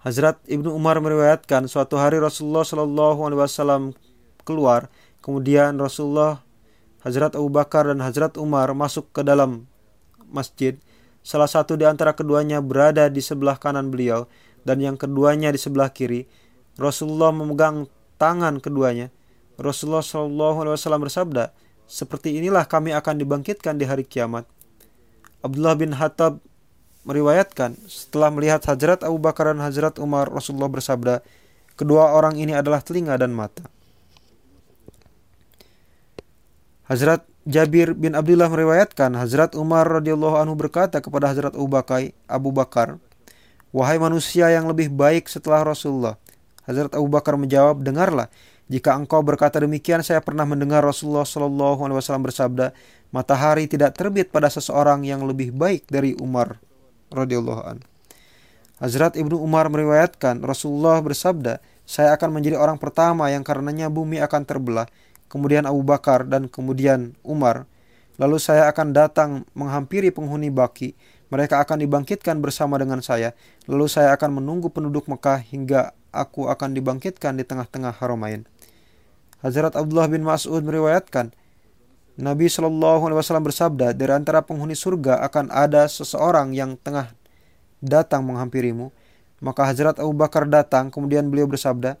Hazrat 0.00 0.40
Ibnu 0.48 0.72
Umar 0.72 0.96
meriwayatkan 1.04 1.68
suatu 1.68 2.00
hari 2.00 2.16
Rasulullah 2.24 2.64
Shallallahu 2.64 3.20
Alaihi 3.20 3.40
Wasallam 3.44 3.82
keluar, 4.48 4.88
kemudian 5.20 5.76
Rasulullah 5.76 6.40
Hazrat 7.04 7.36
Abu 7.36 7.52
Bakar 7.52 7.92
dan 7.92 8.00
Hazrat 8.00 8.40
Umar 8.40 8.72
masuk 8.72 9.12
ke 9.12 9.20
dalam 9.20 9.68
masjid. 10.32 10.80
Salah 11.20 11.52
satu 11.52 11.76
di 11.76 11.84
antara 11.84 12.16
keduanya 12.16 12.64
berada 12.64 13.12
di 13.12 13.20
sebelah 13.20 13.60
kanan 13.60 13.92
beliau 13.92 14.24
dan 14.64 14.80
yang 14.80 14.96
keduanya 14.96 15.52
di 15.52 15.60
sebelah 15.60 15.92
kiri. 15.92 16.24
Rasulullah 16.80 17.28
memegang 17.28 17.92
tangan 18.16 18.56
keduanya. 18.64 19.12
Rasulullah 19.58 20.06
Shallallahu 20.06 20.56
Alaihi 20.62 20.74
Wasallam 20.78 21.02
bersabda, 21.02 21.50
seperti 21.90 22.38
inilah 22.38 22.62
kami 22.70 22.94
akan 22.94 23.18
dibangkitkan 23.18 23.74
di 23.74 23.84
hari 23.84 24.06
kiamat. 24.06 24.46
Abdullah 25.42 25.74
bin 25.74 25.98
Hattab 25.98 26.38
meriwayatkan 27.02 27.74
setelah 27.90 28.30
melihat 28.30 28.62
Hazrat 28.68 29.02
Abu 29.02 29.18
Bakar 29.18 29.50
dan 29.50 29.58
Hazrat 29.64 29.98
Umar 29.98 30.30
Rasulullah 30.30 30.70
bersabda, 30.70 31.26
kedua 31.74 32.14
orang 32.14 32.38
ini 32.38 32.54
adalah 32.54 32.78
telinga 32.84 33.18
dan 33.18 33.34
mata. 33.34 33.66
Hazrat 36.86 37.26
Jabir 37.48 37.96
bin 37.96 38.12
Abdullah 38.12 38.52
meriwayatkan 38.52 39.16
Hazrat 39.16 39.56
Umar 39.56 39.88
radhiyallahu 39.88 40.36
anhu 40.36 40.54
berkata 40.54 41.00
kepada 41.00 41.32
Hazrat 41.32 41.56
Abu 41.56 41.66
Bakar, 41.66 42.12
Abu 42.28 42.50
Bakar, 42.52 43.00
"Wahai 43.72 43.96
manusia 43.96 44.52
yang 44.52 44.68
lebih 44.68 44.92
baik 44.92 45.26
setelah 45.32 45.64
Rasulullah." 45.64 46.20
Hazrat 46.68 46.92
Abu 46.92 47.08
Bakar 47.08 47.40
menjawab, 47.40 47.80
"Dengarlah, 47.80 48.28
jika 48.68 48.94
engkau 48.94 49.24
berkata 49.24 49.58
demikian, 49.58 50.04
saya 50.04 50.20
pernah 50.20 50.44
mendengar 50.44 50.84
Rasulullah 50.84 51.24
Shallallahu 51.24 51.88
alaihi 51.88 51.98
wasallam 51.98 52.24
bersabda, 52.24 52.76
matahari 53.10 53.64
tidak 53.64 53.96
terbit 53.96 54.28
pada 54.28 54.52
seseorang 54.52 55.04
yang 55.04 55.24
lebih 55.24 55.56
baik 55.56 55.88
dari 55.88 56.12
Umar 56.20 56.60
radhiyallahu 57.12 57.62
an." 57.64 57.80
Hazrat 58.78 59.18
Ibnu 59.18 59.40
Umar 59.40 59.66
meriwayatkan 59.72 60.44
Rasulullah 60.44 61.02
bersabda, 61.02 61.58
"Saya 61.88 62.14
akan 62.14 62.30
menjadi 62.30 62.60
orang 62.60 62.78
pertama 62.78 63.26
yang 63.32 63.42
karenanya 63.42 63.90
bumi 63.90 64.22
akan 64.22 64.46
terbelah." 64.46 64.86
kemudian 65.30 65.68
Abu 65.68 65.84
Bakar, 65.84 66.26
dan 66.26 66.48
kemudian 66.48 67.14
Umar. 67.22 67.68
Lalu 68.18 68.42
saya 68.42 68.66
akan 68.66 68.90
datang 68.90 69.30
menghampiri 69.54 70.10
penghuni 70.10 70.50
Baki. 70.50 70.96
Mereka 71.28 71.60
akan 71.62 71.84
dibangkitkan 71.84 72.40
bersama 72.40 72.80
dengan 72.80 73.04
saya. 73.04 73.36
Lalu 73.68 73.86
saya 73.86 74.16
akan 74.16 74.42
menunggu 74.42 74.72
penduduk 74.72 75.06
Mekah 75.06 75.38
hingga 75.44 75.94
aku 76.10 76.48
akan 76.48 76.74
dibangkitkan 76.74 77.36
di 77.36 77.44
tengah-tengah 77.44 77.94
Haramain. 77.94 78.48
Hazrat 79.38 79.78
Abdullah 79.78 80.10
bin 80.10 80.26
Mas'ud 80.26 80.62
meriwayatkan, 80.66 81.30
Nabi 82.18 82.50
Shallallahu 82.50 83.06
Alaihi 83.06 83.18
Wasallam 83.22 83.46
bersabda, 83.46 83.94
dari 83.94 84.10
antara 84.10 84.42
penghuni 84.42 84.74
surga 84.74 85.22
akan 85.30 85.54
ada 85.54 85.86
seseorang 85.86 86.50
yang 86.50 86.74
tengah 86.74 87.14
datang 87.78 88.26
menghampirimu. 88.26 88.90
Maka 89.38 89.70
Hazrat 89.70 90.02
Abu 90.02 90.10
Bakar 90.18 90.50
datang, 90.50 90.90
kemudian 90.90 91.30
beliau 91.30 91.46
bersabda, 91.46 91.94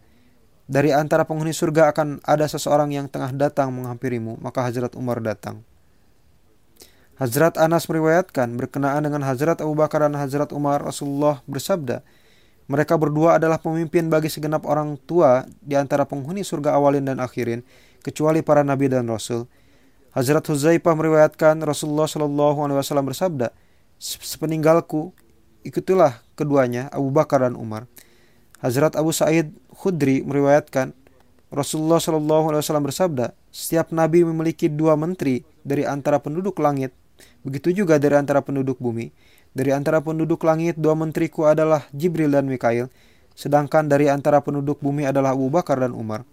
dari 0.66 0.90
antara 0.90 1.22
penghuni 1.22 1.54
surga 1.54 1.94
akan 1.94 2.18
ada 2.26 2.50
seseorang 2.50 2.90
yang 2.90 3.06
tengah 3.06 3.30
datang 3.30 3.70
menghampirimu, 3.70 4.42
maka 4.42 4.66
Hazrat 4.66 4.98
Umar 4.98 5.22
datang. 5.22 5.62
Hazrat 7.22 7.54
Anas 7.54 7.86
meriwayatkan 7.86 8.58
berkenaan 8.58 9.06
dengan 9.06 9.22
Hazrat 9.22 9.62
Abu 9.62 9.78
Bakar 9.78 10.02
dan 10.06 10.18
Hazrat 10.18 10.50
Umar 10.50 10.82
Rasulullah 10.82 11.46
bersabda, 11.46 12.02
mereka 12.68 13.00
berdua 13.00 13.40
adalah 13.40 13.56
pemimpin 13.56 14.12
bagi 14.12 14.28
segenap 14.28 14.68
orang 14.68 15.00
tua 15.08 15.48
di 15.64 15.72
antara 15.72 16.04
penghuni 16.04 16.44
surga 16.44 16.76
awalin 16.76 17.08
dan 17.08 17.16
akhirin, 17.18 17.64
kecuali 18.04 18.44
para 18.44 18.60
nabi 18.60 18.92
dan 18.92 19.08
rasul. 19.08 19.48
Hazrat 20.12 20.44
Huzaifah 20.44 20.92
meriwayatkan 20.92 21.64
Rasulullah 21.64 22.04
Shallallahu 22.04 22.68
Alaihi 22.68 22.78
Wasallam 22.80 23.08
bersabda, 23.08 23.56
sepeninggalku 24.00 25.16
ikutilah 25.64 26.20
keduanya 26.36 26.92
Abu 26.92 27.08
Bakar 27.08 27.44
dan 27.44 27.56
Umar. 27.56 27.88
Hazrat 28.60 28.98
Abu 29.00 29.16
Sa'id 29.16 29.48
Khudri 29.72 30.20
meriwayatkan 30.26 30.92
Rasulullah 31.48 32.02
Shallallahu 32.02 32.52
Alaihi 32.52 32.60
Wasallam 32.60 32.84
bersabda, 32.84 33.32
setiap 33.48 33.96
nabi 33.96 34.28
memiliki 34.28 34.68
dua 34.68 34.92
menteri 34.92 35.40
dari 35.64 35.88
antara 35.88 36.20
penduduk 36.20 36.60
langit, 36.60 36.92
begitu 37.40 37.72
juga 37.72 37.96
dari 37.96 38.20
antara 38.20 38.44
penduduk 38.44 38.76
bumi. 38.76 39.08
Dari 39.56 39.70
antara 39.72 40.04
penduduk 40.04 40.44
langit, 40.44 40.76
dua 40.76 40.92
menteriku 40.92 41.48
adalah 41.48 41.88
Jibril 41.94 42.32
dan 42.32 42.46
Mikail, 42.46 42.92
sedangkan 43.38 43.86
dari 43.86 44.10
antara 44.10 44.42
penduduk 44.42 44.82
bumi 44.82 45.08
adalah 45.08 45.32
Abu 45.32 45.48
Bakar 45.48 45.78
dan 45.78 45.94
Umar. 45.94 46.26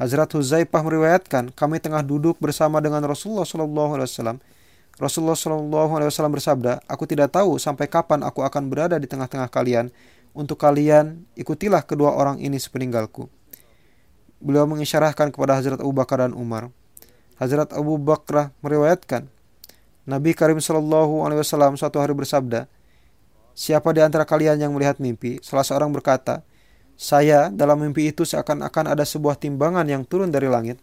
Hazrat 0.00 0.32
Huzaifah 0.32 0.80
meriwayatkan, 0.80 1.52
kami 1.52 1.76
tengah 1.76 2.00
duduk 2.00 2.40
bersama 2.40 2.80
dengan 2.80 3.04
Rasulullah 3.04 3.44
Shallallahu 3.44 4.00
Alaihi 4.00 4.08
Wasallam. 4.08 4.38
Rasulullah 4.96 5.36
Shallallahu 5.36 5.92
Alaihi 5.92 6.08
Wasallam 6.08 6.32
bersabda, 6.32 6.80
aku 6.88 7.04
tidak 7.04 7.36
tahu 7.36 7.60
sampai 7.60 7.84
kapan 7.84 8.24
aku 8.24 8.40
akan 8.40 8.72
berada 8.72 8.96
di 8.96 9.04
tengah-tengah 9.04 9.52
kalian, 9.52 9.92
untuk 10.32 10.56
kalian 10.56 11.28
ikutilah 11.36 11.84
kedua 11.84 12.16
orang 12.16 12.40
ini 12.40 12.56
sepeninggalku. 12.56 13.28
Beliau 14.40 14.64
mengisyarahkan 14.64 15.36
kepada 15.36 15.60
Hazrat 15.60 15.84
Abu 15.84 15.92
Bakar 15.92 16.24
dan 16.24 16.32
Umar. 16.32 16.72
Hazrat 17.36 17.72
Abu 17.76 18.00
Bakar 18.00 18.56
meriwayatkan, 18.64 19.28
Nabi 20.10 20.34
Karim 20.34 20.58
Shallallahu 20.58 21.22
Alaihi 21.22 21.38
Wasallam 21.46 21.78
suatu 21.78 22.02
hari 22.02 22.10
bersabda, 22.18 22.66
Siapa 23.54 23.94
di 23.94 24.02
antara 24.02 24.26
kalian 24.26 24.58
yang 24.58 24.74
melihat 24.74 24.98
mimpi? 24.98 25.38
Salah 25.38 25.62
seorang 25.62 25.94
berkata, 25.94 26.42
Saya 26.98 27.46
dalam 27.54 27.78
mimpi 27.78 28.10
itu 28.10 28.26
seakan-akan 28.26 28.90
ada 28.90 29.06
sebuah 29.06 29.38
timbangan 29.38 29.86
yang 29.86 30.02
turun 30.02 30.34
dari 30.34 30.50
langit. 30.50 30.82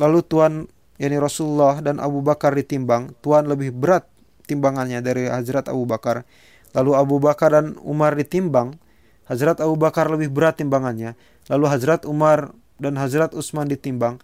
Lalu 0.00 0.24
Tuhan, 0.24 0.52
yakni 0.96 1.20
Rasulullah 1.20 1.84
dan 1.84 2.00
Abu 2.00 2.24
Bakar 2.24 2.56
ditimbang. 2.56 3.12
Tuhan 3.20 3.44
lebih 3.44 3.76
berat 3.76 4.08
timbangannya 4.48 5.04
dari 5.04 5.28
Hazrat 5.28 5.68
Abu 5.68 5.84
Bakar. 5.84 6.24
Lalu 6.72 6.92
Abu 6.96 7.16
Bakar 7.20 7.52
dan 7.52 7.76
Umar 7.84 8.16
ditimbang. 8.16 8.80
Hazrat 9.28 9.60
Abu 9.60 9.76
Bakar 9.76 10.08
lebih 10.08 10.32
berat 10.32 10.56
timbangannya. 10.56 11.12
Lalu 11.52 11.64
Hazrat 11.68 12.08
Umar 12.08 12.56
dan 12.80 12.96
Hazrat 12.96 13.36
Utsman 13.36 13.68
ditimbang. 13.68 14.16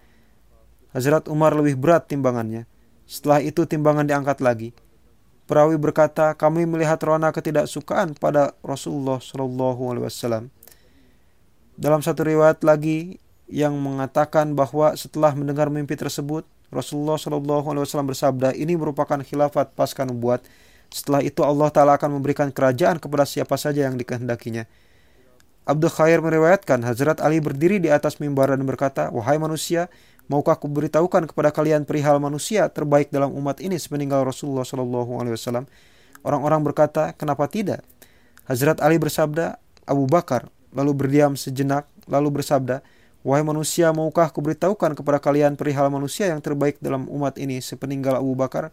Hazrat 0.96 1.28
Umar 1.28 1.52
lebih 1.52 1.76
berat 1.76 2.08
timbangannya. 2.08 2.64
Setelah 3.14 3.38
itu 3.38 3.62
timbangan 3.62 4.02
diangkat 4.02 4.42
lagi. 4.42 4.74
Perawi 5.46 5.78
berkata, 5.78 6.34
kami 6.34 6.66
melihat 6.66 6.98
rona 7.06 7.30
ketidaksukaan 7.30 8.18
pada 8.18 8.58
Rasulullah 8.66 9.22
Shallallahu 9.22 9.82
Alaihi 9.94 10.04
Wasallam. 10.10 10.50
Dalam 11.78 12.02
satu 12.02 12.26
riwayat 12.26 12.66
lagi 12.66 13.22
yang 13.46 13.78
mengatakan 13.78 14.58
bahwa 14.58 14.98
setelah 14.98 15.30
mendengar 15.38 15.70
mimpi 15.70 15.94
tersebut, 15.94 16.42
Rasulullah 16.74 17.14
Shallallahu 17.14 17.70
Alaihi 17.70 17.86
Wasallam 17.86 18.10
bersabda, 18.10 18.50
ini 18.58 18.74
merupakan 18.74 19.22
khilafat 19.22 19.78
pasca 19.78 20.02
nubuat 20.02 20.42
setelah 20.90 21.22
itu 21.22 21.38
Allah 21.46 21.70
Ta'ala 21.70 21.94
akan 21.94 22.18
memberikan 22.18 22.50
kerajaan 22.50 22.98
kepada 22.98 23.22
siapa 23.22 23.54
saja 23.54 23.86
yang 23.86 23.94
dikehendakinya. 23.94 24.66
Abdul 25.64 25.90
Khair 25.90 26.20
meriwayatkan, 26.20 26.82
Hazrat 26.84 27.24
Ali 27.24 27.40
berdiri 27.40 27.80
di 27.80 27.88
atas 27.88 28.20
mimbar 28.20 28.52
dan 28.52 28.66
berkata, 28.68 29.08
Wahai 29.08 29.40
manusia, 29.40 29.88
maukah 30.28 30.56
aku 30.56 30.70
beritahukan 30.70 31.28
kepada 31.28 31.50
kalian 31.52 31.84
perihal 31.84 32.16
manusia 32.20 32.68
terbaik 32.72 33.12
dalam 33.12 33.32
umat 33.36 33.60
ini 33.60 33.76
sepeninggal 33.76 34.24
Rasulullah 34.24 34.64
Shallallahu 34.64 35.20
Alaihi 35.20 35.34
Wasallam? 35.36 35.64
Orang-orang 36.24 36.60
berkata, 36.64 37.12
kenapa 37.14 37.44
tidak? 37.46 37.84
Hazrat 38.48 38.80
Ali 38.80 38.96
bersabda, 38.96 39.60
Abu 39.84 40.08
Bakar, 40.08 40.48
lalu 40.72 40.92
berdiam 40.96 41.36
sejenak, 41.36 41.84
lalu 42.08 42.40
bersabda, 42.40 42.80
Wahai 43.24 43.40
manusia, 43.40 43.88
maukah 43.88 44.28
aku 44.28 44.44
beritahukan 44.44 45.00
kepada 45.00 45.16
kalian 45.16 45.56
perihal 45.56 45.88
manusia 45.88 46.28
yang 46.28 46.44
terbaik 46.44 46.76
dalam 46.84 47.08
umat 47.08 47.40
ini 47.40 47.56
sepeninggal 47.56 48.20
Abu 48.20 48.36
Bakar? 48.36 48.68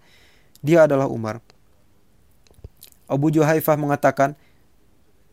Dia 0.59 0.83
adalah 0.83 1.07
Umar. 1.07 1.39
Abu 3.07 3.31
Juhaifah 3.31 3.79
mengatakan, 3.79 4.35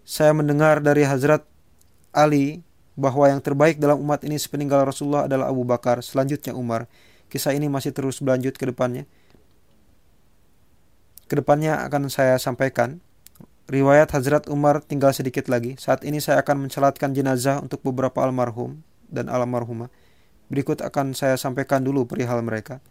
saya 0.06 0.30
mendengar 0.30 0.78
dari 0.78 1.02
Hazrat 1.02 1.42
Ali 2.14 2.62
bahwa 2.98 3.30
yang 3.30 3.38
terbaik 3.38 3.78
dalam 3.78 4.02
umat 4.02 4.26
ini 4.26 4.34
sepeninggal 4.34 4.82
Rasulullah 4.82 5.30
adalah 5.30 5.46
Abu 5.46 5.62
Bakar, 5.62 6.02
selanjutnya 6.02 6.50
Umar. 6.58 6.90
Kisah 7.30 7.54
ini 7.54 7.70
masih 7.70 7.94
terus 7.94 8.18
berlanjut 8.18 8.58
ke 8.58 8.66
depannya. 8.66 9.06
Ke 11.30 11.38
depannya 11.38 11.78
akan 11.86 12.10
saya 12.10 12.34
sampaikan 12.42 12.98
riwayat 13.70 14.10
Hazrat 14.10 14.50
Umar 14.50 14.82
tinggal 14.82 15.14
sedikit 15.14 15.46
lagi. 15.46 15.78
Saat 15.78 16.02
ini 16.02 16.18
saya 16.18 16.42
akan 16.42 16.66
mencelatkan 16.66 17.14
jenazah 17.14 17.62
untuk 17.62 17.84
beberapa 17.86 18.18
almarhum 18.26 18.82
dan 19.06 19.30
almarhumah. 19.30 19.92
Berikut 20.50 20.82
akan 20.82 21.14
saya 21.14 21.38
sampaikan 21.38 21.84
dulu 21.84 22.08
perihal 22.08 22.42
mereka. 22.42 22.82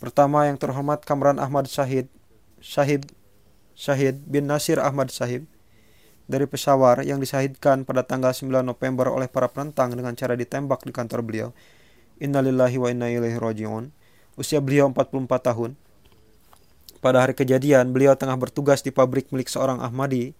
Pertama 0.00 0.48
yang 0.48 0.58
terhormat 0.58 1.04
Kamran 1.04 1.38
Ahmad 1.38 1.68
Syahid, 1.68 2.10
Syahid 2.58 3.06
Syahid 3.76 4.24
bin 4.24 4.48
Nasir 4.48 4.80
Ahmad 4.80 5.12
Syahid 5.12 5.44
dari 6.32 6.48
Peshawar 6.48 7.04
yang 7.04 7.20
disahidkan 7.20 7.84
pada 7.84 8.08
tanggal 8.08 8.32
9 8.32 8.64
November 8.64 9.12
oleh 9.12 9.28
para 9.28 9.52
penentang 9.52 9.92
dengan 9.92 10.16
cara 10.16 10.32
ditembak 10.32 10.88
di 10.88 10.92
kantor 10.96 11.20
beliau. 11.20 11.48
Innalillahi 12.16 12.80
wa 12.80 12.88
inna 12.88 13.12
ilaihi 13.12 13.36
raji'un. 13.36 13.92
Usia 14.40 14.64
beliau 14.64 14.88
44 14.88 15.28
tahun. 15.52 15.76
Pada 17.04 17.20
hari 17.20 17.36
kejadian, 17.36 17.92
beliau 17.92 18.16
tengah 18.16 18.40
bertugas 18.40 18.80
di 18.80 18.88
pabrik 18.88 19.28
milik 19.28 19.52
seorang 19.52 19.84
Ahmadi 19.84 20.32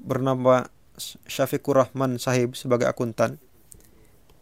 bernama 0.00 0.72
Syafikur 1.28 1.76
Rahman 1.76 2.16
Sahib 2.16 2.56
sebagai 2.56 2.88
akuntan. 2.88 3.36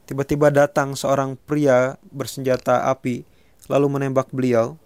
Tiba-tiba 0.06 0.54
datang 0.54 0.94
seorang 0.94 1.34
pria 1.34 1.98
bersenjata 2.14 2.86
api 2.90 3.26
lalu 3.66 3.86
menembak 3.90 4.30
beliau. 4.30 4.78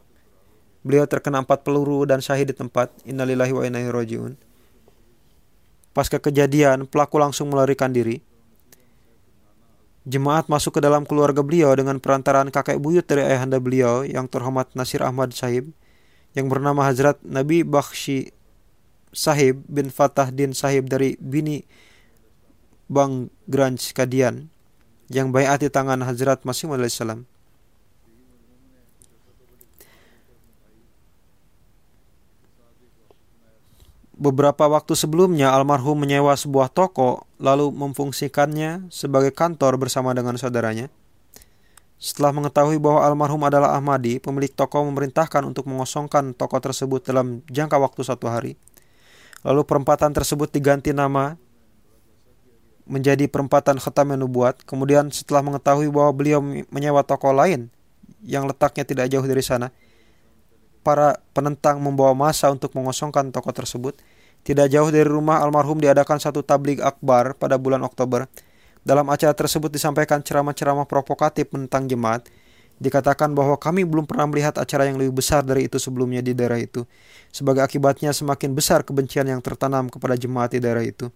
Beliau 0.85 1.09
terkena 1.09 1.41
empat 1.41 1.65
peluru 1.65 2.05
dan 2.05 2.21
syahid 2.21 2.53
di 2.53 2.57
tempat. 2.57 2.93
Innalillahi 3.09 3.53
wa 3.57 3.65
inna 3.65 3.81
rajiun. 3.89 4.37
Pasca 5.95 6.19
kejadian, 6.19 6.91
pelaku 6.91 7.23
langsung 7.23 7.55
melarikan 7.55 7.95
diri. 7.95 8.19
Jemaat 10.05 10.51
masuk 10.51 10.77
ke 10.77 10.81
dalam 10.85 11.09
keluarga 11.09 11.41
beliau 11.41 11.73
dengan 11.73 11.97
perantaraan 11.97 12.53
kakek 12.53 12.77
buyut 12.77 13.09
dari 13.09 13.25
ayahanda 13.25 13.57
beliau 13.57 14.05
yang 14.05 14.29
terhormat 14.29 14.69
Nasir 14.77 15.01
Ahmad 15.01 15.33
Sahib 15.33 15.73
yang 16.37 16.51
bernama 16.51 16.85
Hazrat 16.85 17.23
Nabi 17.25 17.65
Bakhshi 17.65 18.35
Sahib 19.15 19.63
bin 19.65 19.89
Fatah 19.89 20.29
Din 20.29 20.53
Sahib 20.53 20.91
dari 20.91 21.17
Bini 21.17 21.65
Bang 22.91 23.33
Granj 23.49 23.97
Kadian 23.97 24.53
yang 25.09 25.33
bayat 25.33 25.65
di 25.65 25.73
tangan 25.73 26.03
Hazrat 26.05 26.45
Masih 26.45 26.69
salam. 26.91 27.25
Beberapa 34.15 34.71
waktu 34.71 34.95
sebelumnya 34.95 35.51
almarhum 35.51 35.99
menyewa 35.99 36.39
sebuah 36.39 36.71
toko 36.71 37.27
lalu 37.43 37.75
memfungsikannya 37.75 38.87
sebagai 38.87 39.35
kantor 39.35 39.75
bersama 39.75 40.15
dengan 40.15 40.39
saudaranya. 40.39 40.87
Setelah 41.99 42.31
mengetahui 42.31 42.79
bahwa 42.79 43.03
almarhum 43.03 43.43
adalah 43.43 43.75
Ahmadi, 43.75 44.23
pemilik 44.23 44.55
toko 44.55 44.87
memerintahkan 44.87 45.43
untuk 45.43 45.67
mengosongkan 45.67 46.31
toko 46.31 46.63
tersebut 46.63 47.03
dalam 47.03 47.43
jangka 47.51 47.75
waktu 47.75 48.07
satu 48.07 48.31
hari. 48.31 48.55
Lalu 49.43 49.67
perempatan 49.67 50.15
tersebut 50.15 50.47
diganti 50.53 50.95
nama 50.95 51.35
menjadi 52.87 53.27
perempatan 53.27 53.81
Khatam 53.83 54.15
Nubuat. 54.15 54.63
Kemudian 54.63 55.11
setelah 55.11 55.43
mengetahui 55.43 55.91
bahwa 55.91 56.13
beliau 56.15 56.41
menyewa 56.71 57.03
toko 57.03 57.33
lain 57.35 57.73
yang 58.23 58.47
letaknya 58.47 58.85
tidak 58.87 59.07
jauh 59.11 59.25
dari 59.25 59.43
sana, 59.43 59.73
para 60.85 61.17
penentang 61.33 61.81
membawa 61.81 62.13
masa 62.13 62.53
untuk 62.53 62.77
mengosongkan 62.77 63.33
toko 63.33 63.51
tersebut. 63.51 63.97
Tidak 64.45 64.69
jauh 64.69 64.93
dari 64.93 65.09
rumah 65.09 65.41
almarhum 65.41 65.81
diadakan 65.81 66.21
satu 66.21 66.45
tablik 66.45 66.85
akbar 66.85 67.33
pada 67.33 67.57
bulan 67.57 67.81
Oktober 67.81 68.29
dalam 68.85 69.09
acara 69.09 69.33
tersebut 69.33 69.73
disampaikan 69.73 70.21
ceramah-ceramah 70.21 70.85
provokatif 70.85 71.49
tentang 71.49 71.89
jemaat. 71.89 72.29
Dikatakan 72.77 73.33
bahwa 73.33 73.57
kami 73.57 73.89
belum 73.89 74.05
pernah 74.05 74.29
melihat 74.29 74.61
acara 74.61 74.85
yang 74.85 75.01
lebih 75.01 75.17
besar 75.25 75.41
dari 75.41 75.65
itu 75.65 75.81
sebelumnya 75.81 76.21
di 76.21 76.37
daerah 76.37 76.61
itu. 76.61 76.85
Sebagai 77.33 77.65
akibatnya 77.65 78.13
semakin 78.13 78.53
besar 78.53 78.85
kebencian 78.85 79.25
yang 79.25 79.41
tertanam 79.41 79.89
kepada 79.89 80.21
jemaat 80.21 80.53
di 80.53 80.61
daerah 80.61 80.85
itu. 80.85 81.09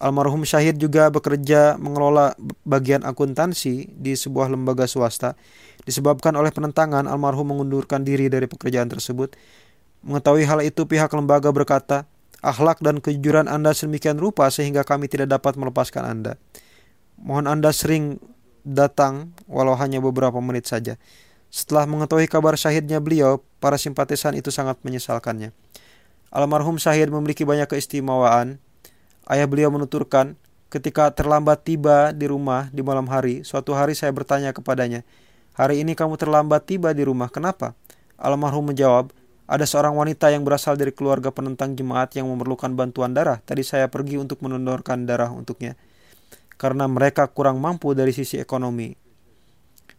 Almarhum 0.00 0.48
Syahid 0.48 0.80
juga 0.80 1.12
bekerja 1.12 1.76
mengelola 1.76 2.32
bagian 2.64 3.04
akuntansi 3.04 3.92
di 3.92 4.16
sebuah 4.16 4.48
lembaga 4.48 4.88
swasta. 4.88 5.36
Disebabkan 5.84 6.36
oleh 6.36 6.52
penentangan, 6.52 7.08
almarhum 7.08 7.56
mengundurkan 7.56 8.04
diri 8.04 8.28
dari 8.28 8.44
pekerjaan 8.44 8.88
tersebut. 8.88 9.36
Mengetahui 10.04 10.44
hal 10.44 10.60
itu, 10.64 10.84
pihak 10.84 11.12
lembaga 11.12 11.52
berkata, 11.52 12.08
akhlak 12.40 12.80
dan 12.80 13.00
kejujuran 13.04 13.48
Anda 13.48 13.76
sedemikian 13.76 14.16
rupa 14.16 14.48
sehingga 14.48 14.84
kami 14.84 15.08
tidak 15.08 15.32
dapat 15.32 15.56
melepaskan 15.56 16.04
Anda. 16.04 16.32
Mohon 17.20 17.46
Anda 17.60 17.70
sering 17.72 18.20
datang 18.64 19.32
walau 19.48 19.76
hanya 19.76 20.00
beberapa 20.00 20.36
menit 20.40 20.68
saja. 20.68 20.96
Setelah 21.50 21.84
mengetahui 21.84 22.30
kabar 22.30 22.54
syahidnya 22.54 23.02
beliau, 23.02 23.42
para 23.58 23.74
simpatisan 23.74 24.38
itu 24.38 24.54
sangat 24.54 24.78
menyesalkannya. 24.86 25.50
Almarhum 26.30 26.78
Syahid 26.78 27.10
memiliki 27.10 27.42
banyak 27.42 27.66
keistimewaan. 27.66 28.62
Ayah 29.26 29.50
beliau 29.50 29.66
menuturkan, 29.74 30.38
ketika 30.70 31.10
terlambat 31.10 31.66
tiba 31.66 32.14
di 32.14 32.30
rumah 32.30 32.70
di 32.70 32.86
malam 32.86 33.10
hari, 33.10 33.42
suatu 33.42 33.74
hari 33.74 33.98
saya 33.98 34.14
bertanya 34.14 34.54
kepadanya, 34.54 35.02
Hari 35.58 35.82
ini 35.82 35.98
kamu 35.98 36.14
terlambat 36.14 36.66
tiba 36.70 36.94
di 36.94 37.02
rumah, 37.02 37.26
kenapa? 37.26 37.74
Almarhum 38.20 38.70
menjawab, 38.70 39.10
ada 39.50 39.66
seorang 39.66 39.98
wanita 39.98 40.30
yang 40.30 40.46
berasal 40.46 40.78
dari 40.78 40.94
keluarga 40.94 41.34
penentang 41.34 41.74
jemaat 41.74 42.14
yang 42.14 42.30
memerlukan 42.30 42.70
bantuan 42.78 43.10
darah. 43.10 43.42
Tadi 43.42 43.66
saya 43.66 43.90
pergi 43.90 44.14
untuk 44.14 44.38
mendonorkan 44.46 45.10
darah 45.10 45.34
untuknya. 45.34 45.74
Karena 46.54 46.86
mereka 46.86 47.26
kurang 47.26 47.58
mampu 47.58 47.90
dari 47.98 48.14
sisi 48.14 48.38
ekonomi. 48.38 48.94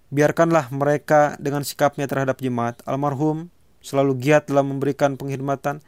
Biarkanlah 0.07 0.71
mereka 0.71 1.35
dengan 1.35 1.67
sikapnya 1.67 2.07
terhadap 2.07 2.39
jemaat. 2.39 2.79
Almarhum 2.87 3.51
selalu 3.83 4.23
giat 4.23 4.47
dalam 4.47 4.71
memberikan 4.71 5.19
pengkhidmatan. 5.19 5.83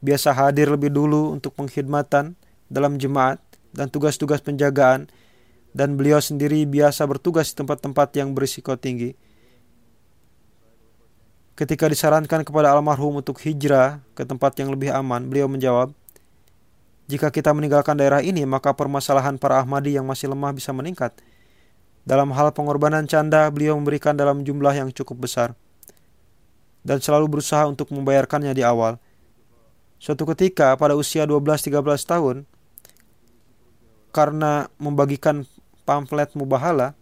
Biasa 0.00 0.32
hadir 0.32 0.72
lebih 0.72 0.88
dulu 0.88 1.36
untuk 1.36 1.52
pengkhidmatan 1.52 2.32
dalam 2.72 2.96
jemaat 2.96 3.44
dan 3.76 3.92
tugas-tugas 3.92 4.40
penjagaan. 4.40 5.12
Dan 5.72 5.96
beliau 5.96 6.20
sendiri 6.20 6.68
biasa 6.68 7.08
bertugas 7.08 7.52
di 7.52 7.64
tempat-tempat 7.64 8.12
yang 8.20 8.36
berisiko 8.36 8.76
tinggi 8.76 9.16
Ketika 11.52 11.84
disarankan 11.84 12.48
kepada 12.48 12.72
almarhum 12.72 13.20
untuk 13.20 13.36
hijrah 13.44 14.00
ke 14.16 14.24
tempat 14.24 14.56
yang 14.56 14.72
lebih 14.72 14.88
aman, 14.88 15.28
beliau 15.28 15.52
menjawab, 15.52 15.92
"Jika 17.12 17.28
kita 17.28 17.52
meninggalkan 17.52 17.92
daerah 17.92 18.24
ini, 18.24 18.48
maka 18.48 18.72
permasalahan 18.72 19.36
para 19.36 19.60
Ahmadi 19.60 20.00
yang 20.00 20.08
masih 20.08 20.32
lemah 20.32 20.56
bisa 20.56 20.72
meningkat." 20.72 21.12
Dalam 22.08 22.32
hal 22.32 22.56
pengorbanan 22.56 23.04
canda, 23.04 23.44
beliau 23.52 23.76
memberikan 23.76 24.16
dalam 24.16 24.42
jumlah 24.48 24.72
yang 24.72 24.88
cukup 24.96 25.28
besar 25.28 25.52
dan 26.82 26.98
selalu 26.98 27.38
berusaha 27.38 27.68
untuk 27.68 27.92
membayarkannya 27.92 28.56
di 28.56 28.64
awal. 28.64 28.96
Suatu 30.02 30.24
ketika 30.34 30.74
pada 30.74 30.96
usia 30.96 31.28
12-13 31.28 32.02
tahun, 32.08 32.48
karena 34.10 34.72
membagikan 34.80 35.46
pamflet 35.82 36.32
mubahala, 36.38 36.94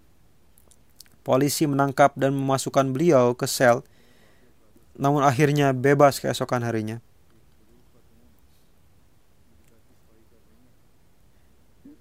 polisi 1.27 1.69
menangkap 1.69 2.17
dan 2.17 2.33
memasukkan 2.33 2.91
beliau 2.91 3.37
ke 3.37 3.45
sel 3.45 3.85
namun 5.01 5.25
akhirnya 5.25 5.73
bebas 5.73 6.21
keesokan 6.21 6.61
harinya. 6.61 7.01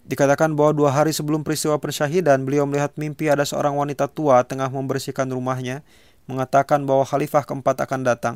Dikatakan 0.09 0.57
bahwa 0.57 0.73
dua 0.73 0.91
hari 0.91 1.15
sebelum 1.15 1.45
peristiwa 1.45 1.77
persyahidan, 1.79 2.41
beliau 2.43 2.65
melihat 2.65 2.91
mimpi 2.97 3.29
ada 3.29 3.45
seorang 3.45 3.77
wanita 3.77 4.09
tua 4.09 4.41
tengah 4.43 4.67
membersihkan 4.67 5.29
rumahnya, 5.29 5.85
mengatakan 6.25 6.83
bahwa 6.83 7.05
khalifah 7.05 7.45
keempat 7.45 7.85
akan 7.85 8.01
datang. 8.03 8.35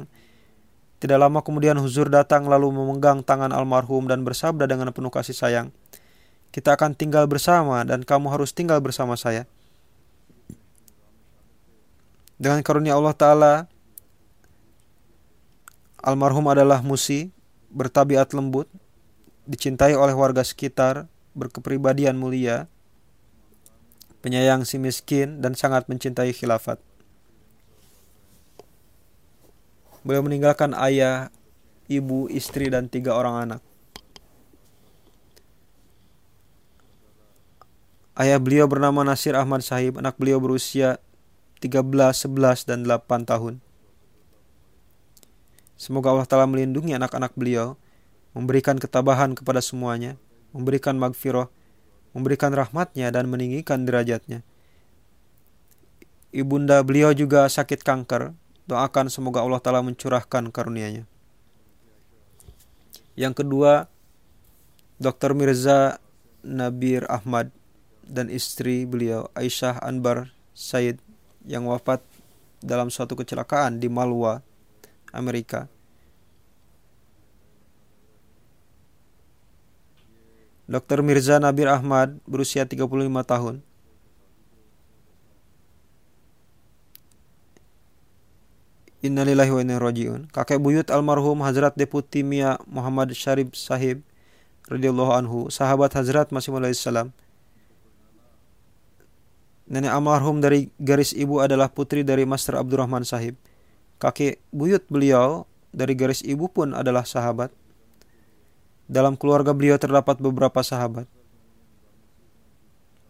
Tidak 1.01 1.17
lama 1.17 1.41
kemudian 1.41 1.75
Huzur 1.81 2.13
datang 2.13 2.45
lalu 2.45 2.71
memegang 2.71 3.25
tangan 3.25 3.49
almarhum 3.49 4.05
dan 4.05 4.21
bersabda 4.21 4.69
dengan 4.69 4.93
penuh 4.93 5.09
kasih 5.09 5.33
sayang, 5.33 5.73
"Kita 6.54 6.78
akan 6.78 6.93
tinggal 6.93 7.26
bersama 7.26 7.82
dan 7.82 8.06
kamu 8.06 8.30
harus 8.30 8.54
tinggal 8.54 8.78
bersama 8.78 9.18
saya." 9.18 9.49
Dengan 12.38 12.62
karunia 12.62 12.93
Allah 12.93 13.16
Ta'ala, 13.18 13.54
Almarhum 16.04 16.45
adalah 16.51 16.84
musi, 16.84 17.32
bertabiat 17.72 18.36
lembut, 18.36 18.68
dicintai 19.47 19.95
oleh 19.95 20.12
warga 20.12 20.43
sekitar, 20.43 21.08
berkepribadian 21.32 22.20
mulia, 22.20 22.68
penyayang 24.20 24.68
si 24.68 24.76
miskin, 24.78 25.39
dan 25.39 25.56
sangat 25.56 25.88
mencintai 25.88 26.36
khilafat. 26.36 26.78
Beliau 30.04 30.20
meninggalkan 30.20 30.76
ayah, 30.76 31.32
ibu, 31.88 32.28
istri, 32.28 32.68
dan 32.68 32.91
tiga 32.91 33.16
orang 33.16 33.36
anak. 33.47 33.62
Ayah 38.14 38.38
beliau 38.38 38.70
bernama 38.70 39.01
Nasir 39.01 39.34
Ahmad 39.34 39.66
Sahib, 39.66 39.97
anak 39.97 40.22
beliau 40.22 40.38
berusia 40.38 41.01
13, 41.66 42.14
11, 42.14 42.61
dan 42.70 42.86
8 42.86 43.26
tahun. 43.26 43.57
Semoga 45.82 46.14
Allah 46.14 46.30
Ta'ala 46.30 46.45
melindungi 46.45 46.93
anak-anak 46.93 47.34
beliau, 47.34 47.74
memberikan 48.38 48.78
ketabahan 48.78 49.34
kepada 49.34 49.66
semuanya, 49.66 50.14
memberikan 50.53 50.93
magfirah, 51.01 51.49
memberikan 52.14 52.53
rahmatnya 52.53 53.09
dan 53.09 53.26
meninggikan 53.34 53.82
derajatnya. 53.82 54.45
Ibunda 56.30 56.86
beliau 56.86 57.18
juga 57.18 57.49
sakit 57.49 57.82
kanker, 57.82 58.38
doakan 58.70 59.09
semoga 59.09 59.41
Allah 59.41 59.57
Ta'ala 59.57 59.82
mencurahkan 59.82 60.53
karunia-Nya. 60.53 61.09
Yang 63.18 63.41
kedua, 63.41 63.89
Dr. 65.01 65.34
Mirza 65.34 65.97
Nabir 66.45 67.09
Ahmad 67.09 67.49
dan 68.08 68.28
istri 68.28 68.84
beliau 68.84 69.32
Aisyah 69.34 69.80
Anbar 69.82 70.32
Said 70.54 71.01
yang 71.47 71.68
wafat 71.68 72.04
dalam 72.64 72.88
suatu 72.88 73.18
kecelakaan 73.20 73.82
di 73.82 73.91
Malwa, 73.91 74.39
Amerika. 75.12 75.68
Dr. 80.64 81.04
Mirza 81.04 81.43
Nabir 81.43 81.68
Ahmad 81.68 82.16
berusia 82.24 82.64
35 82.64 82.88
tahun. 83.28 83.56
Innalillahi 89.04 89.51
wa 89.51 89.60
inna 89.60 89.76
rojiun. 89.84 90.32
Kakek 90.32 90.64
buyut 90.64 90.88
almarhum 90.88 91.43
Hazrat 91.43 91.76
Deputi 91.76 92.24
Mia 92.24 92.56
Muhammad 92.64 93.12
Syarif 93.12 93.51
Sahib 93.51 93.99
radhiyallahu 94.72 95.12
anhu, 95.12 95.51
sahabat 95.51 95.91
Hazrat 95.91 96.32
Masih 96.32 96.56
salam. 96.72 97.12
Nenek 99.68 99.91
almarhum 99.91 100.43
dari 100.43 100.68
garis 100.76 101.16
ibu 101.16 101.39
adalah 101.39 101.72
putri 101.72 102.03
dari 102.03 102.28
Master 102.28 102.59
Abdurrahman 102.59 103.07
Sahib. 103.07 103.39
Kakek 103.97 104.43
buyut 104.51 104.84
beliau 104.91 105.47
dari 105.72 105.95
garis 105.95 106.20
ibu 106.26 106.51
pun 106.51 106.76
adalah 106.76 107.07
sahabat. 107.07 107.49
Dalam 108.91 109.16
keluarga 109.16 109.55
beliau 109.55 109.80
terdapat 109.80 110.20
beberapa 110.20 110.59
sahabat. 110.59 111.07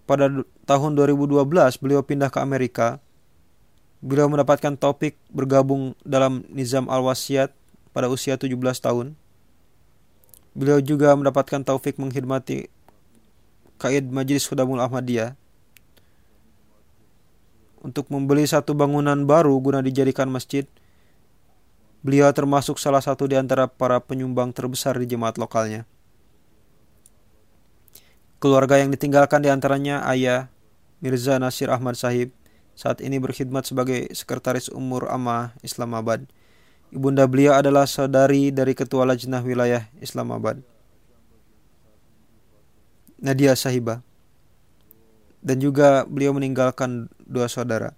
Pada 0.06 0.30
tahun 0.70 0.92
2012 0.94 1.48
beliau 1.82 2.06
pindah 2.06 2.30
ke 2.30 2.38
Amerika 2.38 3.02
Beliau 4.04 4.28
mendapatkan 4.28 4.76
topik 4.76 5.16
bergabung 5.32 5.96
dalam 6.04 6.44
Nizam 6.52 6.92
Al-Wasiyat 6.92 7.56
pada 7.96 8.12
usia 8.12 8.36
17 8.36 8.60
tahun. 8.84 9.16
Beliau 10.52 10.84
juga 10.84 11.16
mendapatkan 11.16 11.64
taufik 11.64 11.96
mengkhidmati 11.96 12.68
Kaid 13.80 14.12
Majelis 14.12 14.44
Khudamul 14.44 14.84
Ahmadiyah 14.84 15.40
untuk 17.84 18.08
membeli 18.10 18.48
satu 18.48 18.72
bangunan 18.72 19.28
baru 19.28 19.54
guna 19.60 19.84
dijadikan 19.84 20.32
masjid. 20.32 20.64
Beliau 22.04 22.32
termasuk 22.32 22.80
salah 22.80 23.04
satu 23.04 23.28
di 23.28 23.36
antara 23.36 23.68
para 23.68 24.00
penyumbang 24.00 24.56
terbesar 24.56 24.96
di 24.98 25.08
jemaat 25.08 25.36
lokalnya. 25.36 25.84
Keluarga 28.40 28.76
yang 28.80 28.92
ditinggalkan 28.92 29.40
di 29.40 29.48
antaranya 29.48 30.04
ayah 30.12 30.52
Mirza 31.00 31.40
Nasir 31.40 31.72
Ahmad 31.72 31.96
Sahib, 31.96 32.32
saat 32.76 33.00
ini 33.00 33.20
berkhidmat 33.20 33.64
sebagai 33.64 34.12
sekretaris 34.12 34.68
umur 34.68 35.08
Amah 35.08 35.56
Islamabad. 35.64 36.28
Ibunda 36.92 37.24
beliau 37.28 37.56
adalah 37.56 37.88
saudari 37.88 38.52
dari 38.52 38.76
Ketua 38.76 39.08
Lajnah 39.08 39.44
Wilayah 39.44 39.88
Islamabad. 40.04 40.60
Nadia 43.24 43.56
Sahibah. 43.56 44.04
Dan 45.44 45.60
juga 45.60 46.08
beliau 46.08 46.32
meninggalkan 46.32 47.12
dua 47.28 47.52
saudara. 47.52 47.92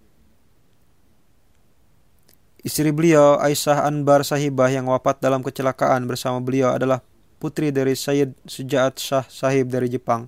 Istri 2.65 2.89
beliau, 2.89 3.37
Aisyah 3.37 3.85
Anbar 3.85 4.25
Sahibah 4.25 4.73
yang 4.73 4.89
wafat 4.89 5.21
dalam 5.21 5.45
kecelakaan 5.45 6.09
bersama 6.09 6.41
beliau 6.41 6.73
adalah 6.73 7.05
putri 7.37 7.69
dari 7.69 7.93
Sayyid 7.93 8.33
Sujaat 8.49 8.97
Shah 8.97 9.29
Sahib 9.29 9.69
dari 9.69 9.85
Jepang 9.85 10.25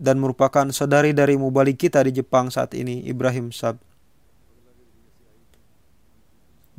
dan 0.00 0.16
merupakan 0.16 0.64
saudari 0.72 1.12
dari 1.12 1.36
mubalik 1.36 1.76
kita 1.76 2.00
di 2.08 2.16
Jepang 2.16 2.48
saat 2.48 2.72
ini, 2.72 3.04
Ibrahim 3.04 3.52
Sab. 3.52 3.76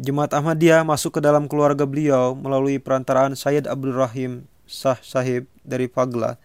Jemaat 0.02 0.34
Ahmadiyah 0.34 0.82
masuk 0.82 1.14
ke 1.14 1.22
dalam 1.22 1.46
keluarga 1.46 1.86
beliau 1.86 2.34
melalui 2.34 2.82
perantaraan 2.82 3.38
Sayyid 3.38 3.70
Abdul 3.70 3.94
Rahim 3.94 4.50
Sah 4.66 4.98
Sahib 5.06 5.46
dari 5.62 5.86
Pagla 5.86 6.42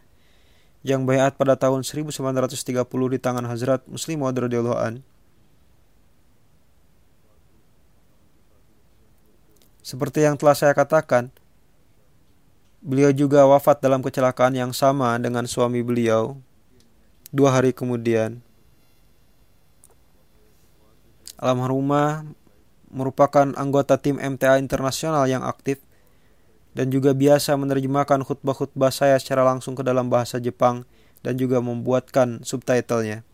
yang 0.87 1.03
bayat 1.03 1.35
pada 1.35 1.59
tahun 1.59 1.83
1930 1.83 2.55
di 2.87 3.19
tangan 3.19 3.43
Hazrat 3.43 3.83
Muslim 3.91 4.23
an. 4.23 5.03
Seperti 9.83 10.23
yang 10.23 10.39
telah 10.39 10.55
saya 10.55 10.71
katakan, 10.79 11.35
beliau 12.79 13.11
juga 13.11 13.43
wafat 13.51 13.83
dalam 13.83 13.99
kecelakaan 13.99 14.55
yang 14.55 14.71
sama 14.71 15.19
dengan 15.19 15.47
suami 15.51 15.83
beliau 15.83 16.39
Dua 17.35 17.51
hari 17.51 17.75
kemudian, 17.75 18.39
almarhumah 21.37 22.23
merupakan 22.87 23.51
anggota 23.59 23.99
tim 23.99 24.15
MTA 24.17 24.63
internasional 24.63 25.27
yang 25.27 25.43
aktif 25.43 25.83
dan 26.77 26.93
juga 26.93 27.17
biasa 27.17 27.57
menerjemahkan 27.57 28.21
khutbah-khutbah 28.21 28.93
saya 28.93 29.17
secara 29.17 29.49
langsung 29.49 29.73
ke 29.73 29.81
dalam 29.81 30.13
bahasa 30.13 30.37
Jepang 30.37 30.85
dan 31.25 31.41
juga 31.41 31.65
membuatkan 31.65 32.45
subtitlenya. 32.45 33.25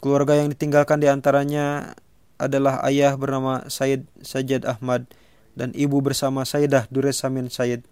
Keluarga 0.00 0.40
yang 0.40 0.48
ditinggalkan 0.48 0.98
di 0.98 1.12
antaranya 1.12 1.92
adalah 2.40 2.80
ayah 2.88 3.14
bernama 3.14 3.68
Said 3.68 4.08
Sajad 4.24 4.64
Ahmad 4.66 5.06
dan 5.52 5.70
ibu 5.76 6.00
bersama 6.02 6.42
Sayyidah 6.42 6.88
Dures 6.88 7.20
Samin 7.20 7.52
Said. 7.52 7.84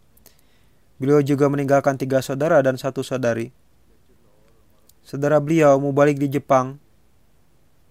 Beliau 0.96 1.20
juga 1.20 1.46
meninggalkan 1.52 2.00
tiga 2.00 2.24
saudara 2.24 2.58
dan 2.64 2.80
satu 2.80 3.04
saudari. 3.04 3.52
Saudara 5.04 5.38
beliau 5.38 5.76
mubalik 5.78 6.16
di 6.16 6.32
Jepang 6.32 6.80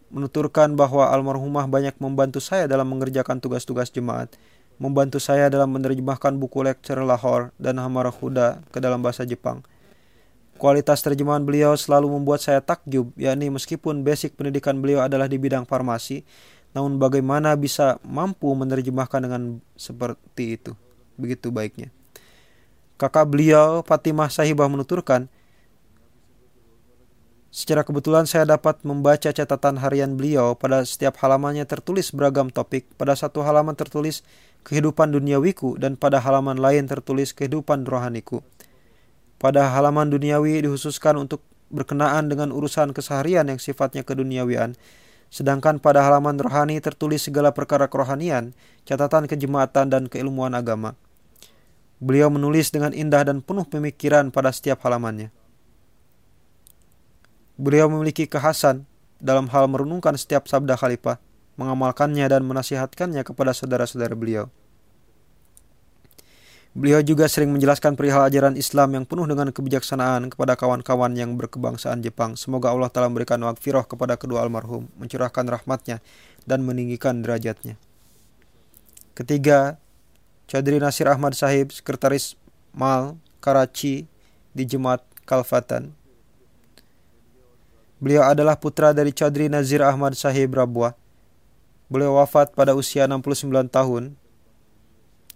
menuturkan 0.10 0.74
bahwa 0.74 1.10
almarhumah 1.10 1.66
banyak 1.66 1.98
membantu 2.02 2.42
saya 2.42 2.66
dalam 2.66 2.90
mengerjakan 2.90 3.42
tugas-tugas 3.42 3.90
jemaat, 3.94 4.34
membantu 4.82 5.18
saya 5.22 5.50
dalam 5.50 5.70
menerjemahkan 5.74 6.38
buku 6.38 6.66
lecture 6.66 7.02
Lahore 7.02 7.54
dan 7.62 7.78
Hamara 7.78 8.10
Huda 8.10 8.62
ke 8.74 8.82
dalam 8.82 9.02
bahasa 9.02 9.26
Jepang. 9.26 9.62
Kualitas 10.60 11.00
terjemahan 11.00 11.48
beliau 11.48 11.72
selalu 11.80 12.12
membuat 12.12 12.44
saya 12.44 12.60
takjub, 12.60 13.16
yakni 13.16 13.48
meskipun 13.48 14.04
basic 14.04 14.36
pendidikan 14.36 14.76
beliau 14.84 15.00
adalah 15.00 15.32
di 15.32 15.40
bidang 15.40 15.64
farmasi, 15.64 16.28
namun 16.76 17.00
bagaimana 17.00 17.56
bisa 17.56 17.96
mampu 18.04 18.52
menerjemahkan 18.52 19.24
dengan 19.24 19.64
seperti 19.80 20.60
itu. 20.60 20.76
Begitu 21.16 21.48
baiknya. 21.48 21.90
Kakak 23.00 23.32
beliau, 23.32 23.80
Fatimah 23.88 24.28
Sahibah 24.28 24.68
menuturkan, 24.68 25.32
Secara 27.50 27.82
kebetulan 27.82 28.30
saya 28.30 28.46
dapat 28.46 28.86
membaca 28.86 29.34
catatan 29.34 29.82
harian 29.82 30.14
beliau 30.14 30.54
pada 30.54 30.86
setiap 30.86 31.18
halamannya 31.18 31.66
tertulis 31.66 32.14
beragam 32.14 32.54
topik. 32.54 32.86
Pada 32.94 33.18
satu 33.18 33.42
halaman 33.42 33.74
tertulis 33.74 34.22
kehidupan 34.70 35.10
duniawiku 35.10 35.74
dan 35.82 35.98
pada 35.98 36.22
halaman 36.22 36.62
lain 36.62 36.86
tertulis 36.86 37.34
kehidupan 37.34 37.90
rohaniku. 37.90 38.46
Pada 39.42 39.74
halaman 39.74 40.14
duniawi 40.14 40.62
dihususkan 40.62 41.18
untuk 41.18 41.42
berkenaan 41.74 42.30
dengan 42.30 42.54
urusan 42.54 42.94
keseharian 42.94 43.50
yang 43.50 43.58
sifatnya 43.58 44.06
keduniawian. 44.06 44.78
Sedangkan 45.34 45.82
pada 45.82 46.06
halaman 46.06 46.38
rohani 46.38 46.78
tertulis 46.78 47.26
segala 47.26 47.54
perkara 47.54 47.90
kerohanian, 47.90 48.54
catatan 48.86 49.26
kejemaatan 49.26 49.90
dan 49.90 50.04
keilmuan 50.06 50.54
agama. 50.54 50.94
Beliau 51.98 52.30
menulis 52.30 52.70
dengan 52.70 52.94
indah 52.94 53.26
dan 53.26 53.42
penuh 53.42 53.66
pemikiran 53.66 54.30
pada 54.30 54.54
setiap 54.54 54.86
halamannya. 54.86 55.39
Beliau 57.60 57.92
memiliki 57.92 58.24
kekhasan 58.24 58.88
dalam 59.20 59.52
hal 59.52 59.68
merenungkan 59.68 60.16
setiap 60.16 60.48
sabda 60.48 60.80
khalifah, 60.80 61.20
mengamalkannya 61.60 62.24
dan 62.32 62.48
menasihatkannya 62.48 63.20
kepada 63.28 63.52
saudara-saudara 63.52 64.16
beliau. 64.16 64.48
Beliau 66.72 67.04
juga 67.04 67.28
sering 67.28 67.52
menjelaskan 67.52 68.00
perihal 68.00 68.24
ajaran 68.24 68.56
Islam 68.56 68.96
yang 68.96 69.04
penuh 69.04 69.28
dengan 69.28 69.52
kebijaksanaan 69.52 70.32
kepada 70.32 70.56
kawan-kawan 70.56 71.12
yang 71.20 71.36
berkebangsaan 71.36 72.00
Jepang. 72.00 72.40
Semoga 72.40 72.72
Allah 72.72 72.88
telah 72.88 73.12
memberikan 73.12 73.44
wakfiroh 73.44 73.84
kepada 73.84 74.16
kedua 74.16 74.48
almarhum, 74.48 74.88
mencurahkan 74.96 75.44
rahmatnya, 75.44 76.00
dan 76.48 76.64
meninggikan 76.64 77.20
derajatnya. 77.20 77.76
Ketiga, 79.12 79.76
Chaudhry 80.48 80.80
Nasir 80.80 81.12
Ahmad 81.12 81.36
Sahib, 81.36 81.76
Sekretaris 81.76 82.40
Mal, 82.72 83.20
Karachi, 83.44 84.08
di 84.56 84.64
Jemaat 84.64 85.04
Kalfatan. 85.28 85.99
Beliau 88.00 88.24
adalah 88.24 88.56
putra 88.56 88.96
dari 88.96 89.12
Chaudhry 89.12 89.52
Nazir 89.52 89.84
Ahmad 89.84 90.16
Sahib 90.16 90.56
Rabwa. 90.56 90.96
Beliau 91.92 92.16
wafat 92.16 92.56
pada 92.56 92.72
usia 92.72 93.04
69 93.12 93.52
tahun. 93.68 94.16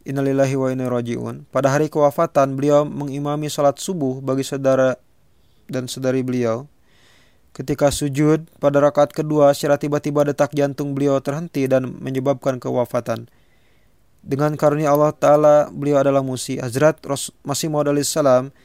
Innalillahi 0.07 0.55
wa 0.55 0.67
inna 0.71 0.87
raji'un. 0.87 1.43
Pada 1.51 1.71
hari 1.75 1.91
kewafatan, 1.91 2.55
beliau 2.55 2.87
mengimami 2.87 3.51
salat 3.51 3.83
subuh 3.83 4.23
bagi 4.23 4.47
saudara 4.47 4.95
dan 5.67 5.91
saudari 5.91 6.23
beliau. 6.23 6.67
Ketika 7.51 7.91
sujud 7.91 8.47
pada 8.63 8.79
rakaat 8.79 9.11
kedua, 9.11 9.51
secara 9.51 9.75
tiba-tiba 9.75 10.23
detak 10.23 10.55
jantung 10.55 10.95
beliau 10.95 11.19
terhenti 11.19 11.67
dan 11.67 11.99
menyebabkan 11.99 12.63
kewafatan. 12.63 13.27
Dengan 14.23 14.55
karunia 14.55 14.95
Allah 14.95 15.11
Ta'ala, 15.11 15.55
beliau 15.67 15.99
adalah 15.99 16.23
musi. 16.23 16.55
Hazrat 16.55 17.03
Masih 17.43 17.67
Maud 17.67 17.91
salam 18.07 18.55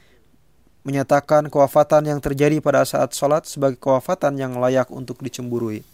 menyatakan 0.89 1.53
kewafatan 1.53 2.09
yang 2.09 2.21
terjadi 2.25 2.65
pada 2.65 2.81
saat 2.89 3.13
sholat 3.13 3.45
sebagai 3.45 3.77
kewafatan 3.77 4.41
yang 4.41 4.57
layak 4.57 4.89
untuk 4.89 5.21
dicemburui. 5.21 5.85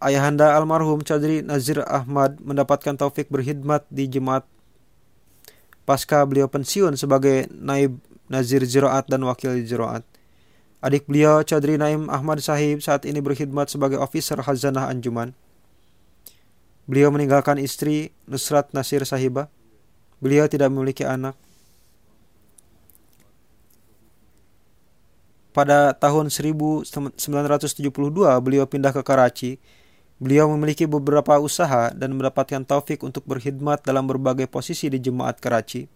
Ayahanda 0.00 0.56
almarhum 0.56 1.04
Chadri 1.04 1.44
Nazir 1.44 1.84
Ahmad 1.84 2.40
mendapatkan 2.40 2.96
taufik 2.96 3.28
berkhidmat 3.28 3.84
di 3.92 4.08
jemaat 4.08 4.48
pasca 5.84 6.24
beliau 6.24 6.48
pensiun 6.48 6.96
sebagai 6.96 7.52
naib 7.52 8.00
Nazir 8.32 8.64
Ziraat 8.64 9.04
dan 9.12 9.20
wakil 9.28 9.60
Ziraat. 9.68 10.00
Adik 10.84 11.08
beliau 11.08 11.40
Chadri 11.44 11.80
Naim 11.80 12.12
Ahmad 12.12 12.40
Sahib 12.44 12.84
saat 12.84 13.08
ini 13.08 13.20
berkhidmat 13.20 13.72
sebagai 13.72 13.96
officer 14.00 14.40
Hazanah 14.40 14.88
Anjuman. 14.92 15.32
Beliau 16.84 17.08
meninggalkan 17.08 17.56
istri 17.56 18.12
Nusrat 18.28 18.72
Nasir 18.76 19.00
Sahibah. 19.08 19.48
Beliau 20.20 20.44
tidak 20.44 20.68
memiliki 20.68 21.04
anak. 21.08 21.36
Pada 25.54 25.94
tahun 25.94 26.34
1972 26.34 27.14
beliau 28.42 28.66
pindah 28.66 28.90
ke 28.90 29.06
Karachi 29.06 29.62
Beliau 30.22 30.46
memiliki 30.54 30.86
beberapa 30.86 31.42
usaha 31.42 31.90
dan 31.90 32.14
mendapatkan 32.14 32.62
taufik 32.62 33.02
untuk 33.02 33.26
berkhidmat 33.26 33.82
dalam 33.82 34.06
berbagai 34.06 34.46
posisi 34.46 34.86
di 34.86 35.02
jemaat 35.02 35.42
Karachi. 35.42 35.90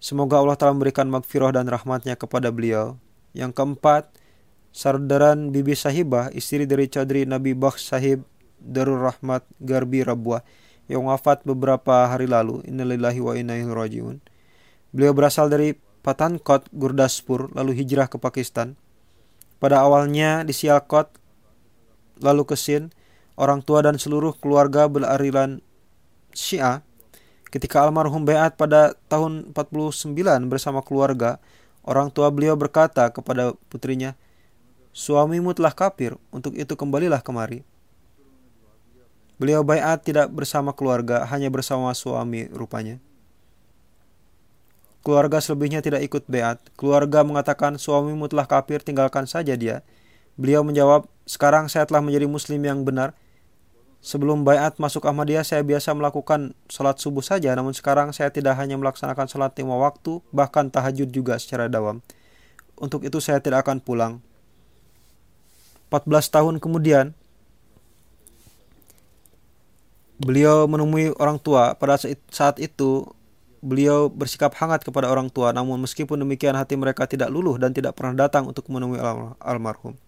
Semoga 0.00 0.40
Allah 0.40 0.56
telah 0.56 0.72
memberikan 0.72 1.12
magfirah 1.12 1.52
dan 1.52 1.68
rahmatnya 1.68 2.16
kepada 2.16 2.48
beliau. 2.48 2.96
Yang 3.36 3.52
keempat, 3.52 4.08
Sardaran 4.72 5.52
Bibi 5.52 5.76
Sahibah, 5.76 6.32
istri 6.32 6.64
dari 6.64 6.88
Chadri 6.88 7.28
Nabi 7.28 7.52
Bakh 7.52 7.76
Sahib 7.76 8.24
Darul 8.56 9.04
Rahmat 9.04 9.44
Garbi 9.60 10.00
Rabwa, 10.00 10.40
yang 10.88 11.04
wafat 11.04 11.44
beberapa 11.44 12.08
hari 12.08 12.24
lalu. 12.24 12.64
Innalillahi 12.64 13.20
wa 13.20 13.36
inna 13.36 13.60
ilaihi 13.60 13.76
rajiun. 13.76 14.16
Beliau 14.90 15.12
berasal 15.12 15.52
dari 15.52 15.76
Patankot, 16.08 16.72
Gurdaspur, 16.72 17.52
lalu 17.52 17.84
hijrah 17.84 18.08
ke 18.08 18.16
Pakistan. 18.16 18.80
Pada 19.60 19.84
awalnya 19.84 20.40
di 20.40 20.56
Sialkot, 20.56 21.12
lalu 22.24 22.48
ke 22.48 22.56
Sin, 22.56 22.88
orang 23.36 23.60
tua 23.60 23.84
dan 23.84 24.00
seluruh 24.00 24.32
keluarga 24.40 24.88
berariran 24.88 25.60
Syiah. 26.32 26.80
Ketika 27.52 27.84
almarhum 27.84 28.24
Beat 28.24 28.56
pada 28.56 28.96
tahun 29.12 29.52
49 29.52 30.48
bersama 30.48 30.80
keluarga, 30.80 31.44
orang 31.84 32.08
tua 32.08 32.32
beliau 32.32 32.56
berkata 32.56 33.12
kepada 33.12 33.52
putrinya, 33.68 34.16
Suamimu 34.96 35.52
telah 35.52 35.76
kafir, 35.76 36.16
untuk 36.32 36.56
itu 36.56 36.72
kembalilah 36.72 37.20
kemari. 37.20 37.68
Beliau 39.36 39.60
bayat 39.60 40.08
tidak 40.08 40.32
bersama 40.32 40.72
keluarga, 40.72 41.28
hanya 41.28 41.52
bersama 41.52 41.92
suami 41.92 42.48
rupanya. 42.48 42.96
Keluarga 45.06 45.38
selebihnya 45.38 45.80
tidak 45.80 46.02
ikut 46.04 46.26
beat. 46.26 46.58
Keluarga 46.74 47.22
mengatakan 47.22 47.78
suamimu 47.78 48.26
telah 48.26 48.44
kafir, 48.50 48.82
tinggalkan 48.82 49.24
saja 49.30 49.54
dia. 49.54 49.86
Beliau 50.38 50.62
menjawab, 50.62 51.06
sekarang 51.26 51.66
saya 51.70 51.86
telah 51.86 52.02
menjadi 52.02 52.26
muslim 52.26 52.62
yang 52.62 52.82
benar. 52.82 53.14
Sebelum 53.98 54.46
bayat 54.46 54.78
masuk 54.78 55.02
Ahmadiyah, 55.10 55.42
saya 55.42 55.66
biasa 55.66 55.90
melakukan 55.90 56.54
sholat 56.70 57.02
subuh 57.02 57.22
saja, 57.22 57.50
namun 57.58 57.74
sekarang 57.74 58.14
saya 58.14 58.30
tidak 58.30 58.54
hanya 58.54 58.78
melaksanakan 58.78 59.26
sholat 59.26 59.50
lima 59.58 59.74
waktu, 59.74 60.22
bahkan 60.30 60.70
tahajud 60.70 61.10
juga 61.10 61.34
secara 61.42 61.66
dawam. 61.66 61.98
Untuk 62.78 63.02
itu 63.02 63.18
saya 63.18 63.42
tidak 63.42 63.66
akan 63.66 63.82
pulang. 63.82 64.22
14 65.90 66.06
tahun 66.30 66.54
kemudian, 66.62 67.10
beliau 70.22 70.70
menemui 70.70 71.10
orang 71.18 71.42
tua. 71.42 71.74
Pada 71.74 71.98
saat 72.30 72.62
itu, 72.62 73.02
beliau 73.60 74.08
bersikap 74.12 74.54
hangat 74.58 74.86
kepada 74.86 75.10
orang 75.10 75.28
tua, 75.28 75.50
namun 75.50 75.82
meskipun 75.82 76.20
demikian 76.22 76.54
hati 76.54 76.78
mereka 76.78 77.06
tidak 77.06 77.30
luluh 77.30 77.58
dan 77.58 77.74
tidak 77.74 77.98
pernah 77.98 78.26
datang 78.26 78.46
untuk 78.46 78.66
menemui 78.70 78.98
almarhum 79.42 79.98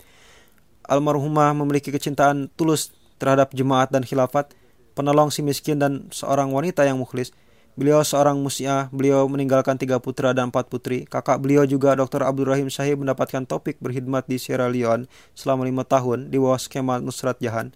almarhumah 0.90 1.54
memiliki 1.54 1.94
kecintaan 1.94 2.50
tulus 2.58 2.90
terhadap 3.22 3.54
jemaat 3.54 3.94
dan 3.94 4.02
khilafat, 4.02 4.50
penolong 4.98 5.30
si 5.30 5.46
miskin 5.46 5.78
dan 5.78 6.10
seorang 6.10 6.50
wanita 6.50 6.82
yang 6.82 6.98
mukhlis. 6.98 7.30
Beliau 7.78 8.02
seorang 8.02 8.34
musiah, 8.42 8.90
beliau 8.90 9.24
meninggalkan 9.30 9.78
tiga 9.78 10.02
putra 10.02 10.34
dan 10.34 10.50
empat 10.50 10.66
putri. 10.66 11.06
Kakak 11.06 11.38
beliau 11.38 11.62
juga 11.64 11.94
Dr. 11.94 12.26
Abdul 12.26 12.50
Rahim 12.50 12.68
Sahib 12.68 13.00
mendapatkan 13.00 13.46
topik 13.46 13.78
berkhidmat 13.78 14.26
di 14.26 14.42
Sierra 14.42 14.66
Leone 14.66 15.06
selama 15.38 15.64
lima 15.64 15.86
tahun 15.86 16.34
di 16.34 16.36
bawah 16.36 16.58
skema 16.58 16.98
Nusrat 16.98 17.38
Jahan. 17.38 17.70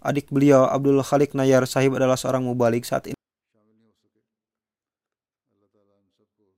Adik 0.00 0.32
beliau 0.32 0.64
Abdul 0.64 0.98
Khalik 1.04 1.36
Nayar 1.36 1.68
Sahib 1.68 1.94
adalah 1.94 2.16
seorang 2.16 2.42
mubalik 2.42 2.88
saat 2.88 3.12
ini. 3.12 3.23
سب 6.16 6.36
کو 6.36 6.52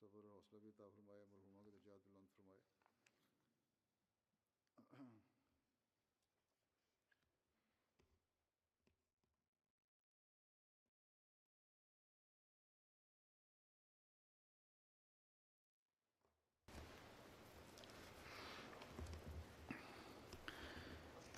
صبر 0.00 0.24
اور 0.24 0.32
حوصلہ 0.32 0.58
بھی 0.58 0.68
عطا 0.68 0.84
فرمائے 0.94 1.24
مرحوما 1.32 1.62
کے 1.64 1.70
درجات 1.70 2.00
بلند 2.08 2.26
فرمائے۔ 2.36 2.60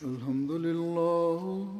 الحمد 0.03 0.51
للہ 0.51 1.80